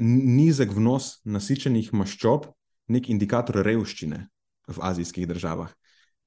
nizek 0.01 0.73
vnos 0.73 1.21
nasičenih 1.25 1.93
maščob 1.93 2.47
nek 2.89 3.11
indikator 3.11 3.61
revščine 3.65 4.29
v 4.71 4.83
azijskih 4.83 5.29
državah. 5.29 5.71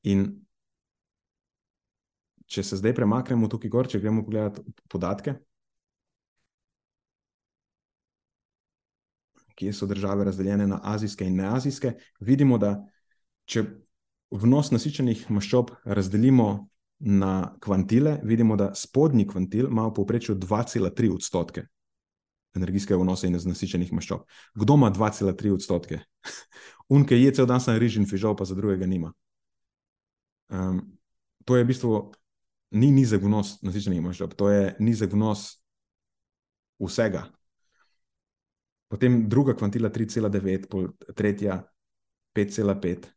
In 0.04 0.43
če 2.54 2.64
se 2.64 2.78
zdaj 2.78 2.93
premaknemo 2.97 3.49
tukaj 3.49 3.72
gor, 3.74 3.89
če 3.89 4.01
gremo 4.04 4.24
pogledati 4.26 4.62
podatke, 4.91 5.36
kje 9.58 9.74
so 9.74 9.88
države 9.89 10.26
razdeljene 10.26 10.68
na 10.68 10.80
azijske 10.84 11.26
in 11.26 11.38
neazijske, 11.38 11.93
vidimo, 12.20 12.58
da 12.58 12.76
če 13.49 13.66
vnos 14.34 14.72
nasičenih 14.74 15.28
maščob 15.34 15.76
razdelimo 15.86 16.68
na 17.04 17.54
kvantile, 17.62 18.20
vidimo, 18.24 18.56
da 18.58 18.72
spodnji 18.78 19.28
kvantil 19.28 19.68
ima 19.70 19.88
v 19.89 19.93
povprečju 19.97 20.36
2,3 20.41 21.14
odstotke 21.14 21.68
energijskega 22.54 22.99
vnosa 23.01 23.28
in 23.28 23.34
nasičenih 23.34 23.91
maščob. 23.93 24.26
Kdo 24.54 24.78
ima 24.78 24.91
2,3 24.93 25.54
odstotke? 25.54 25.99
Unke 26.93 27.18
je 27.18 27.32
cel 27.34 27.47
dan 27.49 27.62
sem 27.62 27.78
rižen, 27.82 28.06
fižol 28.10 28.36
pa 28.38 28.45
za 28.45 28.56
drugega 28.56 28.86
nima. 28.86 29.14
Um, 30.54 30.84
to 31.45 31.58
je 31.58 31.64
v 31.64 31.68
bistvu 31.72 31.93
ni 32.74 32.91
nizek 32.91 33.24
vnos 33.24 33.57
nasičenih 33.61 34.01
maščob, 34.01 34.34
to 34.38 34.49
je 34.49 34.76
nizek 34.80 35.13
vnos 35.13 35.63
vsega. 36.82 37.28
Potem 38.93 39.24
druga 39.30 39.55
kvantila 39.57 39.89
3,9, 39.89 41.13
tretja 41.17 41.63
5,5, 42.38 43.07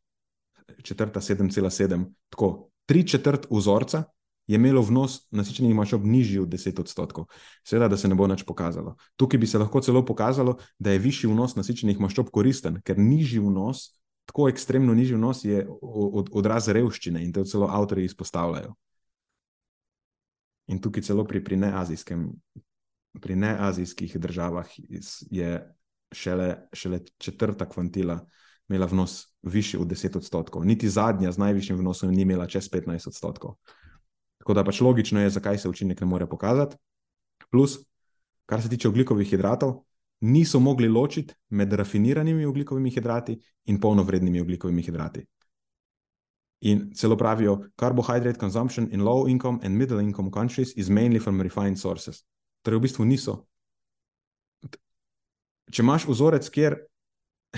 četrta 0.83 1.21
7,7. 1.21 2.05
Tako, 2.29 2.71
tri 2.87 3.07
četrt 3.09 3.47
vzorca 3.51 4.05
je 4.47 4.55
imelo 4.55 4.83
vnos 4.83 5.27
nasičenih 5.31 5.75
maščob 5.75 6.05
nižji 6.07 6.39
od 6.39 6.49
10 6.49 6.81
odstotkov. 6.81 7.27
Seveda, 7.67 7.89
da 7.89 7.97
se 7.97 8.09
ne 8.09 8.15
bo 8.15 8.27
nič 8.31 8.45
pokazalo. 8.47 8.95
Tukaj 9.17 9.41
bi 9.41 9.47
se 9.47 9.59
lahko 9.59 9.81
celo 9.81 10.05
pokazalo, 10.07 10.57
da 10.79 10.95
je 10.95 11.03
višji 11.03 11.31
vnos 11.33 11.57
nasičenih 11.57 12.01
maščob 12.01 12.31
koristen, 12.31 12.81
ker 12.87 12.99
nižji 12.99 13.43
vnos, 13.43 13.89
tako 14.27 14.49
ekstremno 14.49 14.95
nižji 14.95 15.19
vnos, 15.19 15.45
je 15.45 15.67
od, 15.83 16.31
odraz 16.33 16.69
revščine 16.69 17.25
in 17.25 17.33
to 17.33 17.45
celo 17.45 17.69
avtori 17.73 18.05
izpostavljajo. 18.05 18.75
In 20.67 20.81
tukaj 20.83 21.03
celo 21.03 21.25
pri, 21.25 21.45
pri, 21.45 21.57
neazijskem, 21.57 22.27
pri 23.21 23.37
neazijskih 23.37 24.17
državah 24.19 24.67
je 25.31 25.53
šele, 26.13 26.69
šele 26.73 27.01
četrta 27.19 27.69
kvantila 27.69 28.21
imela 28.69 28.87
vnos 28.87 29.37
višji 29.43 29.81
od 29.81 29.87
10 29.87 30.17
odstotkov. 30.17 30.65
Niti 30.65 30.89
zadnja 30.89 31.33
z 31.33 31.39
najvišjim 31.39 31.79
vnosom 31.79 32.11
ni 32.11 32.23
imela 32.23 32.47
čez 32.47 32.71
15 32.71 33.09
odstotkov. 33.09 33.55
Tako 34.39 34.55
da 34.55 34.65
pač 34.65 34.81
logično 34.81 35.21
je, 35.21 35.31
zakaj 35.31 35.59
se 35.59 35.69
učinek 35.69 36.01
ne 36.01 36.07
more 36.07 36.27
pokazati. 36.27 36.77
Plus, 37.51 37.79
kar 38.47 38.63
se 38.63 38.69
tiče 38.69 38.89
oglikovih 38.89 39.31
hidratov, 39.31 39.85
niso 40.21 40.61
mogli 40.61 40.89
ločiti 40.89 41.35
med 41.49 41.73
rafiniranimi 41.73 42.45
oglikovimi 42.45 42.91
hidrati 42.91 43.39
in 43.65 43.81
polnovrednimi 43.81 44.41
oglikovimi 44.41 44.83
hidrati. 44.83 45.27
In 46.61 46.91
celo 46.95 47.17
pravijo, 47.17 47.59
carbohydrate 47.77 48.39
consumption 48.39 48.89
in 48.93 49.05
low 49.05 49.29
income 49.29 49.61
and 49.63 49.77
middle 49.77 50.01
income 50.01 50.31
countries 50.31 50.73
is 50.77 50.89
mainly 50.89 51.21
from 51.21 51.41
refined 51.41 51.79
sources. 51.79 52.25
Torej, 52.63 52.79
v 52.79 52.87
bistvu 52.89 53.05
niso. 53.05 53.37
Če 55.71 55.83
imaš 55.83 56.07
vzorec, 56.09 56.49
kjer 56.51 56.79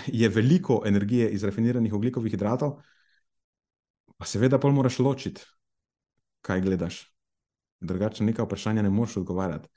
je 0.06 0.28
veliko 0.28 0.82
energije 0.86 1.30
iz 1.30 1.44
rafiniranih 1.44 1.94
oglikovih 1.94 2.32
hidratov, 2.32 2.78
pa 4.18 4.26
seveda 4.26 4.58
pol 4.58 4.74
moraš 4.74 4.98
ločiti, 4.98 5.44
kaj 6.42 6.64
gledaš. 6.64 7.02
Drugače, 7.80 8.24
neka 8.26 8.42
vprašanja 8.42 8.82
ne 8.82 8.90
moreš 8.90 9.20
odgovarjati. 9.22 9.68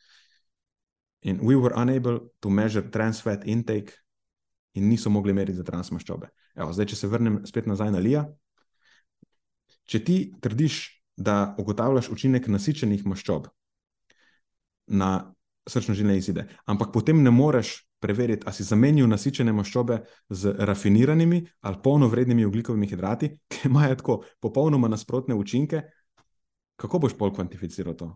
In 1.29 1.37
we 1.45 1.53
were 1.53 1.75
unable 1.77 2.19
to 2.39 2.49
measure 2.49 2.89
trans 2.89 3.21
fat 3.21 3.45
intake, 3.45 3.93
in 4.73 4.87
niso 4.89 5.09
mogli 5.09 5.33
meriti 5.33 5.57
za 5.57 5.63
transmaščobe. 5.63 6.29
Evo, 6.55 6.71
zdaj, 6.73 6.91
če 6.91 6.95
se 6.95 7.09
vrnem 7.11 7.41
spet 7.47 7.67
nazaj 7.67 7.91
na 7.91 7.99
Lija. 7.99 8.25
Če 9.91 9.99
ti 10.07 10.17
trdiš, 10.39 11.01
da 11.21 11.55
ugotavljaš 11.59 12.09
učinek 12.09 12.47
nasičenih 12.47 13.03
maščob 13.05 13.49
na 14.87 15.11
srčno-žilne 15.69 16.15
izide, 16.17 16.47
ampak 16.65 16.93
potem 16.93 17.19
ne 17.23 17.31
moreš 17.31 17.75
preveriti, 18.01 18.47
ali 18.47 18.55
si 18.57 18.65
zamenjal 18.65 19.09
nasičene 19.11 19.53
maščobe 19.53 19.99
z 20.29 20.55
rafiniranimi 20.57 21.43
ali 21.61 21.81
polnovrednimi 21.83 22.45
ugljikovimi 22.45 22.89
hidrati, 22.89 23.29
ki 23.51 23.67
imajo 23.69 23.99
tako 23.99 24.17
popolnoma 24.41 24.89
nasprotne 24.89 25.35
učinke, 25.35 25.83
kako 26.81 27.03
boš 27.05 27.17
pol 27.17 27.33
kvantificiral 27.35 27.95
to? 27.99 28.09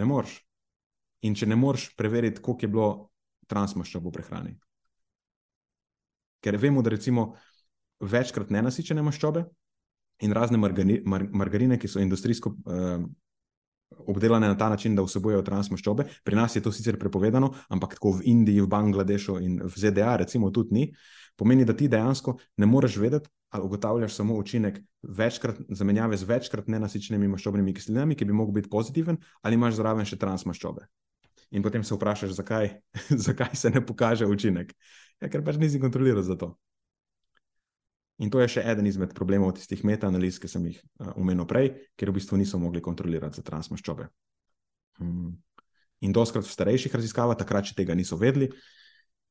Ne 0.00 0.06
moreš. 0.08 0.38
In 1.26 1.34
če 1.34 1.50
ne 1.50 1.56
moreš 1.58 1.90
preveriti, 1.98 2.40
koliko 2.40 2.64
je 2.64 2.72
bilo 2.72 2.88
transmaščob 3.50 4.06
v 4.06 4.12
prehrani. 4.14 4.56
Ker 6.40 6.56
vemo, 6.56 6.80
da 6.86 6.94
recimo 6.94 7.32
večkrat 8.00 8.52
nenasičene 8.54 9.02
maščobe 9.02 9.42
in 10.20 10.32
razne 10.32 10.58
margari, 10.58 11.02
mar, 11.06 11.24
margarine, 11.30 11.78
ki 11.78 11.88
so 11.88 12.00
industrijsko 12.02 12.50
uh, 12.50 13.04
obdelane 14.08 14.48
na 14.48 14.56
ta 14.58 14.68
način, 14.68 14.96
da 14.96 15.02
vsebujejo 15.02 15.42
transmaščobe. 15.42 16.04
Pri 16.24 16.36
nas 16.36 16.56
je 16.56 16.62
to 16.62 16.72
sicer 16.72 16.98
prepovedano, 16.98 17.52
ampak 17.68 17.96
tako 17.96 18.18
v 18.18 18.28
Indiji, 18.32 18.60
v 18.60 18.68
Bangladešu 18.68 19.38
in 19.40 19.60
v 19.64 19.72
ZDA, 19.76 20.16
recimo, 20.24 20.50
tudi 20.50 20.74
ni. 20.74 20.84
Pomeni, 21.38 21.64
da 21.64 21.76
ti 21.76 21.88
dejansko 21.88 22.36
ne 22.56 22.66
moreš 22.66 22.96
vedeti, 22.98 23.30
ali 23.54 23.64
ugotavljaš 23.64 24.14
samo 24.14 24.36
učinek 24.36 24.80
večkrat, 25.02 25.60
zamenjave 25.68 26.16
z 26.16 26.26
večkrat 26.28 26.68
nenasičenimi 26.68 27.28
maščobnimi 27.28 27.74
kislinami, 27.74 28.16
ki 28.16 28.26
bi 28.26 28.34
lahko 28.34 28.52
bil 28.52 28.68
pozitiven, 28.70 29.20
ali 29.42 29.54
imaš 29.54 29.78
zraven 29.78 30.04
še 30.04 30.18
transmaščobe. 30.18 30.88
In 31.50 31.62
potem 31.62 31.84
se 31.84 31.94
vprašaš, 31.94 32.34
zakaj, 32.36 32.74
zakaj 33.28 33.54
se 33.56 33.70
ne 33.70 33.84
pokaže 33.86 34.26
učinek. 34.26 34.74
Ja, 35.22 35.30
ker 35.30 35.44
pač 35.44 35.56
nisi 35.56 35.80
kontroliral 35.80 36.22
za 36.22 36.36
to. 36.36 36.56
In 38.18 38.32
to 38.34 38.40
je 38.42 38.48
še 38.56 38.64
eden 38.66 38.88
izmed 38.90 39.12
problemov 39.14 39.54
tistih 39.54 39.84
metaanaliz, 39.86 40.40
ki 40.42 40.50
sem 40.50 40.64
jih 40.66 40.78
uh, 40.80 41.12
omenil 41.20 41.46
prej, 41.46 41.70
ker 41.94 42.10
v 42.10 42.18
bistvu 42.18 42.40
niso 42.40 42.58
mogli 42.58 42.82
kontrolirati 42.82 43.38
za 43.38 43.44
transmaščobe. 43.46 44.08
Um, 44.98 45.36
in 46.02 46.14
doskrat 46.14 46.46
v 46.46 46.50
starejših 46.50 46.94
raziskavah, 46.98 47.38
takrat, 47.38 47.70
če 47.70 47.78
tega 47.78 47.94
niso 47.94 48.18
vedeli, 48.18 48.50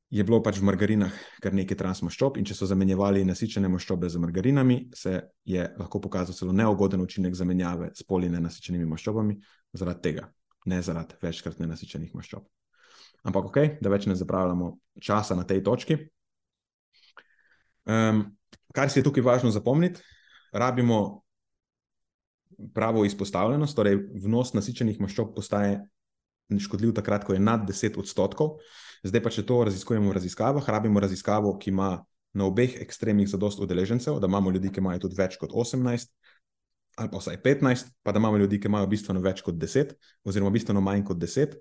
je 0.07 0.23
bilo 0.23 0.39
pač 0.39 0.61
v 0.61 0.67
margarinah 0.69 1.11
kar 1.43 1.55
nekaj 1.55 1.75
transmaščob, 1.81 2.39
in 2.39 2.47
če 2.47 2.55
so 2.55 2.67
zamenjevali 2.69 3.25
nasičene 3.27 3.67
maščobe 3.71 4.07
z 4.07 4.21
margarinami, 4.23 4.77
se 4.95 5.19
je 5.43 5.67
lahko 5.79 5.99
pokazal 6.03 6.35
celo 6.37 6.55
neugoden 6.55 7.03
učinek 7.03 7.35
zamenjave 7.35 7.91
s 7.91 8.07
polinenasičenimi 8.07 8.87
maščobami 8.87 9.35
zaradi 9.75 10.03
tega, 10.07 10.29
ne 10.71 10.79
zaradi 10.79 11.19
večkrat 11.21 11.59
nenasičenih 11.59 12.15
maščob. 12.15 12.47
Ampak 13.27 13.51
ok, 13.51 13.59
da 13.83 13.91
več 13.91 14.07
ne 14.07 14.15
zapravljamo 14.15 14.71
časa 15.03 15.35
na 15.35 15.43
tej 15.43 15.59
točki. 15.65 15.99
Um, 17.87 18.36
kar 18.73 18.91
si 18.91 18.99
je 18.99 19.05
tukaj 19.05 19.23
važno 19.23 19.51
zapomniti, 19.51 20.01
rabimo 20.51 21.23
pravo 22.73 23.05
izpostavljenost, 23.05 23.75
torej 23.75 23.99
vnos 24.23 24.53
nasičenih 24.53 24.99
maščob 25.01 25.35
postaje 25.35 25.81
škodljiv 26.59 26.93
takrat, 26.95 27.25
ko 27.27 27.35
je 27.35 27.43
nad 27.43 27.67
10 27.67 27.99
odstotkov. 27.99 28.57
Zdaj 29.03 29.23
pa, 29.23 29.31
če 29.33 29.43
to 29.45 29.59
raziskujemo 29.67 30.09
v 30.09 30.15
raziskavah, 30.17 30.69
rabimo 30.71 31.01
raziskavo, 31.03 31.53
ki 31.59 31.73
ima 31.73 31.91
na 32.37 32.47
obeh 32.47 32.77
ekstremih 32.81 33.27
zadost 33.29 33.59
udeležencev, 33.59 34.19
da 34.21 34.29
imamo 34.29 34.51
ljudi, 34.51 34.71
ki 34.71 34.81
imajo 34.81 35.05
tudi 35.05 35.19
več 35.19 35.37
kot 35.41 35.53
18. 35.53 36.13
Ali 36.97 37.11
pa 37.13 37.21
vsaj 37.21 37.37
15, 37.43 37.91
pa 38.01 38.13
da 38.15 38.21
imamo 38.21 38.39
ljudi, 38.41 38.59
ki 38.61 38.71
imajo 38.71 38.87
bistveno 38.89 39.21
več 39.21 39.43
kot 39.45 39.59
10, 39.59 39.93
oziroma 40.25 40.53
bistveno 40.55 40.81
manj 40.81 41.03
kot 41.05 41.19
10. 41.21 41.57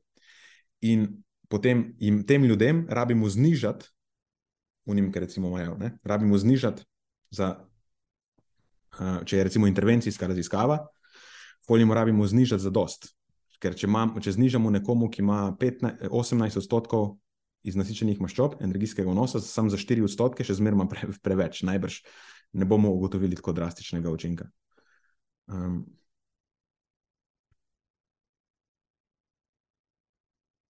In 0.88 1.08
potem 1.52 1.90
jim 2.00 2.22
tem 2.26 2.44
ljudem 2.44 2.86
rabimo 2.88 3.28
znižati, 3.28 3.90
unim, 4.86 5.10
ki 5.12 5.26
recimo 5.26 5.50
imajo, 5.50 5.76
ne, 5.80 5.96
rabimo 6.06 6.38
znižati 6.38 6.86
za, 7.36 7.52
uh, 8.98 9.20
če 9.24 9.38
je 9.38 9.44
recimo 9.50 9.68
intervencijska 9.70 10.28
raziskava, 10.30 10.80
folij 11.66 11.88
moramo 11.88 12.26
znižati 12.26 12.62
za 12.62 12.72
dost. 12.72 13.12
Ker 13.60 13.76
če, 13.76 13.88
mam, 13.88 14.16
če 14.20 14.36
znižamo 14.36 14.70
nekomu, 14.70 15.08
ki 15.12 15.22
ima 15.24 15.50
15, 15.60 16.08
18 16.12 16.60
odstotkov 16.60 17.14
iz 17.66 17.76
nasičenih 17.76 18.20
maščob, 18.22 18.60
energijskega 18.62 19.10
vnosa, 19.10 19.40
samo 19.42 19.72
za 19.72 19.80
4 19.80 20.04
odstotke, 20.06 20.44
še 20.46 20.58
zmeraj 20.58 20.76
ima 20.76 20.88
pre, 20.90 21.08
preveč, 21.24 21.62
najbrž 21.66 22.02
ne 22.56 22.68
bomo 22.68 22.92
ugotovili 22.94 23.36
tako 23.36 23.52
drastičnega 23.56 24.12
učinka. 24.12 24.46
Um, 25.46 25.80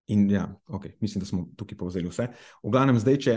in 0.06 0.30
ja, 0.30 0.46
okay, 0.66 0.94
mislim, 1.00 1.20
da 1.20 1.26
smo 1.26 1.48
tukaj 1.56 1.78
povzeli 1.78 2.08
vse. 2.08 2.30
V 2.62 2.72
glavnem, 2.72 2.98
zdaj, 3.02 3.18
če 3.18 3.36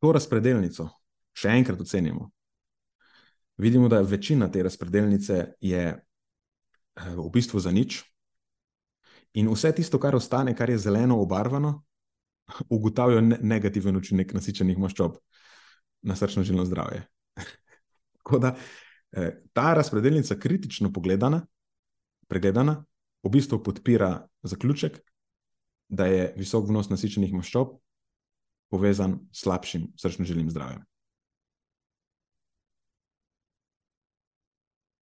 to 0.00 0.12
razpredelnico 0.12 0.88
še 1.36 1.52
enkrat 1.54 1.80
ocenimo, 1.80 2.30
vidimo, 3.60 3.88
da 3.88 4.00
večina 4.00 4.48
te 4.50 4.62
razpredelnice 4.62 5.44
je 5.60 5.84
eh, 5.90 7.14
v 7.16 7.28
bistvu 7.32 7.60
za 7.60 7.72
nič. 7.72 8.02
In 9.38 9.50
vse 9.52 9.72
tisto, 9.76 10.00
kar 10.00 10.16
ostane, 10.16 10.56
kar 10.56 10.70
je 10.70 10.78
zeleno 10.78 11.20
obarvano, 11.22 11.82
ugotavlja 12.76 13.20
ne 13.20 13.38
negativen 13.42 13.96
učinek 13.96 14.34
nasičenih 14.34 14.78
maščob 14.78 15.20
na 16.02 16.16
srčno-žilno 16.16 16.64
zdravje. 16.66 17.04
Tako 18.18 18.38
da 18.42 18.54
eh, 19.12 19.42
ta 19.52 19.74
razpredelnica, 19.74 20.38
kritično 20.40 20.92
pogledana, 20.92 21.44
pregledana, 22.28 22.80
v 23.22 23.30
bistvu 23.30 23.60
podpira 23.62 24.26
zaključek, 24.42 24.98
da 25.88 26.06
je 26.06 26.32
visok 26.38 26.68
vnos 26.70 26.88
nasičenih 26.88 27.32
maščob 27.34 27.76
povezan 28.70 29.18
s 29.32 29.44
slabšim 29.44 29.90
srčno-žilnim 29.98 30.50
zdravjem. 30.50 30.84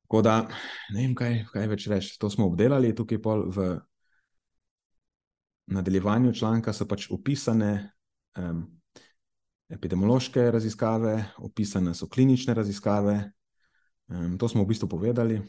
Tako 0.09 0.23
da 0.25 0.39
ne 0.95 1.03
vem, 1.03 1.13
kaj, 1.15 1.43
kaj 1.53 1.67
več 1.69 1.87
reči. 1.93 2.15
To 2.21 2.31
smo 2.33 2.47
obdelali, 2.49 2.95
tukaj 2.97 3.19
v 3.21 3.67
nadaljevanju 5.69 6.33
članka 6.33 6.73
so 6.73 6.87
pač 6.89 7.11
opisane 7.13 7.91
um, 8.41 8.63
epidemiološke 9.69 10.47
raziskave, 10.51 11.13
opisane 11.45 11.93
so 11.95 12.09
klinične 12.09 12.57
raziskave. 12.57 13.19
Um, 14.09 14.39
to 14.41 14.49
smo 14.49 14.65
v 14.65 14.73
bistvu 14.73 14.89
povedali, 14.89 15.43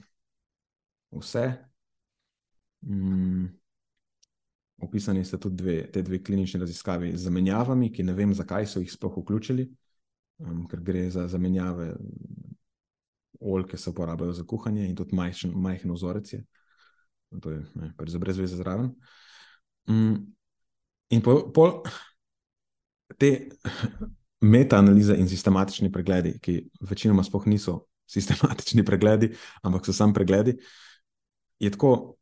vse. 1.15 1.45
Um, 2.83 3.58
Opisani 4.81 5.25
so 5.25 5.37
tudi 5.37 5.55
dve, 5.55 5.77
te 5.91 6.01
dve 6.01 6.21
klinične 6.23 6.59
raziskave 6.59 7.11
z 7.11 7.23
zamenjavami, 7.23 7.91
ki 7.91 8.03
ne 8.03 8.13
vem, 8.15 8.33
zakaj 8.33 8.67
so 8.67 8.79
jih 8.79 8.91
sploh 8.91 9.17
vključili, 9.19 9.65
um, 10.45 10.63
ker 10.71 10.79
gre 10.83 11.09
za 11.11 11.27
zamenjave 11.27 11.93
olj, 13.39 13.65
ki 13.67 13.77
se 13.77 13.89
uporabljajo 13.89 14.33
za 14.33 14.45
kuhanje 14.47 14.87
in 14.87 14.95
tudi 14.95 15.15
majhen, 15.15 15.51
majhen 15.55 15.91
vzorec. 15.91 16.33
Je. 16.33 16.43
To 17.41 17.51
je 17.51 17.63
ne, 17.75 17.93
pač 17.97 18.09
za 18.09 18.19
brezveze 18.19 18.57
zraven. 18.57 18.93
Um, 19.87 20.35
in 21.09 21.21
po, 21.21 21.41
po 21.53 21.83
te 23.17 23.49
metaanalize 24.41 25.15
in 25.19 25.27
sistematični 25.29 25.91
pregledi, 25.91 26.37
ki 26.39 26.61
večinoma 26.81 27.23
sploh 27.23 27.47
niso 27.47 27.81
sistematični 28.09 28.85
pregledi, 28.85 29.33
ampak 29.63 29.85
so 29.85 29.93
samo 29.93 30.13
pregledi, 30.13 30.57
je 31.59 31.71
tako. 31.71 32.18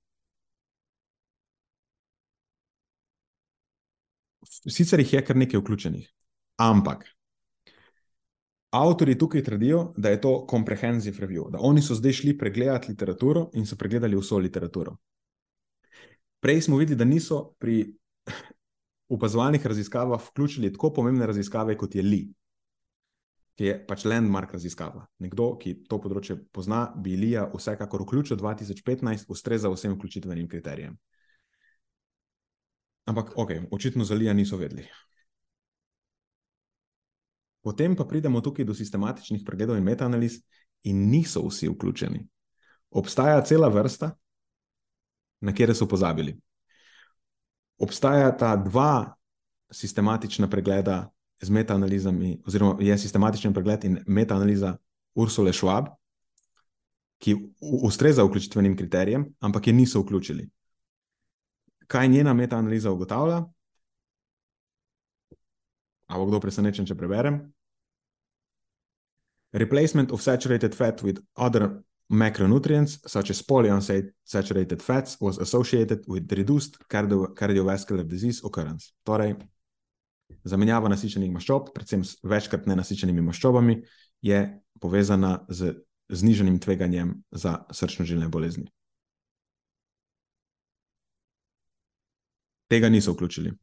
Sicer 4.47 4.99
jih 4.99 5.13
je 5.13 5.23
kar 5.25 5.37
nekaj 5.37 5.59
vključenih, 5.59 6.07
ampak 6.63 7.05
avtori 8.77 9.17
tukaj 9.17 9.43
trdijo, 9.43 9.93
da 9.97 10.09
je 10.09 10.21
to 10.21 10.47
comprehensive 10.49 11.27
review, 11.27 11.51
da 11.51 11.59
oni 11.61 11.81
so 11.81 11.95
zdaj 11.95 12.13
šli 12.13 12.37
pregledati 12.37 12.91
literaturo 12.91 13.49
in 13.53 13.65
so 13.65 13.75
pregledali 13.75 14.17
vso 14.17 14.37
literaturo. 14.37 14.97
Prej 16.39 16.61
smo 16.61 16.77
videli, 16.77 16.97
da 16.97 17.05
niso 17.05 17.53
pri 17.59 17.93
opazovalnih 19.15 19.65
raziskavah 19.65 20.21
vključili 20.29 20.73
tako 20.73 20.93
pomembne 20.93 21.25
raziskave, 21.25 21.77
kot 21.77 21.95
je 21.95 22.03
Li, 22.03 22.21
ki 23.57 23.65
je 23.65 23.77
pač 23.87 24.05
landmark 24.05 24.53
raziskava. 24.53 25.07
Nekdo, 25.19 25.55
ki 25.57 25.81
to 25.89 25.97
področje 26.01 26.37
pozna, 26.53 26.91
bi 26.95 27.15
Lija 27.17 27.47
vsekakor 27.53 28.03
vključil 28.05 28.37
2015, 28.37 29.25
ustreza 29.33 29.71
vsem 29.73 29.95
vključitvenim 29.95 30.47
kriterijem. 30.47 30.97
Ampak, 33.07 33.31
ok, 33.35 33.51
očitno 33.71 34.03
za 34.03 34.15
Lija 34.15 34.33
niso 34.33 34.57
vedeli. 34.57 34.83
Potem 37.63 37.95
pa 37.95 38.05
pridemo 38.05 38.41
tukaj 38.41 38.65
do 38.65 38.73
sistematičnih 38.75 39.41
pregledov 39.45 39.77
in 39.77 39.83
metaanaliz, 39.83 40.41
in 40.83 41.09
niso 41.09 41.41
vsi 41.47 41.67
vključeni. 41.71 42.21
Obstaja 42.91 43.41
cela 43.41 43.67
vrsta, 43.67 44.11
na 45.41 45.53
kere 45.53 45.75
so 45.75 45.87
pozabili. 45.87 46.37
Obstajata 47.77 48.55
dva 48.55 49.13
sistematična 49.71 50.49
pregleda 50.49 51.09
z 51.41 51.49
metaanalizami, 51.49 52.41
oziroma 52.45 52.77
je 52.81 52.97
sistematičen 52.97 53.53
pregled 53.53 53.83
in 53.85 53.99
metaanaliza 54.07 54.77
Ursula 55.15 55.53
Schwab, 55.53 55.91
ki 57.17 57.35
ustreza 57.59 58.23
vključitvenim 58.23 58.77
kriterijem, 58.77 59.25
ampak 59.39 59.67
je 59.67 59.73
niso 59.73 60.01
vključili. 60.01 60.49
Kaj 61.87 62.07
njena 62.07 62.33
metaanaliza 62.33 62.91
ugotavlja? 62.91 63.45
Ali 66.07 66.23
bo 66.23 66.29
kdo 66.31 66.39
presenečen, 66.39 66.85
če 66.87 66.95
preberem? 66.95 67.41
Replacement 69.51 70.11
of 70.11 70.21
saturated 70.21 70.75
fat 70.75 71.03
with 71.03 71.19
other 71.35 71.69
macronutrients, 72.09 72.99
such 73.07 73.31
as 73.31 73.41
polyunsaturated 73.43 74.81
fats, 74.81 75.17
was 75.21 75.39
associated 75.39 76.05
with 76.07 76.31
reduced 76.31 76.77
cardio 76.87 77.33
cardiovascular 77.35 78.03
disease 78.07 78.41
occurrence. 78.43 78.93
Torej, 79.03 79.35
zamenjava 80.43 80.91
nasičenih 80.91 81.31
maščob, 81.31 81.73
predvsem 81.75 82.03
s 82.03 82.17
večkrat 82.23 82.67
nenasičenimi 82.67 83.23
maščobami, 83.27 83.81
je 84.21 84.41
povezana 84.79 85.45
z 85.49 85.75
zniženim 86.09 86.59
tveganjem 86.59 87.17
za 87.31 87.65
srčno-žilne 87.71 88.29
bolezni. 88.31 88.67
Tega 92.67 92.89
niso 92.89 93.13
vključili. 93.13 93.53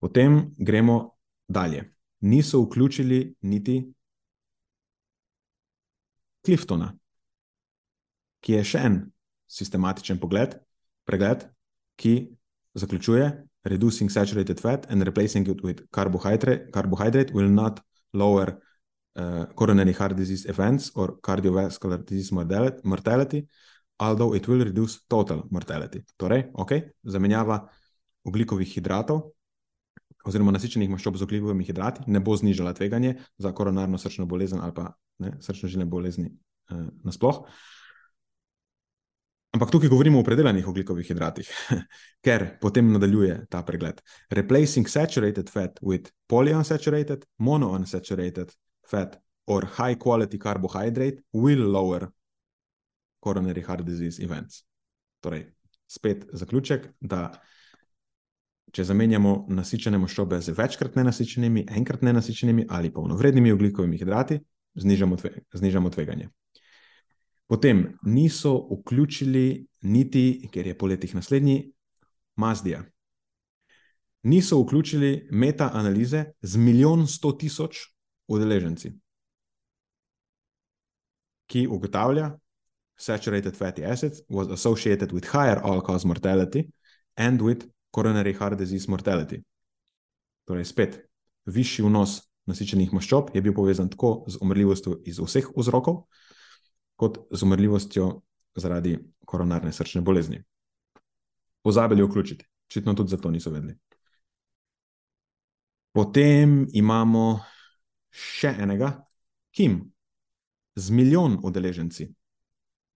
Potem 0.00 0.54
gremo 0.58 1.10
dalje. 1.48 1.94
Niso 2.20 2.60
vključili 2.62 3.34
niti 3.40 3.94
Cliftona, 6.44 6.90
ki 8.44 8.58
je 8.58 8.64
še 8.68 8.80
en 8.84 8.98
sistematičen 9.48 10.18
pogled, 10.20 10.58
pregled, 11.08 11.46
ki 11.96 12.14
zaključuje: 12.76 13.30
Reducing 13.64 14.12
saturated 14.12 14.60
fat 14.60 14.84
and 14.92 15.02
replacing 15.08 15.48
it 15.48 15.62
with 15.64 15.86
carbohydrate, 15.90 16.68
carbohydrate 16.70 17.32
will 17.32 17.48
not 17.48 17.80
lower 18.12 18.58
uh, 19.16 19.46
coronary 19.56 19.92
heart 19.92 20.16
disease 20.16 20.44
events 20.44 20.90
or 20.94 21.16
cardiovascular 21.22 22.04
disease 22.04 22.30
mortality, 22.84 23.46
although 23.98 24.36
it 24.36 24.48
will 24.48 24.64
reduce 24.64 24.98
total 25.08 25.44
mortality. 25.50 26.02
Torej, 26.16 26.50
ok, 26.54 26.72
zamenjava 27.02 27.68
oglikovih 28.24 28.68
hidratov 28.74 29.30
oziroma 30.24 30.54
nasičenih 30.56 30.88
maščob 30.88 31.18
z 31.20 31.26
ogljivimi 31.26 31.66
hidrati, 31.68 32.06
ne 32.06 32.20
bo 32.24 32.36
znižala 32.36 32.72
tveganje 32.74 33.18
za 33.38 33.52
koronarno 33.52 33.98
srčno 34.00 34.26
bolezen 34.26 34.60
ali 34.64 34.72
pa 34.74 34.94
srčno-žilne 35.20 35.84
bolezni 35.84 36.30
eh, 36.30 36.86
nasplošno. 37.04 37.44
Ampak 39.54 39.70
tukaj 39.70 39.88
govorimo 39.88 40.18
o 40.18 40.24
predelanih 40.26 40.66
oglikovih 40.66 41.06
hidratih, 41.06 41.50
ker 42.26 42.46
potem 42.60 42.88
nadaljuje 42.90 43.44
ta 43.50 43.60
pregled. 43.62 44.00
Replacing 44.34 44.88
saturated 44.90 45.50
fat 45.50 45.78
with 45.82 46.10
polyunsaturated, 46.26 47.22
monounsaturated 47.38 48.50
fat 48.90 49.20
or 49.46 49.68
high 49.76 49.94
quality 49.94 50.40
carbohydrate 50.40 51.22
will 51.32 51.70
lower 51.70 52.08
coronary 53.24 53.64
heart 53.66 53.86
disease 53.86 54.22
events. 54.22 54.64
Torej, 55.20 55.46
spet 55.88 56.26
zaključek, 56.32 56.88
da 57.00 57.30
če 58.74 58.84
zamenjamo 58.84 59.34
nasičene 59.54 59.98
maščobe 60.02 60.40
z 60.42 60.54
večkrat 60.58 60.96
nenasičenimi, 60.98 61.66
enkrat 61.78 62.02
nenasičenimi 62.02 62.66
ali 62.68 62.92
polnovrednimi 62.92 63.52
oglikovimi 63.54 63.98
hidrati, 64.00 64.40
znižamo, 64.74 65.16
tve, 65.16 65.30
znižamo 65.54 65.90
tveganje. 65.94 66.28
Potem 67.46 67.84
niso 68.02 68.56
vključili 68.72 69.66
niti, 69.82 70.48
ker 70.52 70.66
je 70.66 70.78
po 70.78 70.88
letih 70.90 71.14
naslednji, 71.14 71.70
Mazdija. 72.36 72.82
Niso 74.24 74.58
vključili 74.62 75.28
meta-analize 75.30 76.24
z 76.40 76.56
milijon 76.56 77.06
sto 77.06 77.32
tisoč 77.32 77.84
udeleženci, 78.26 78.90
ki 81.46 81.66
ugotavlja, 81.68 82.32
saturated 82.96 83.56
fatty 83.56 83.84
acids 83.84 84.22
was 84.28 84.48
associated 84.48 85.12
with 85.12 85.24
higher 85.24 85.60
all-cause 85.62 86.06
mortality 86.06 86.70
and 87.16 87.40
with 87.40 87.68
coronary 87.90 88.32
heart 88.32 88.58
disease 88.58 88.88
mortality. 88.88 89.42
Torej, 90.44 90.64
spet, 90.64 90.98
višji 91.46 91.84
vnos 91.84 92.20
nasičenih 92.46 92.92
maščob 92.92 93.30
je 93.34 93.42
bil 93.42 93.54
povezan 93.56 93.88
tako 93.88 94.24
z 94.28 94.38
umrljivostjo 94.42 94.98
iz 95.08 95.18
vseh 95.18 95.48
vzrokov, 95.56 96.04
kot 96.96 97.18
z 97.30 97.42
umrljivostjo 97.42 98.10
zaradi 98.56 98.98
koronarne 99.24 99.72
srčne 99.72 100.00
bolezni. 100.00 100.42
Pozabili 101.62 102.04
vključiti, 102.04 102.44
očitno 102.68 102.94
tudi 102.94 103.10
zato 103.10 103.30
niso 103.30 103.50
vedeli. 103.50 103.74
Potem 105.94 106.66
imamo 106.72 107.40
še 108.10 108.54
enega, 108.60 108.90
Kim, 109.54 109.78
z 110.74 110.90
milijon 110.90 111.38
udeleženci. 111.42 112.08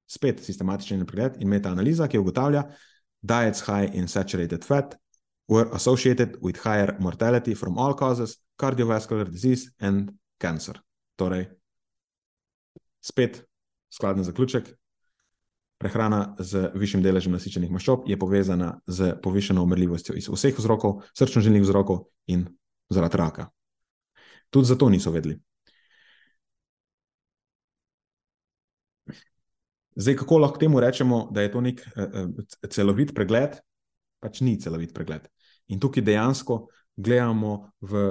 Spet 0.09 0.41
sistematičen 0.45 1.05
pregled 1.07 1.37
in 1.43 1.51
meta-analiza, 1.53 2.09
ki 2.09 2.19
ugotavlja, 2.19 2.65
da 3.21 3.43
diets 3.45 3.67
high 3.67 3.91
in 3.95 4.09
saturated 4.09 4.65
fat 4.65 4.97
were 5.49 5.69
associated 5.73 6.37
with 6.43 6.61
higher 6.65 6.97
mortality 7.01 7.55
from 7.55 7.79
all 7.79 7.95
causes, 7.95 8.39
cardiovascular 8.57 9.29
disease 9.31 9.71
and 9.81 10.13
cancer. 10.41 10.81
Torej, 11.17 11.49
spet 13.01 13.45
skladen 13.91 14.25
zaključek. 14.25 14.69
Prehrana 15.79 16.37
z 16.39 16.71
višjim 16.75 17.03
deležem 17.03 17.33
nasičenih 17.33 17.71
maščob 17.71 18.09
je 18.11 18.17
povezana 18.19 18.81
z 18.87 19.13
povišeno 19.23 19.63
umrljivostjo 19.63 20.17
iz 20.19 20.27
vseh 20.29 20.57
vzrokov, 20.59 21.05
srčno-žilnih 21.15 21.63
vzrokov 21.63 22.09
in 22.27 22.49
zaradi 22.91 23.17
raka. 23.17 23.47
Tudi 24.51 24.67
zato 24.67 24.89
niso 24.91 25.13
vedeli. 25.15 25.39
Zdaj, 29.99 30.15
kako 30.17 30.39
lahko 30.39 30.59
temu 30.59 30.81
rečemo, 30.81 31.29
da 31.35 31.43
je 31.43 31.51
to 31.53 31.61
nek 31.61 31.83
uh, 31.83 32.31
celovit 32.71 33.11
pregled? 33.15 33.59
Pač 34.23 34.41
ni 34.47 34.55
celovit 34.61 34.95
pregled. 34.95 35.27
In 35.75 35.81
tukaj 35.83 36.05
dejansko 36.07 36.69
gledamo 36.97 37.73
v, 37.81 38.05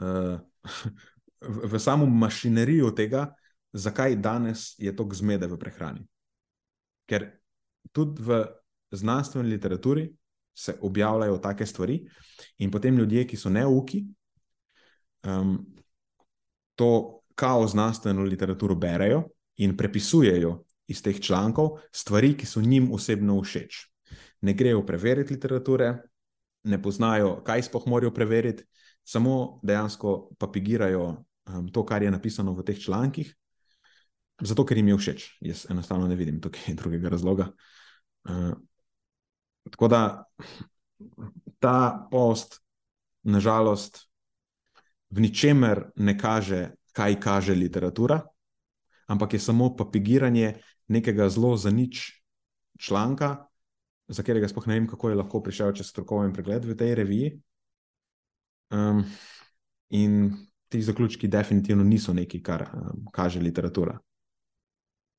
uh, 0.00 0.38
v, 1.54 1.70
v 1.72 1.80
samo 1.82 2.06
mašinerijo 2.06 2.92
tega, 2.94 3.32
zakaj 3.74 4.14
danes 4.22 4.74
je 4.78 4.94
toliko 4.94 5.18
zmede 5.18 5.48
v 5.50 5.58
prehrani. 5.58 6.04
Ker 7.10 7.26
tudi 7.92 8.22
v 8.22 8.44
znanstveni 8.94 9.50
literaturi 9.50 10.06
se 10.54 10.76
objavljajo 10.80 11.38
take 11.42 11.66
stvari, 11.66 11.98
in 12.62 12.70
potem 12.70 12.94
ljudje, 12.94 13.26
ki 13.26 13.36
so 13.36 13.50
neuki, 13.50 14.04
um, 15.26 15.58
to 16.78 17.20
kao 17.34 17.66
znanstveno 17.66 18.22
literaturo 18.22 18.74
berejo 18.78 19.24
in 19.56 19.76
prepisujejo 19.76 20.54
iz 20.86 21.02
teh 21.02 21.20
člankov 21.20 21.78
stvari, 21.92 22.34
ki 22.36 22.46
so 22.46 22.60
njim 22.60 22.90
osebno 22.92 23.40
všeč. 23.42 23.86
Ne 24.40 24.52
grejo 24.52 24.84
preveriti 24.86 25.34
literature, 25.34 25.94
ne 26.64 26.82
poznajo, 26.82 27.38
kaj 27.44 27.62
sploh 27.68 27.86
morajo 27.86 28.12
preveriti, 28.14 28.64
samo 29.04 29.60
dejansko 29.62 30.34
papigirajo 30.38 31.06
um, 31.46 31.68
to, 31.72 31.84
kar 31.84 32.02
je 32.02 32.10
napisano 32.10 32.52
v 32.52 32.64
teh 32.64 32.80
člankih, 32.80 33.34
Zato, 34.42 34.64
ker 34.66 34.78
jim 34.78 34.88
je 34.90 34.98
všeč. 34.98 35.26
Jaz 35.46 35.66
enostavno 35.70 36.08
ne 36.10 36.16
vidim 36.18 36.40
tukaj 36.42 36.74
drugega 36.80 37.08
razloga. 37.08 37.48
Uh, 38.24 38.54
tako 39.70 39.88
da 39.88 40.24
ta 41.58 42.08
post, 42.10 42.60
nažalost, 43.22 44.08
v 45.10 45.20
ničemer 45.20 45.90
ne 45.96 46.16
kaže, 46.18 46.74
kaj 46.92 47.20
kaže 47.20 47.54
literatura, 47.54 48.20
ampak 49.06 49.34
je 49.34 49.40
samo 49.40 49.70
papigiranje 49.76 50.54
nekega 50.88 51.28
zelo 51.28 51.56
za 51.56 51.70
nič 51.70 52.22
članka, 52.80 53.46
za 54.08 54.22
katerega 54.22 54.48
sploh 54.48 54.66
ne 54.68 54.78
vem, 54.80 54.88
kako 54.88 55.10
je 55.10 55.20
lahko 55.20 55.42
prišel 55.42 55.72
čez 55.72 55.88
strokoven 55.92 56.32
pregled 56.32 56.64
v 56.64 56.76
tej 56.76 56.94
reviji. 56.94 57.34
Um, 58.74 59.04
in 59.90 60.32
ti 60.68 60.82
zaključki 60.82 61.28
definitivno 61.28 61.84
niso 61.84 62.12
nekaj, 62.12 62.42
kar 62.42 62.66
um, 62.74 63.06
kaže 63.12 63.40
literatura 63.40 63.98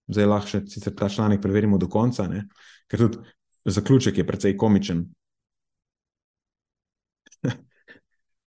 zdaj 0.07 0.28
lahko 0.30 0.51
še 0.51 0.61
sicer 0.70 0.93
ta 0.95 1.09
članek 1.09 1.41
preverimo 1.41 1.78
do 1.82 1.89
konca, 1.91 2.28
ne? 2.30 2.45
ker 2.88 2.99
tudi 3.01 3.18
zaključek 3.66 4.18
je 4.18 4.28
precej 4.28 4.57
komičen. 4.57 5.05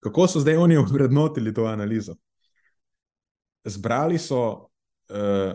Kako 0.03 0.27
so 0.27 0.39
zdaj 0.41 0.57
oni 0.57 0.77
vrednotili 0.91 1.53
to 1.53 1.67
analizo? 1.69 2.15
Zbrali 3.67 4.17
so 4.19 4.41
uh, 5.11 5.53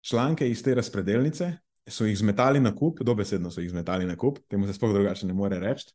članke 0.00 0.48
iz 0.50 0.62
te 0.62 0.74
razpredelnice, 0.74 1.52
so 1.90 2.06
jih 2.06 2.18
zmetali 2.18 2.60
na 2.60 2.74
kup, 2.76 3.00
dobesedno 3.04 3.50
so 3.50 3.60
jih 3.60 3.70
zmetali 3.70 4.06
na 4.06 4.16
kup, 4.16 4.38
temu 4.48 4.66
se 4.66 4.74
sploh 4.76 4.92
drugače 4.94 5.26
ne 5.26 5.34
more 5.34 5.58
reči, 5.60 5.92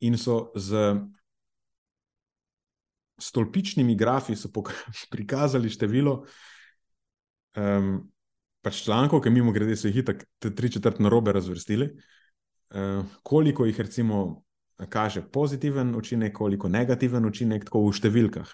in 0.00 0.18
so 0.18 0.52
z 0.54 0.94
stolpičnimi 3.18 3.96
grafi 3.96 4.34
prikazali 5.12 5.70
število 5.70 6.24
um, 7.56 7.94
pač 8.60 8.82
člankov, 8.84 9.22
ki 9.22 9.30
mimo 9.30 9.52
grede 9.52 9.76
so 9.76 9.88
jih 9.88 10.04
tako 10.04 10.50
tri 10.56 10.70
četrt 10.72 11.00
na 11.00 11.08
robe 11.08 11.32
razvrstili, 11.32 11.90
uh, 12.74 13.04
koliko 13.22 13.66
jih 13.66 13.80
recimo 13.80 14.42
kaže 14.88 15.22
pozitiven 15.32 15.94
učinek, 15.96 16.34
koliko 16.36 16.68
negativen 16.68 17.24
učinek, 17.24 17.64
tako 17.64 17.86
v 17.86 17.96
številkah. 17.96 18.50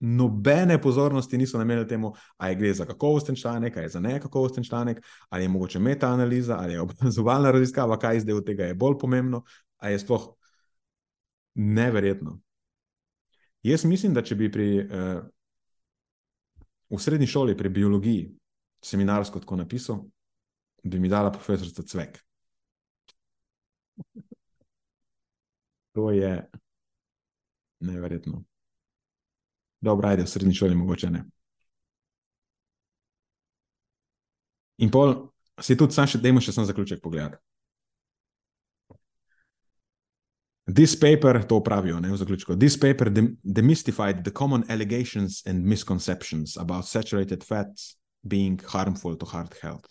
Nobene 0.00 0.80
pozornosti 0.82 1.38
niso 1.38 1.58
namenili 1.58 1.88
temu, 1.88 2.12
ali 2.36 2.56
gre 2.56 2.72
za 2.74 2.84
kakovosten 2.84 3.36
članek, 3.36 3.76
ali 3.76 3.88
za 3.88 4.00
nekakovosten 4.00 4.64
članek, 4.64 5.04
ali 5.28 5.44
je 5.44 5.48
mogoče 5.48 5.78
meta-analiza, 5.78 6.56
ali 6.58 6.72
je 6.72 6.80
opazovalna 6.80 7.50
raziskava, 7.50 7.98
kaj 7.98 8.20
zdaj 8.20 8.34
od 8.34 8.46
tega 8.46 8.64
je 8.64 8.74
bolj 8.74 8.98
pomembno, 8.98 9.44
ali 9.76 9.92
je 9.92 9.98
sploh 9.98 10.34
neverjetno. 11.54 12.40
Jaz 13.62 13.84
mislim, 13.84 14.14
da 14.14 14.22
če 14.22 14.34
bi 14.34 14.50
pri 14.52 14.66
uh, 14.84 15.24
v 16.90 16.98
srednji 17.00 17.26
šoli 17.26 17.56
pri 17.56 17.68
biologiji, 17.68 18.28
seminarsko 18.82 19.40
tako 19.40 19.56
napisal, 19.56 20.04
bi 20.82 21.00
mi 21.00 21.08
dala 21.08 21.32
profesorica 21.32 21.82
Cvek. 21.82 22.20
To 25.92 26.10
je 26.10 26.50
neverjetno. 27.80 28.44
Dobro, 29.80 30.08
ajde, 30.08 30.24
v 30.24 30.30
srednji 30.30 30.54
šoli 30.54 30.74
mogoče 30.74 31.10
ne. 31.10 31.24
In 34.78 34.90
pol, 34.90 35.14
si 35.60 35.76
tudi 35.76 35.96
sam 35.96 36.08
še, 36.08 36.20
dajmo 36.20 36.40
še 36.40 36.52
sam 36.52 36.66
zaključek 36.68 37.00
pogledati. 37.04 37.40
This 40.66 40.96
paper, 40.98 41.38
to 41.46 41.60
pravijo 41.62 42.00
ne, 42.02 42.10
v 42.10 42.16
zaključku, 42.18 42.56
this 42.58 42.74
paper 42.80 43.12
demystified 43.44 44.24
the 44.24 44.32
common 44.34 44.64
allegations 44.68 45.42
and 45.46 45.62
misconceptions 45.62 46.56
about 46.56 46.84
saturated 46.84 47.44
fats 47.44 47.94
being 48.26 48.58
harmful 48.66 49.14
to 49.16 49.26
heart 49.26 49.54
health. 49.62 49.86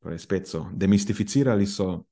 Torej, 0.00 0.18
spet 0.24 0.48
so 0.48 0.64
demistificirali 0.72 1.66
so 1.66 2.06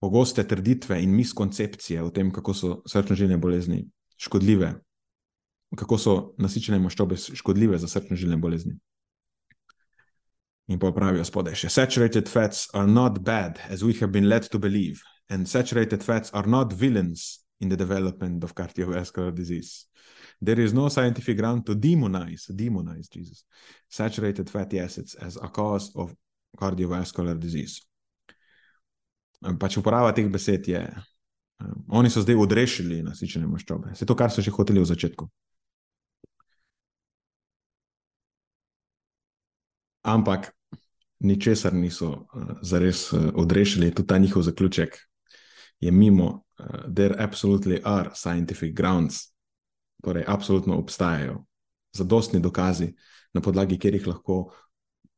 pogoste 0.00 0.46
trditve 0.48 1.02
in 1.02 1.12
miskoncepcije 1.12 2.02
o 2.02 2.10
tem, 2.10 2.32
kako 2.32 2.54
so 2.54 2.74
srčno-žilne 2.88 3.36
bolezni 3.36 3.82
škodljive, 4.16 4.72
kako 5.76 5.98
so 5.98 6.14
nasičene 6.38 6.78
maščobe 6.80 7.16
škodljive 7.16 7.78
za 7.78 7.90
srčno-žilne 7.90 8.38
bolezni. 8.40 8.78
In 10.68 10.78
pa 10.78 10.92
pravijo 10.92 11.24
spodaj 11.24 11.54
še: 11.54 11.68
Saturated 11.72 12.28
fats 12.28 12.68
are 12.74 12.86
not 12.86 13.20
bad, 13.24 13.60
as 13.68 13.82
we 13.82 13.92
have 14.00 14.12
been 14.12 14.28
led 14.28 14.48
to 14.52 14.58
believe. 14.58 15.00
and 15.30 15.48
saturated 15.48 16.02
fats 16.02 16.30
are 16.30 16.46
not 16.46 16.72
villains 16.72 17.40
in 17.60 17.68
the 17.68 17.76
development 17.76 18.44
of 18.44 18.54
cardiovascular 18.54 19.34
disease. 19.34 19.86
There 20.40 20.60
is 20.60 20.72
no 20.72 20.88
scientific 20.88 21.36
ground 21.36 21.66
to 21.66 21.74
demonize, 21.74 22.50
demonize 22.50 23.10
Jesus, 23.10 23.44
saturated 23.88 24.48
fatty 24.48 24.78
acids 24.78 25.14
as 25.14 25.36
a 25.36 25.48
cause 25.48 25.90
of 25.96 26.14
cardiovascular 26.56 27.38
disease. 27.38 27.82
Pač 29.42 29.76
uporaba 29.78 30.12
teh 30.14 30.26
besed 30.30 30.66
je, 30.66 30.80
um, 31.62 31.84
oni 32.00 32.10
so 32.10 32.22
zdaj 32.22 32.38
odrešili 32.38 33.02
nasičene 33.06 33.46
maščobe. 33.46 33.92
Vse 33.94 34.06
to, 34.06 34.16
kar 34.18 34.32
so 34.34 34.42
že 34.42 34.54
hoteli 34.54 34.82
v 34.82 34.90
začetku. 34.90 35.28
Ampak 40.02 40.52
ničesar 41.20 41.74
niso 41.74 42.10
uh, 42.10 42.42
zares 42.62 43.12
uh, 43.12 43.32
odrešili, 43.34 43.94
tudi 43.94 44.06
ta 44.06 44.18
njihov 44.18 44.42
zaključek. 44.42 44.98
Je 45.80 45.90
mimo, 45.90 46.44
uh, 46.58 46.94
there 46.94 47.14
absolutely 47.18 47.80
are 47.84 48.10
scientific 48.14 48.74
grounds, 48.74 49.34
torej 50.02 50.24
absolutno 50.26 50.78
obstajajo 50.78 51.44
zadostni 51.92 52.40
dokazi, 52.40 52.94
na 53.34 53.40
podlagi 53.40 53.76
katerih 53.78 54.06
lahko 54.06 54.52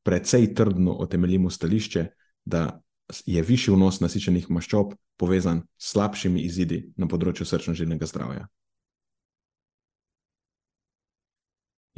precej 0.02 0.54
trdno 0.54 0.92
otemeljimo 0.92 1.50
stališče, 1.50 2.06
da 2.44 2.80
je 3.26 3.42
višji 3.42 3.74
vnos 3.74 4.00
nasičenih 4.00 4.50
maščob 4.50 4.94
povezan 5.16 5.62
s 5.78 5.92
slabšimi 5.92 6.40
izidi 6.46 6.80
na 6.96 7.08
področju 7.10 7.46
srčno-žilnega 7.46 8.06
zdravja. 8.06 8.46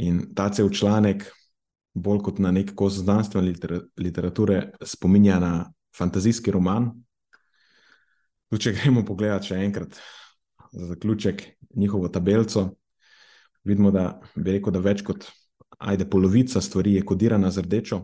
In 0.02 0.32
ta 0.34 0.48
cel 0.50 0.70
članek, 0.72 1.28
bolj 1.94 2.22
kot 2.24 2.38
na 2.38 2.52
nek 2.52 2.74
kos 2.76 3.00
znanstvene 3.02 3.52
literature, 3.96 4.72
spominja 4.84 5.38
na 5.40 5.52
fantazijski 5.96 6.52
roman. 6.54 6.90
Tu, 8.50 8.58
če 8.58 8.74
gremo 8.76 9.04
pogledat 9.04 9.48
še 9.48 9.60
enkrat 9.64 9.98
za 10.72 10.86
zaključek 10.92 11.44
njihovo 11.76 12.08
tabelico, 12.08 12.70
vidimo, 13.64 13.90
da 13.92 14.20
bi 14.36 14.56
rekel, 14.56 14.72
da 14.72 14.80
več 14.80 15.04
kot 15.04 15.28
ajde, 15.78 16.08
polovica 16.08 16.60
stvari 16.60 16.96
je 16.96 17.04
kodirana 17.04 17.50
z 17.50 17.64
rdečo, 17.64 18.02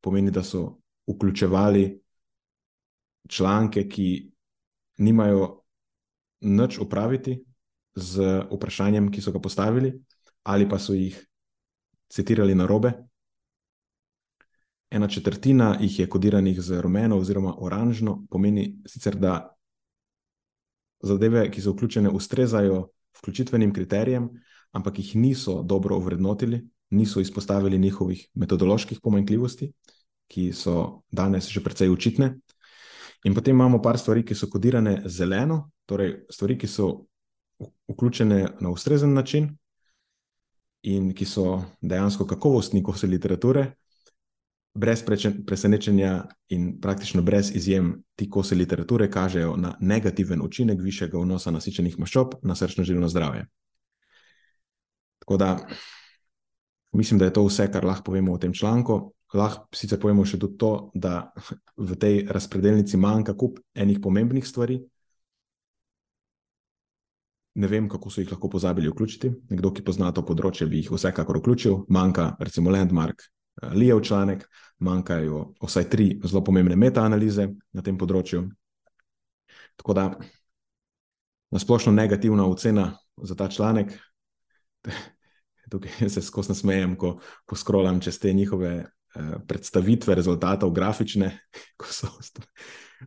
pomeni, 0.00 0.30
da 0.30 0.42
so 0.46 0.80
vključevali 1.10 1.84
članke, 3.30 3.86
ki 3.88 4.08
nimajo 4.98 5.60
nič 6.40 6.78
opraviti 6.80 7.36
z 7.94 8.44
vprašanjem, 8.50 9.10
ki 9.12 9.22
so 9.22 9.32
ga 9.32 9.42
postavili, 9.42 9.92
ali 10.42 10.68
pa 10.68 10.78
so 10.78 10.94
jih 10.94 11.18
citirali 12.10 12.54
na 12.54 12.66
robe. 12.66 12.92
Ena 14.90 15.08
četrtina 15.08 15.76
jih 15.80 15.98
je 15.98 16.08
kodiranih 16.08 16.60
z 16.60 16.80
rumeno 16.80 17.18
oziroma 17.18 17.54
oranžno, 17.58 18.26
pomeni 18.30 18.82
sicer, 18.86 19.16
da 19.16 19.56
zadeve, 21.02 21.50
ki 21.50 21.62
so 21.62 21.72
vključene, 21.72 22.10
ustrezajo 22.10 22.88
vključitvenim 23.18 23.72
kriterijem, 23.74 24.28
ampak 24.72 24.98
jih 24.98 25.16
niso 25.16 25.62
dobro 25.62 25.96
ovrednotili, 25.96 26.66
niso 26.90 27.20
izpostavili 27.20 27.78
njihovih 27.78 28.28
metodoloških 28.34 29.00
pomanjkljivosti, 29.02 29.72
ki 30.26 30.52
so 30.52 31.02
danes 31.10 31.48
že 31.48 31.62
precej 31.62 31.90
očitne. 31.90 32.38
In 33.24 33.34
potem 33.34 33.56
imamo 33.56 33.82
par 33.82 33.98
stvari, 33.98 34.24
ki 34.24 34.34
so 34.34 34.48
kodirane 34.50 35.02
zeleno, 35.06 35.70
torej 35.86 36.24
stvari, 36.30 36.58
ki 36.58 36.66
so 36.66 37.06
vključene 37.88 38.46
na 38.60 38.70
ustrezen 38.70 39.14
način 39.14 39.50
in 40.82 41.12
ki 41.14 41.24
so 41.24 41.62
dejansko 41.80 42.26
kakovostni 42.26 42.82
kosi 42.82 43.06
literature, 43.06 43.74
brez 44.74 45.02
presenečenja 45.46 46.24
in 46.48 46.80
praktično 46.80 47.22
brez 47.22 47.50
izjem, 47.56 48.02
ti 48.14 48.30
kosi 48.30 48.54
literature 48.54 49.10
kažejo 49.10 49.56
na 49.56 49.74
negativen 49.80 50.42
učinek 50.42 50.80
višjega 50.80 51.18
vnosa 51.18 51.50
nasičenih 51.50 51.98
maščob 51.98 52.34
na 52.42 52.54
srčno-žilno 52.54 53.08
zdravje. 53.08 53.46
Tako 55.18 55.36
da 55.36 55.66
mislim, 56.92 57.18
da 57.18 57.24
je 57.24 57.32
to 57.32 57.44
vse, 57.46 57.70
kar 57.72 57.84
lahko 57.84 58.04
povemo 58.10 58.34
v 58.34 58.38
tem 58.38 58.54
članku 58.54 59.12
lahko 59.34 59.76
sicer 59.76 60.00
povemo 60.00 60.24
še 60.26 60.38
tudi 60.40 60.58
to, 60.58 60.90
da 60.94 61.30
v 61.88 61.98
tej 61.98 62.24
razpredelnici 62.30 62.98
manjka 63.00 63.36
kup 63.38 63.60
enih 63.74 64.00
pomembnih 64.02 64.46
stvari. 64.46 64.80
Ne 67.60 67.66
vem, 67.66 67.88
kako 67.90 68.10
so 68.10 68.22
jih 68.22 68.30
lahko 68.30 68.48
pozabili 68.48 68.90
vključiti. 68.90 69.32
Nekdo, 69.50 69.72
ki 69.74 69.84
pozna 69.84 70.12
to 70.14 70.22
področje, 70.22 70.68
bi 70.70 70.80
jih 70.80 70.92
vsekakor 70.94 71.40
vključil. 71.40 71.84
Manjka, 71.90 72.36
recimo, 72.40 72.70
Landmark, 72.70 73.26
Lijev 73.72 74.00
članek, 74.06 74.46
manjkajo 74.78 75.52
vsaj 75.62 75.88
tri 75.90 76.20
zelo 76.24 76.44
pomembne 76.44 76.76
metaanalize 76.76 77.48
na 77.72 77.82
tem 77.82 77.98
področju. 77.98 78.46
Tako 79.80 79.96
da, 79.96 80.04
nasplošno 81.50 81.92
negativna 81.92 82.46
ocena 82.48 82.92
za 83.22 83.36
ta 83.36 83.48
članek. 83.48 83.92
Tukaj 85.70 86.08
se 86.10 86.22
skozi 86.22 86.54
nasmejem, 86.54 86.96
ko 86.96 87.18
poskrolam 87.46 88.00
čez 88.00 88.18
te 88.18 88.32
njihove 88.32 88.72
Eh, 89.10 89.42
predstavitve 89.46 90.14
rezultatov, 90.14 90.70
grafične, 90.70 91.32
ko 91.78 91.86
so 91.90 92.06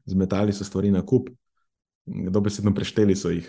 zmetali 0.06 0.54
so 0.54 0.66
stvari 0.68 0.92
na 0.92 1.06
kup, 1.06 1.30
dobesedno 2.06 2.74
prešteli 2.76 3.16
so 3.16 3.32
jih. 3.32 3.48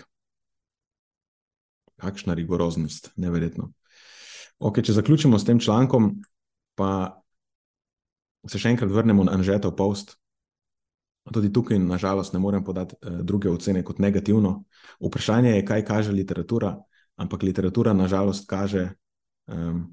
Kakšna 1.99 2.33
rigoroznost, 2.33 3.11
neverjetno. 3.19 3.73
Ok, 4.59 4.79
če 4.79 4.95
zaključimo 4.95 5.39
s 5.39 5.45
tem 5.45 5.59
člankom, 5.59 6.13
pa 6.75 7.21
se 8.47 8.61
še 8.61 8.75
enkrat 8.75 8.91
vrnemo 8.91 9.25
na 9.25 9.35
Anžetov 9.37 9.75
post. 9.77 10.15
Tudi 11.25 11.49
tukaj, 11.49 11.79
nažalost, 11.81 12.35
ne 12.35 12.39
morem 12.39 12.63
podati 12.63 12.95
eh, 13.01 13.21
druge 13.25 13.49
ocene 13.49 13.83
kot 13.83 13.99
negativno. 13.99 14.59
Vprašanje 15.01 15.55
je, 15.55 15.65
kaj 15.65 15.85
kaže 15.85 16.13
literatura, 16.13 16.75
ampak 17.17 17.43
literatura, 17.43 17.95
nažalost, 17.97 18.45
kaže 18.47 18.91
um, 19.47 19.87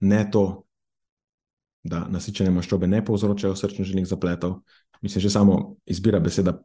ne 0.00 0.22
to, 0.30 0.64
da 1.86 2.02
nasičene 2.10 2.50
maščobe 2.50 2.88
ne 2.90 3.04
povzročajo 3.04 3.54
srčno-žilnih 3.56 4.08
zapletov. 4.08 4.58
Mislim, 5.02 5.22
že 5.22 5.30
samo 5.30 5.76
izbira 5.86 6.18
beseda 6.20 6.56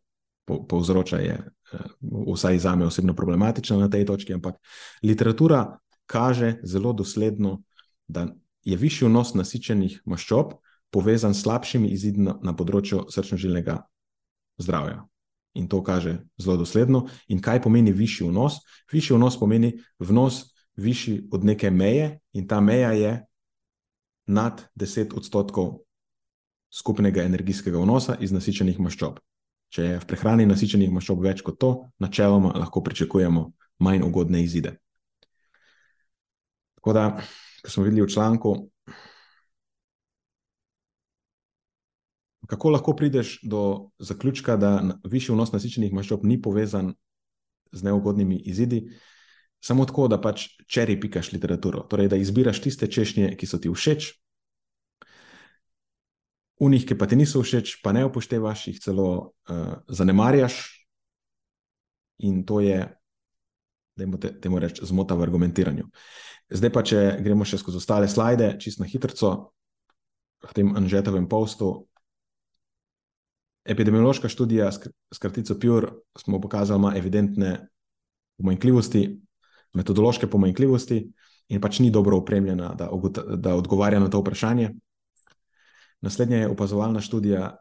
po, 0.46 0.64
povzroča 0.68 1.22
je 1.22 1.38
eh, 1.38 1.86
vsaj 2.34 2.58
za 2.60 2.76
me 2.76 2.86
osebno 2.86 3.14
problematična 3.14 3.78
na 3.78 3.90
tej 3.90 4.06
točki, 4.06 4.34
ampak 4.34 4.58
literatura 5.04 5.78
kaže 6.06 6.58
zelo 6.64 6.94
dosledno, 6.94 7.62
da 8.08 8.28
je 8.64 8.78
višji 8.78 9.08
vnos 9.08 9.34
nasičenih 9.36 10.02
maščob 10.06 10.58
povezan 10.94 11.34
s 11.34 11.42
slabšimi 11.42 11.90
izidi 11.90 12.22
na, 12.22 12.38
na 12.44 12.54
področju 12.54 13.08
srčno-žilnega 13.12 13.80
zdravja. 14.62 15.04
In 15.58 15.68
to 15.70 15.82
kaže 15.86 16.20
zelo 16.42 16.58
dosledno. 16.62 17.08
In 17.30 17.42
kaj 17.42 17.62
pomeni 17.66 17.94
višji 17.94 18.28
vnos? 18.30 18.60
Višji 18.94 19.18
vnos 19.18 19.38
pomeni 19.42 19.74
vnos 20.02 20.44
višji 20.78 21.30
od 21.34 21.44
neke 21.46 21.70
meje, 21.70 22.20
in 22.34 22.48
ta 22.48 22.62
meja 22.62 22.94
je 22.98 23.14
nad 24.26 24.64
10 24.80 25.14
odstotkov 25.18 25.84
skupnega 26.74 27.24
energijskega 27.24 27.78
vnosa 27.78 28.18
iz 28.20 28.32
nasičenih 28.34 28.80
maščob. 28.82 29.20
Če 29.74 29.84
je 29.84 30.00
v 30.00 30.08
prehrani 30.10 30.46
nasičenih 30.50 30.90
maščob 30.94 31.22
več 31.22 31.42
kot 31.46 31.60
to, 31.62 31.72
načeloma 32.02 32.54
lahko 32.58 32.82
pričakujemo 32.86 33.46
manj 33.82 34.06
ugodne 34.06 34.44
izide. 34.46 34.78
Tako 36.78 36.94
da, 36.94 37.06
kot 37.64 37.72
smo 37.72 37.84
videli 37.88 38.04
v 38.04 38.12
članku, 38.12 38.54
kako 42.48 42.70
lahko 42.70 42.96
prideš 42.96 43.40
do 43.44 43.90
zaključka, 44.00 44.58
da 44.58 45.00
višji 45.04 45.34
vnos 45.34 45.54
nasičenih 45.56 45.94
maščob 45.94 46.26
ni 46.28 46.42
povezan 46.42 46.94
z 47.72 47.84
neugodnimi 47.84 48.38
izidi, 48.46 48.84
samo 49.64 49.86
tako, 49.88 50.08
da 50.12 50.20
pač 50.22 50.50
čeri 50.68 51.00
pikaš 51.00 51.32
literaturo. 51.32 51.86
Torej, 51.90 52.12
da 52.12 52.20
izbiraš 52.20 52.60
tiste 52.62 52.92
češnje, 52.92 53.32
ki 53.40 53.48
so 53.48 53.58
ti 53.64 53.72
všeč, 53.72 54.12
unih, 56.60 56.86
ki 56.88 56.98
pa 57.00 57.08
ti 57.08 57.16
niso 57.16 57.42
všeč, 57.44 57.80
pa 57.84 57.96
ne 57.96 58.04
upoštevaš, 58.06 58.68
jih 58.68 58.82
celo 58.84 59.10
uh, 59.50 59.80
zanemarjaš. 59.88 60.60
In 62.28 62.44
to 62.46 62.60
je, 62.60 62.84
da 63.96 64.04
jim 64.04 64.18
temu 64.42 64.60
rečemo, 64.60 64.88
zmota 64.88 65.16
v 65.16 65.26
argumentiranju. 65.28 65.88
Zdaj 66.50 66.72
pa, 66.74 66.84
če 66.84 67.02
gremo 67.24 67.46
še 67.46 67.60
skozi 67.62 67.80
ostale 67.80 68.10
slide, 68.10 68.56
čisto 68.60 68.84
na 68.84 68.90
hitro, 68.90 69.54
v 70.44 70.54
tem 70.54 70.76
Anžetovem 70.76 71.28
postu. 71.30 71.88
Epidemiološka 73.64 74.28
študija 74.28 74.68
s 74.76 75.20
kratico 75.22 75.56
PUR 75.56 75.88
smo 76.20 76.42
pokazali, 76.44 76.80
ima 76.80 76.92
evidentne 77.00 77.70
pomanjkljivosti, 78.38 79.06
metodološke 79.74 80.28
pomanjkljivosti 80.28 81.00
in 81.48 81.62
pač 81.62 81.80
ni 81.80 81.92
dobro 81.92 82.18
opremljena, 82.20 82.74
da, 82.76 82.90
da 83.38 83.56
odgovarja 83.56 84.02
na 84.04 84.10
to 84.12 84.20
vprašanje. 84.20 84.74
Naslednja 86.04 86.44
je 86.44 86.50
opazovalna 86.52 87.00
študija 87.00 87.54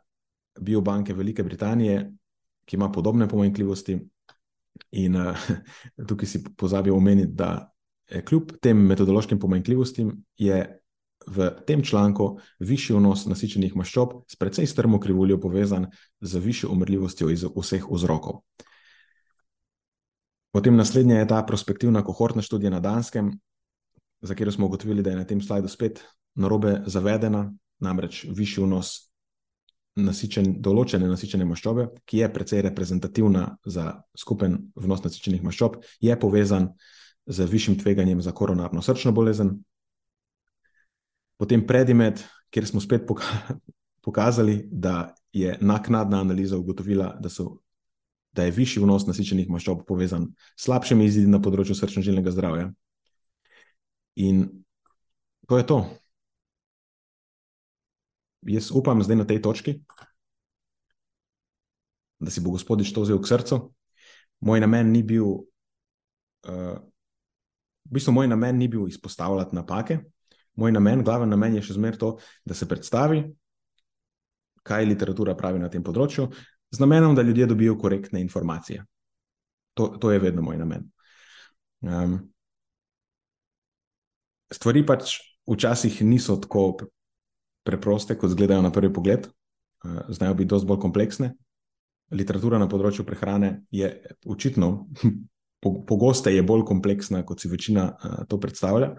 Biobanke 0.58 1.14
Velike 1.14 1.42
Britanije, 1.42 2.10
ki 2.66 2.76
ima 2.76 2.90
podobne 2.92 3.28
pomanjkljivosti. 3.28 4.00
In 4.90 5.16
uh, 5.16 5.48
tukaj 6.08 6.28
si 6.28 6.42
pozabil 6.56 6.94
omeniti, 6.94 7.32
da 7.32 7.72
je 8.10 8.24
kljub 8.24 8.56
tem 8.62 8.78
metodološkim 8.86 9.38
pomanjkljivostim, 9.40 10.16
v 11.26 11.50
tem 11.66 11.82
članku 11.84 12.38
višji 12.58 12.96
vnos 12.96 13.26
nasičenih 13.30 13.76
maščob 13.76 14.22
s 14.30 14.36
precej 14.36 14.66
strmo 14.66 15.00
krivuljo 15.00 15.38
povezan 15.40 15.86
z 16.20 16.38
višjo 16.38 16.72
umrljivostjo 16.72 17.30
iz 17.30 17.44
vseh 17.44 17.86
vzrokov. 17.90 18.42
Potem 20.52 20.76
naslednja 20.76 21.18
je 21.18 21.28
ta 21.28 21.42
prospektivna 21.46 22.02
kohortna 22.04 22.42
študija 22.42 22.70
na 22.70 22.80
Danskem, 22.80 23.32
za 24.22 24.34
katero 24.34 24.52
smo 24.52 24.66
ugotovili, 24.66 25.02
da 25.02 25.10
je 25.10 25.16
na 25.16 25.24
tem 25.24 25.40
slajdu 25.40 25.68
spet 25.68 26.02
narobe 26.34 26.82
zavedena, 26.86 27.52
namreč 27.80 28.26
višji 28.28 28.64
vnos 28.64 29.11
nasičen, 29.96 30.54
določene 30.64 31.08
nasičene 31.08 31.44
maščobe, 31.48 31.88
ki 32.08 32.22
je 32.22 32.30
precej 32.32 32.62
reprezentativna 32.68 33.44
za 33.64 33.88
skupen 34.18 34.58
vnos 34.78 35.02
nasičenih 35.04 35.42
maščob, 35.44 35.80
je 36.00 36.16
povezan 36.18 36.72
z 37.26 37.46
višjim 37.48 37.78
tveganjem 37.80 38.22
za 38.22 38.32
koronarno 38.32 38.82
srčno 38.82 39.12
bolezen. 39.12 39.58
Potem 41.38 41.66
predimed, 41.66 42.22
kjer 42.50 42.66
smo 42.66 42.80
spet 42.80 43.04
pokazali, 44.06 44.62
da 44.70 45.14
je 45.32 45.56
naknadna 45.60 46.20
analiza 46.20 46.58
ugotovila, 46.58 47.14
da 47.20 47.28
so 47.32 47.62
da 48.32 48.44
je 48.44 48.50
višji 48.56 48.80
vnos 48.82 49.04
nasičenih 49.06 49.50
maščob 49.52 49.84
povezan 49.88 50.30
s 50.56 50.64
slabšimi 50.66 51.04
izidi 51.04 51.28
na 51.28 51.40
področju 51.42 51.76
srčno-žilnega 51.76 52.32
zdravja. 52.32 52.70
In 54.24 54.46
to 55.48 55.58
je 55.60 55.66
to. 55.68 55.78
Jaz 58.42 58.70
upam, 58.74 59.02
zdaj 59.02 59.16
na 59.16 59.26
tej 59.26 59.42
točki, 59.42 59.76
da 62.22 62.30
si 62.30 62.42
bo 62.42 62.54
gospodič 62.54 62.92
to 62.94 63.02
vzel 63.02 63.20
k 63.22 63.30
srcu. 63.30 63.58
Moj 64.42 64.62
namen 64.62 64.90
ni 64.90 65.02
bil, 65.06 65.26
uh, 66.46 66.78
v 67.86 67.90
bistvu, 67.90 68.14
moj 68.14 68.30
namen 68.30 68.58
ni 68.58 68.68
bil 68.68 68.88
izpostavljati 68.90 69.54
napake. 69.54 70.00
Moj 70.58 70.72
namen, 70.74 71.04
glaven 71.06 71.30
namen 71.30 71.56
je 71.56 71.62
še 71.66 71.78
zmeraj 71.78 71.98
to, 71.98 72.10
da 72.44 72.54
se 72.54 72.68
predstavi, 72.68 73.22
kaj 74.66 74.86
literatura 74.86 75.34
pravi 75.38 75.62
na 75.62 75.70
tem 75.70 75.82
področju, 75.82 76.28
z 76.72 76.80
namenom, 76.82 77.14
da 77.14 77.22
ljudje 77.22 77.46
dobijo 77.50 77.76
korektne 77.78 78.20
informacije. 78.20 78.84
To, 79.78 79.88
to 80.00 80.12
je 80.12 80.20
vedno 80.20 80.42
moj 80.44 80.58
namen. 80.60 80.84
Um, 81.82 82.18
stvari 84.52 84.84
pač 84.86 85.16
včasih 85.48 86.02
niso 86.06 86.36
tako 86.42 86.86
preproste, 87.66 88.16
kot 88.18 88.32
izgledajo 88.32 88.62
na 88.62 88.72
prvi 88.72 88.92
pogled, 88.92 89.26
uh, 89.26 90.00
znajo 90.08 90.34
biti 90.34 90.50
dosti 90.50 90.68
bolj 90.68 90.80
kompleksne. 90.82 91.32
Literatura 92.12 92.58
na 92.60 92.68
področju 92.68 93.06
prehrane 93.08 93.62
je 93.72 93.88
očitno, 94.28 94.72
pogosteje 95.90 96.42
bolj 96.42 96.66
kompleksna, 96.68 97.22
kot 97.26 97.40
si 97.40 97.50
večina 97.50 97.88
uh, 97.92 98.22
to 98.28 98.40
predstavlja. 98.42 98.94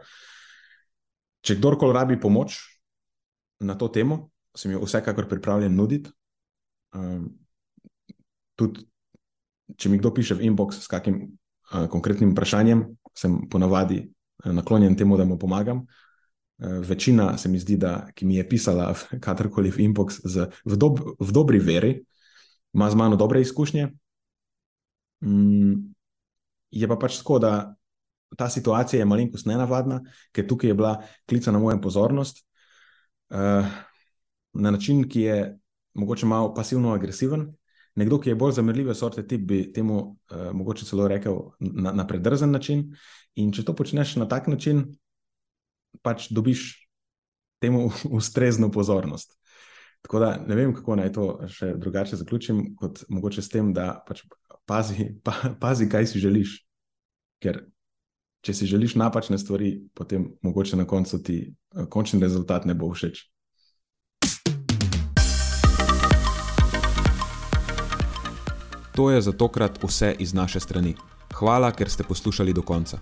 Če 1.43 1.59
kdorkoli 1.59 1.95
rabi 1.95 2.19
pomoč 2.19 2.61
na 3.63 3.75
to 3.75 3.89
temo, 3.91 4.29
sem 4.55 4.71
jo 4.71 4.83
vsekakor 4.85 5.27
pripravljen 5.27 5.75
nuditi. 5.75 6.11
Um, 6.95 7.27
tudi, 8.55 8.85
če 9.75 9.89
mi 9.91 9.99
kdo 9.99 10.13
piše 10.15 10.37
v 10.39 10.47
inbox 10.47 10.79
s 10.85 10.91
kakim 10.91 11.25
uh, 11.25 11.87
konkretnim 11.91 12.31
vprašanjem, 12.31 12.85
sem 13.17 13.41
ponavadi 13.51 14.05
naklonjen 14.45 14.95
temu, 14.95 15.17
da 15.17 15.25
mu 15.25 15.37
pomagam. 15.39 15.85
Uh, 16.57 16.85
večina 16.85 17.37
se 17.37 17.49
mi 17.49 17.59
zdi, 17.59 17.77
da 17.77 18.07
ki 18.15 18.25
mi 18.25 18.35
je 18.35 18.47
pisala 18.49 18.93
kadarkoli 19.25 19.71
v 19.71 19.87
inbox 19.87 20.21
z, 20.23 20.47
v, 20.65 20.77
dob, 20.77 20.99
v 21.19 21.31
dobri 21.31 21.59
veri, 21.59 21.95
ima 22.73 22.89
z 22.89 22.95
mano 22.95 23.15
dobre 23.15 23.41
izkušnje. 23.41 23.89
Um, 25.21 25.93
je 26.71 26.87
pa 26.87 26.97
pač 26.97 27.17
tako, 27.21 27.39
da 27.39 27.75
ta 28.37 28.49
situacija 28.49 28.99
je 28.99 29.05
malenkost 29.05 29.45
nenavadna, 29.45 30.01
ker 30.33 30.47
tukaj 30.47 30.69
je 30.69 30.77
bila 30.77 30.93
klica 31.29 31.51
na 31.51 31.59
mojo 31.59 31.81
pozornost 31.81 32.45
uh, 33.29 33.65
na 34.53 34.71
način, 34.71 35.03
ki 35.09 35.21
je 35.21 35.37
mogoče 35.93 36.25
malo 36.25 36.53
pasivno-agresiven, 36.53 37.51
Nekdo, 37.95 38.17
ki 38.19 38.31
je 38.31 38.35
bolj 38.35 38.55
zamrljive 38.57 38.95
sorte 38.95 39.21
tip, 39.27 39.41
bi 39.47 39.73
temu 39.73 39.97
uh, 40.01 40.49
mogoče 40.53 40.85
celo 40.85 41.07
rekel 41.07 41.37
na, 41.59 41.91
na 41.91 42.07
predrzen 42.07 42.51
način. 42.51 42.87
In 43.35 43.51
če 43.53 43.65
to 43.65 43.75
počneš 43.77 44.15
na 44.17 44.27
tak 44.29 44.47
način, 44.47 44.85
pač 46.03 46.29
dobiš 46.29 46.83
temu 47.63 47.87
ustrezno 48.17 48.71
pozornost. 48.71 49.39
Tako 50.03 50.19
da 50.19 50.37
ne 50.47 50.55
vem, 50.55 50.73
kako 50.75 50.97
naj 50.99 51.13
to 51.15 51.25
še 51.47 51.73
drugače 51.79 52.19
zaključim, 52.19 52.73
kot 52.75 53.05
mogoče 53.07 53.41
s 53.41 53.49
tem, 53.49 53.71
da 53.73 54.03
pač 54.07 54.25
pazi, 54.67 55.13
pa, 55.23 55.55
pazi, 55.61 55.87
kaj 55.89 56.11
si 56.11 56.19
želiš. 56.19 56.57
Ker 57.43 57.63
če 58.43 58.55
si 58.55 58.67
želiš 58.67 58.97
napačne 58.99 59.39
stvari, 59.39 59.77
potem 59.95 60.33
mogoče 60.43 60.75
na 60.79 60.87
koncu 60.87 61.21
ti 61.23 61.37
uh, 61.47 61.87
končni 61.87 62.19
rezultat 62.19 62.67
ne 62.67 62.75
bo 62.75 62.91
všeč. 62.91 63.23
To 68.93 69.09
je 69.09 69.23
za 69.25 69.31
tokrat 69.31 69.79
vse 69.83 70.13
iz 70.19 70.35
naše 70.35 70.59
strani. 70.59 70.93
Hvala, 71.33 71.71
ker 71.71 71.89
ste 71.89 72.03
poslušali 72.03 72.53
do 72.53 72.61
konca. 72.61 72.99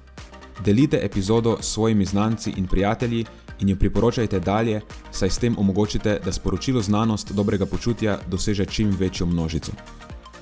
Delite 0.66 1.00
epizodo 1.02 1.58
s 1.62 1.74
svojimi 1.74 2.06
znanci 2.06 2.54
in 2.58 2.68
prijatelji 2.68 3.26
in 3.60 3.70
jo 3.70 3.76
priporočajte 3.76 4.40
dalje, 4.40 4.82
saj 5.12 5.30
s 5.30 5.38
tem 5.38 5.56
omogočite, 5.58 6.20
da 6.26 6.32
sporočilo 6.32 6.82
znanost 6.82 7.32
dobrega 7.32 7.66
počutja 7.66 8.20
doseže 8.28 8.66
čim 8.66 8.90
večjo 9.00 9.26
množico. 9.26 9.72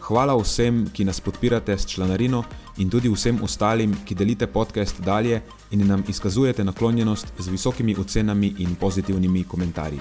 Hvala 0.01 0.35
vsem, 0.35 0.87
ki 0.93 1.05
nas 1.05 1.21
podpirate 1.21 1.77
s 1.77 1.85
članarino 1.87 2.43
in 2.77 2.89
tudi 2.89 3.09
vsem 3.09 3.43
ostalim, 3.43 3.95
ki 4.05 4.15
delite 4.15 4.47
podcast 4.47 5.01
dalje 5.01 5.41
in 5.71 5.87
nam 5.87 6.03
izkazujete 6.07 6.63
naklonjenost 6.63 7.27
z 7.39 7.47
visokimi 7.47 7.95
ocenami 7.99 8.55
in 8.57 8.75
pozitivnimi 8.75 9.43
komentarji. 9.43 9.99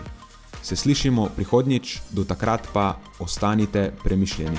Se 0.63 0.77
slišimo 0.77 1.29
prihodnjič, 1.37 1.99
do 2.11 2.25
takrat 2.25 2.69
pa 2.73 2.99
ostanite 3.19 3.93
premišljeni. 4.05 4.59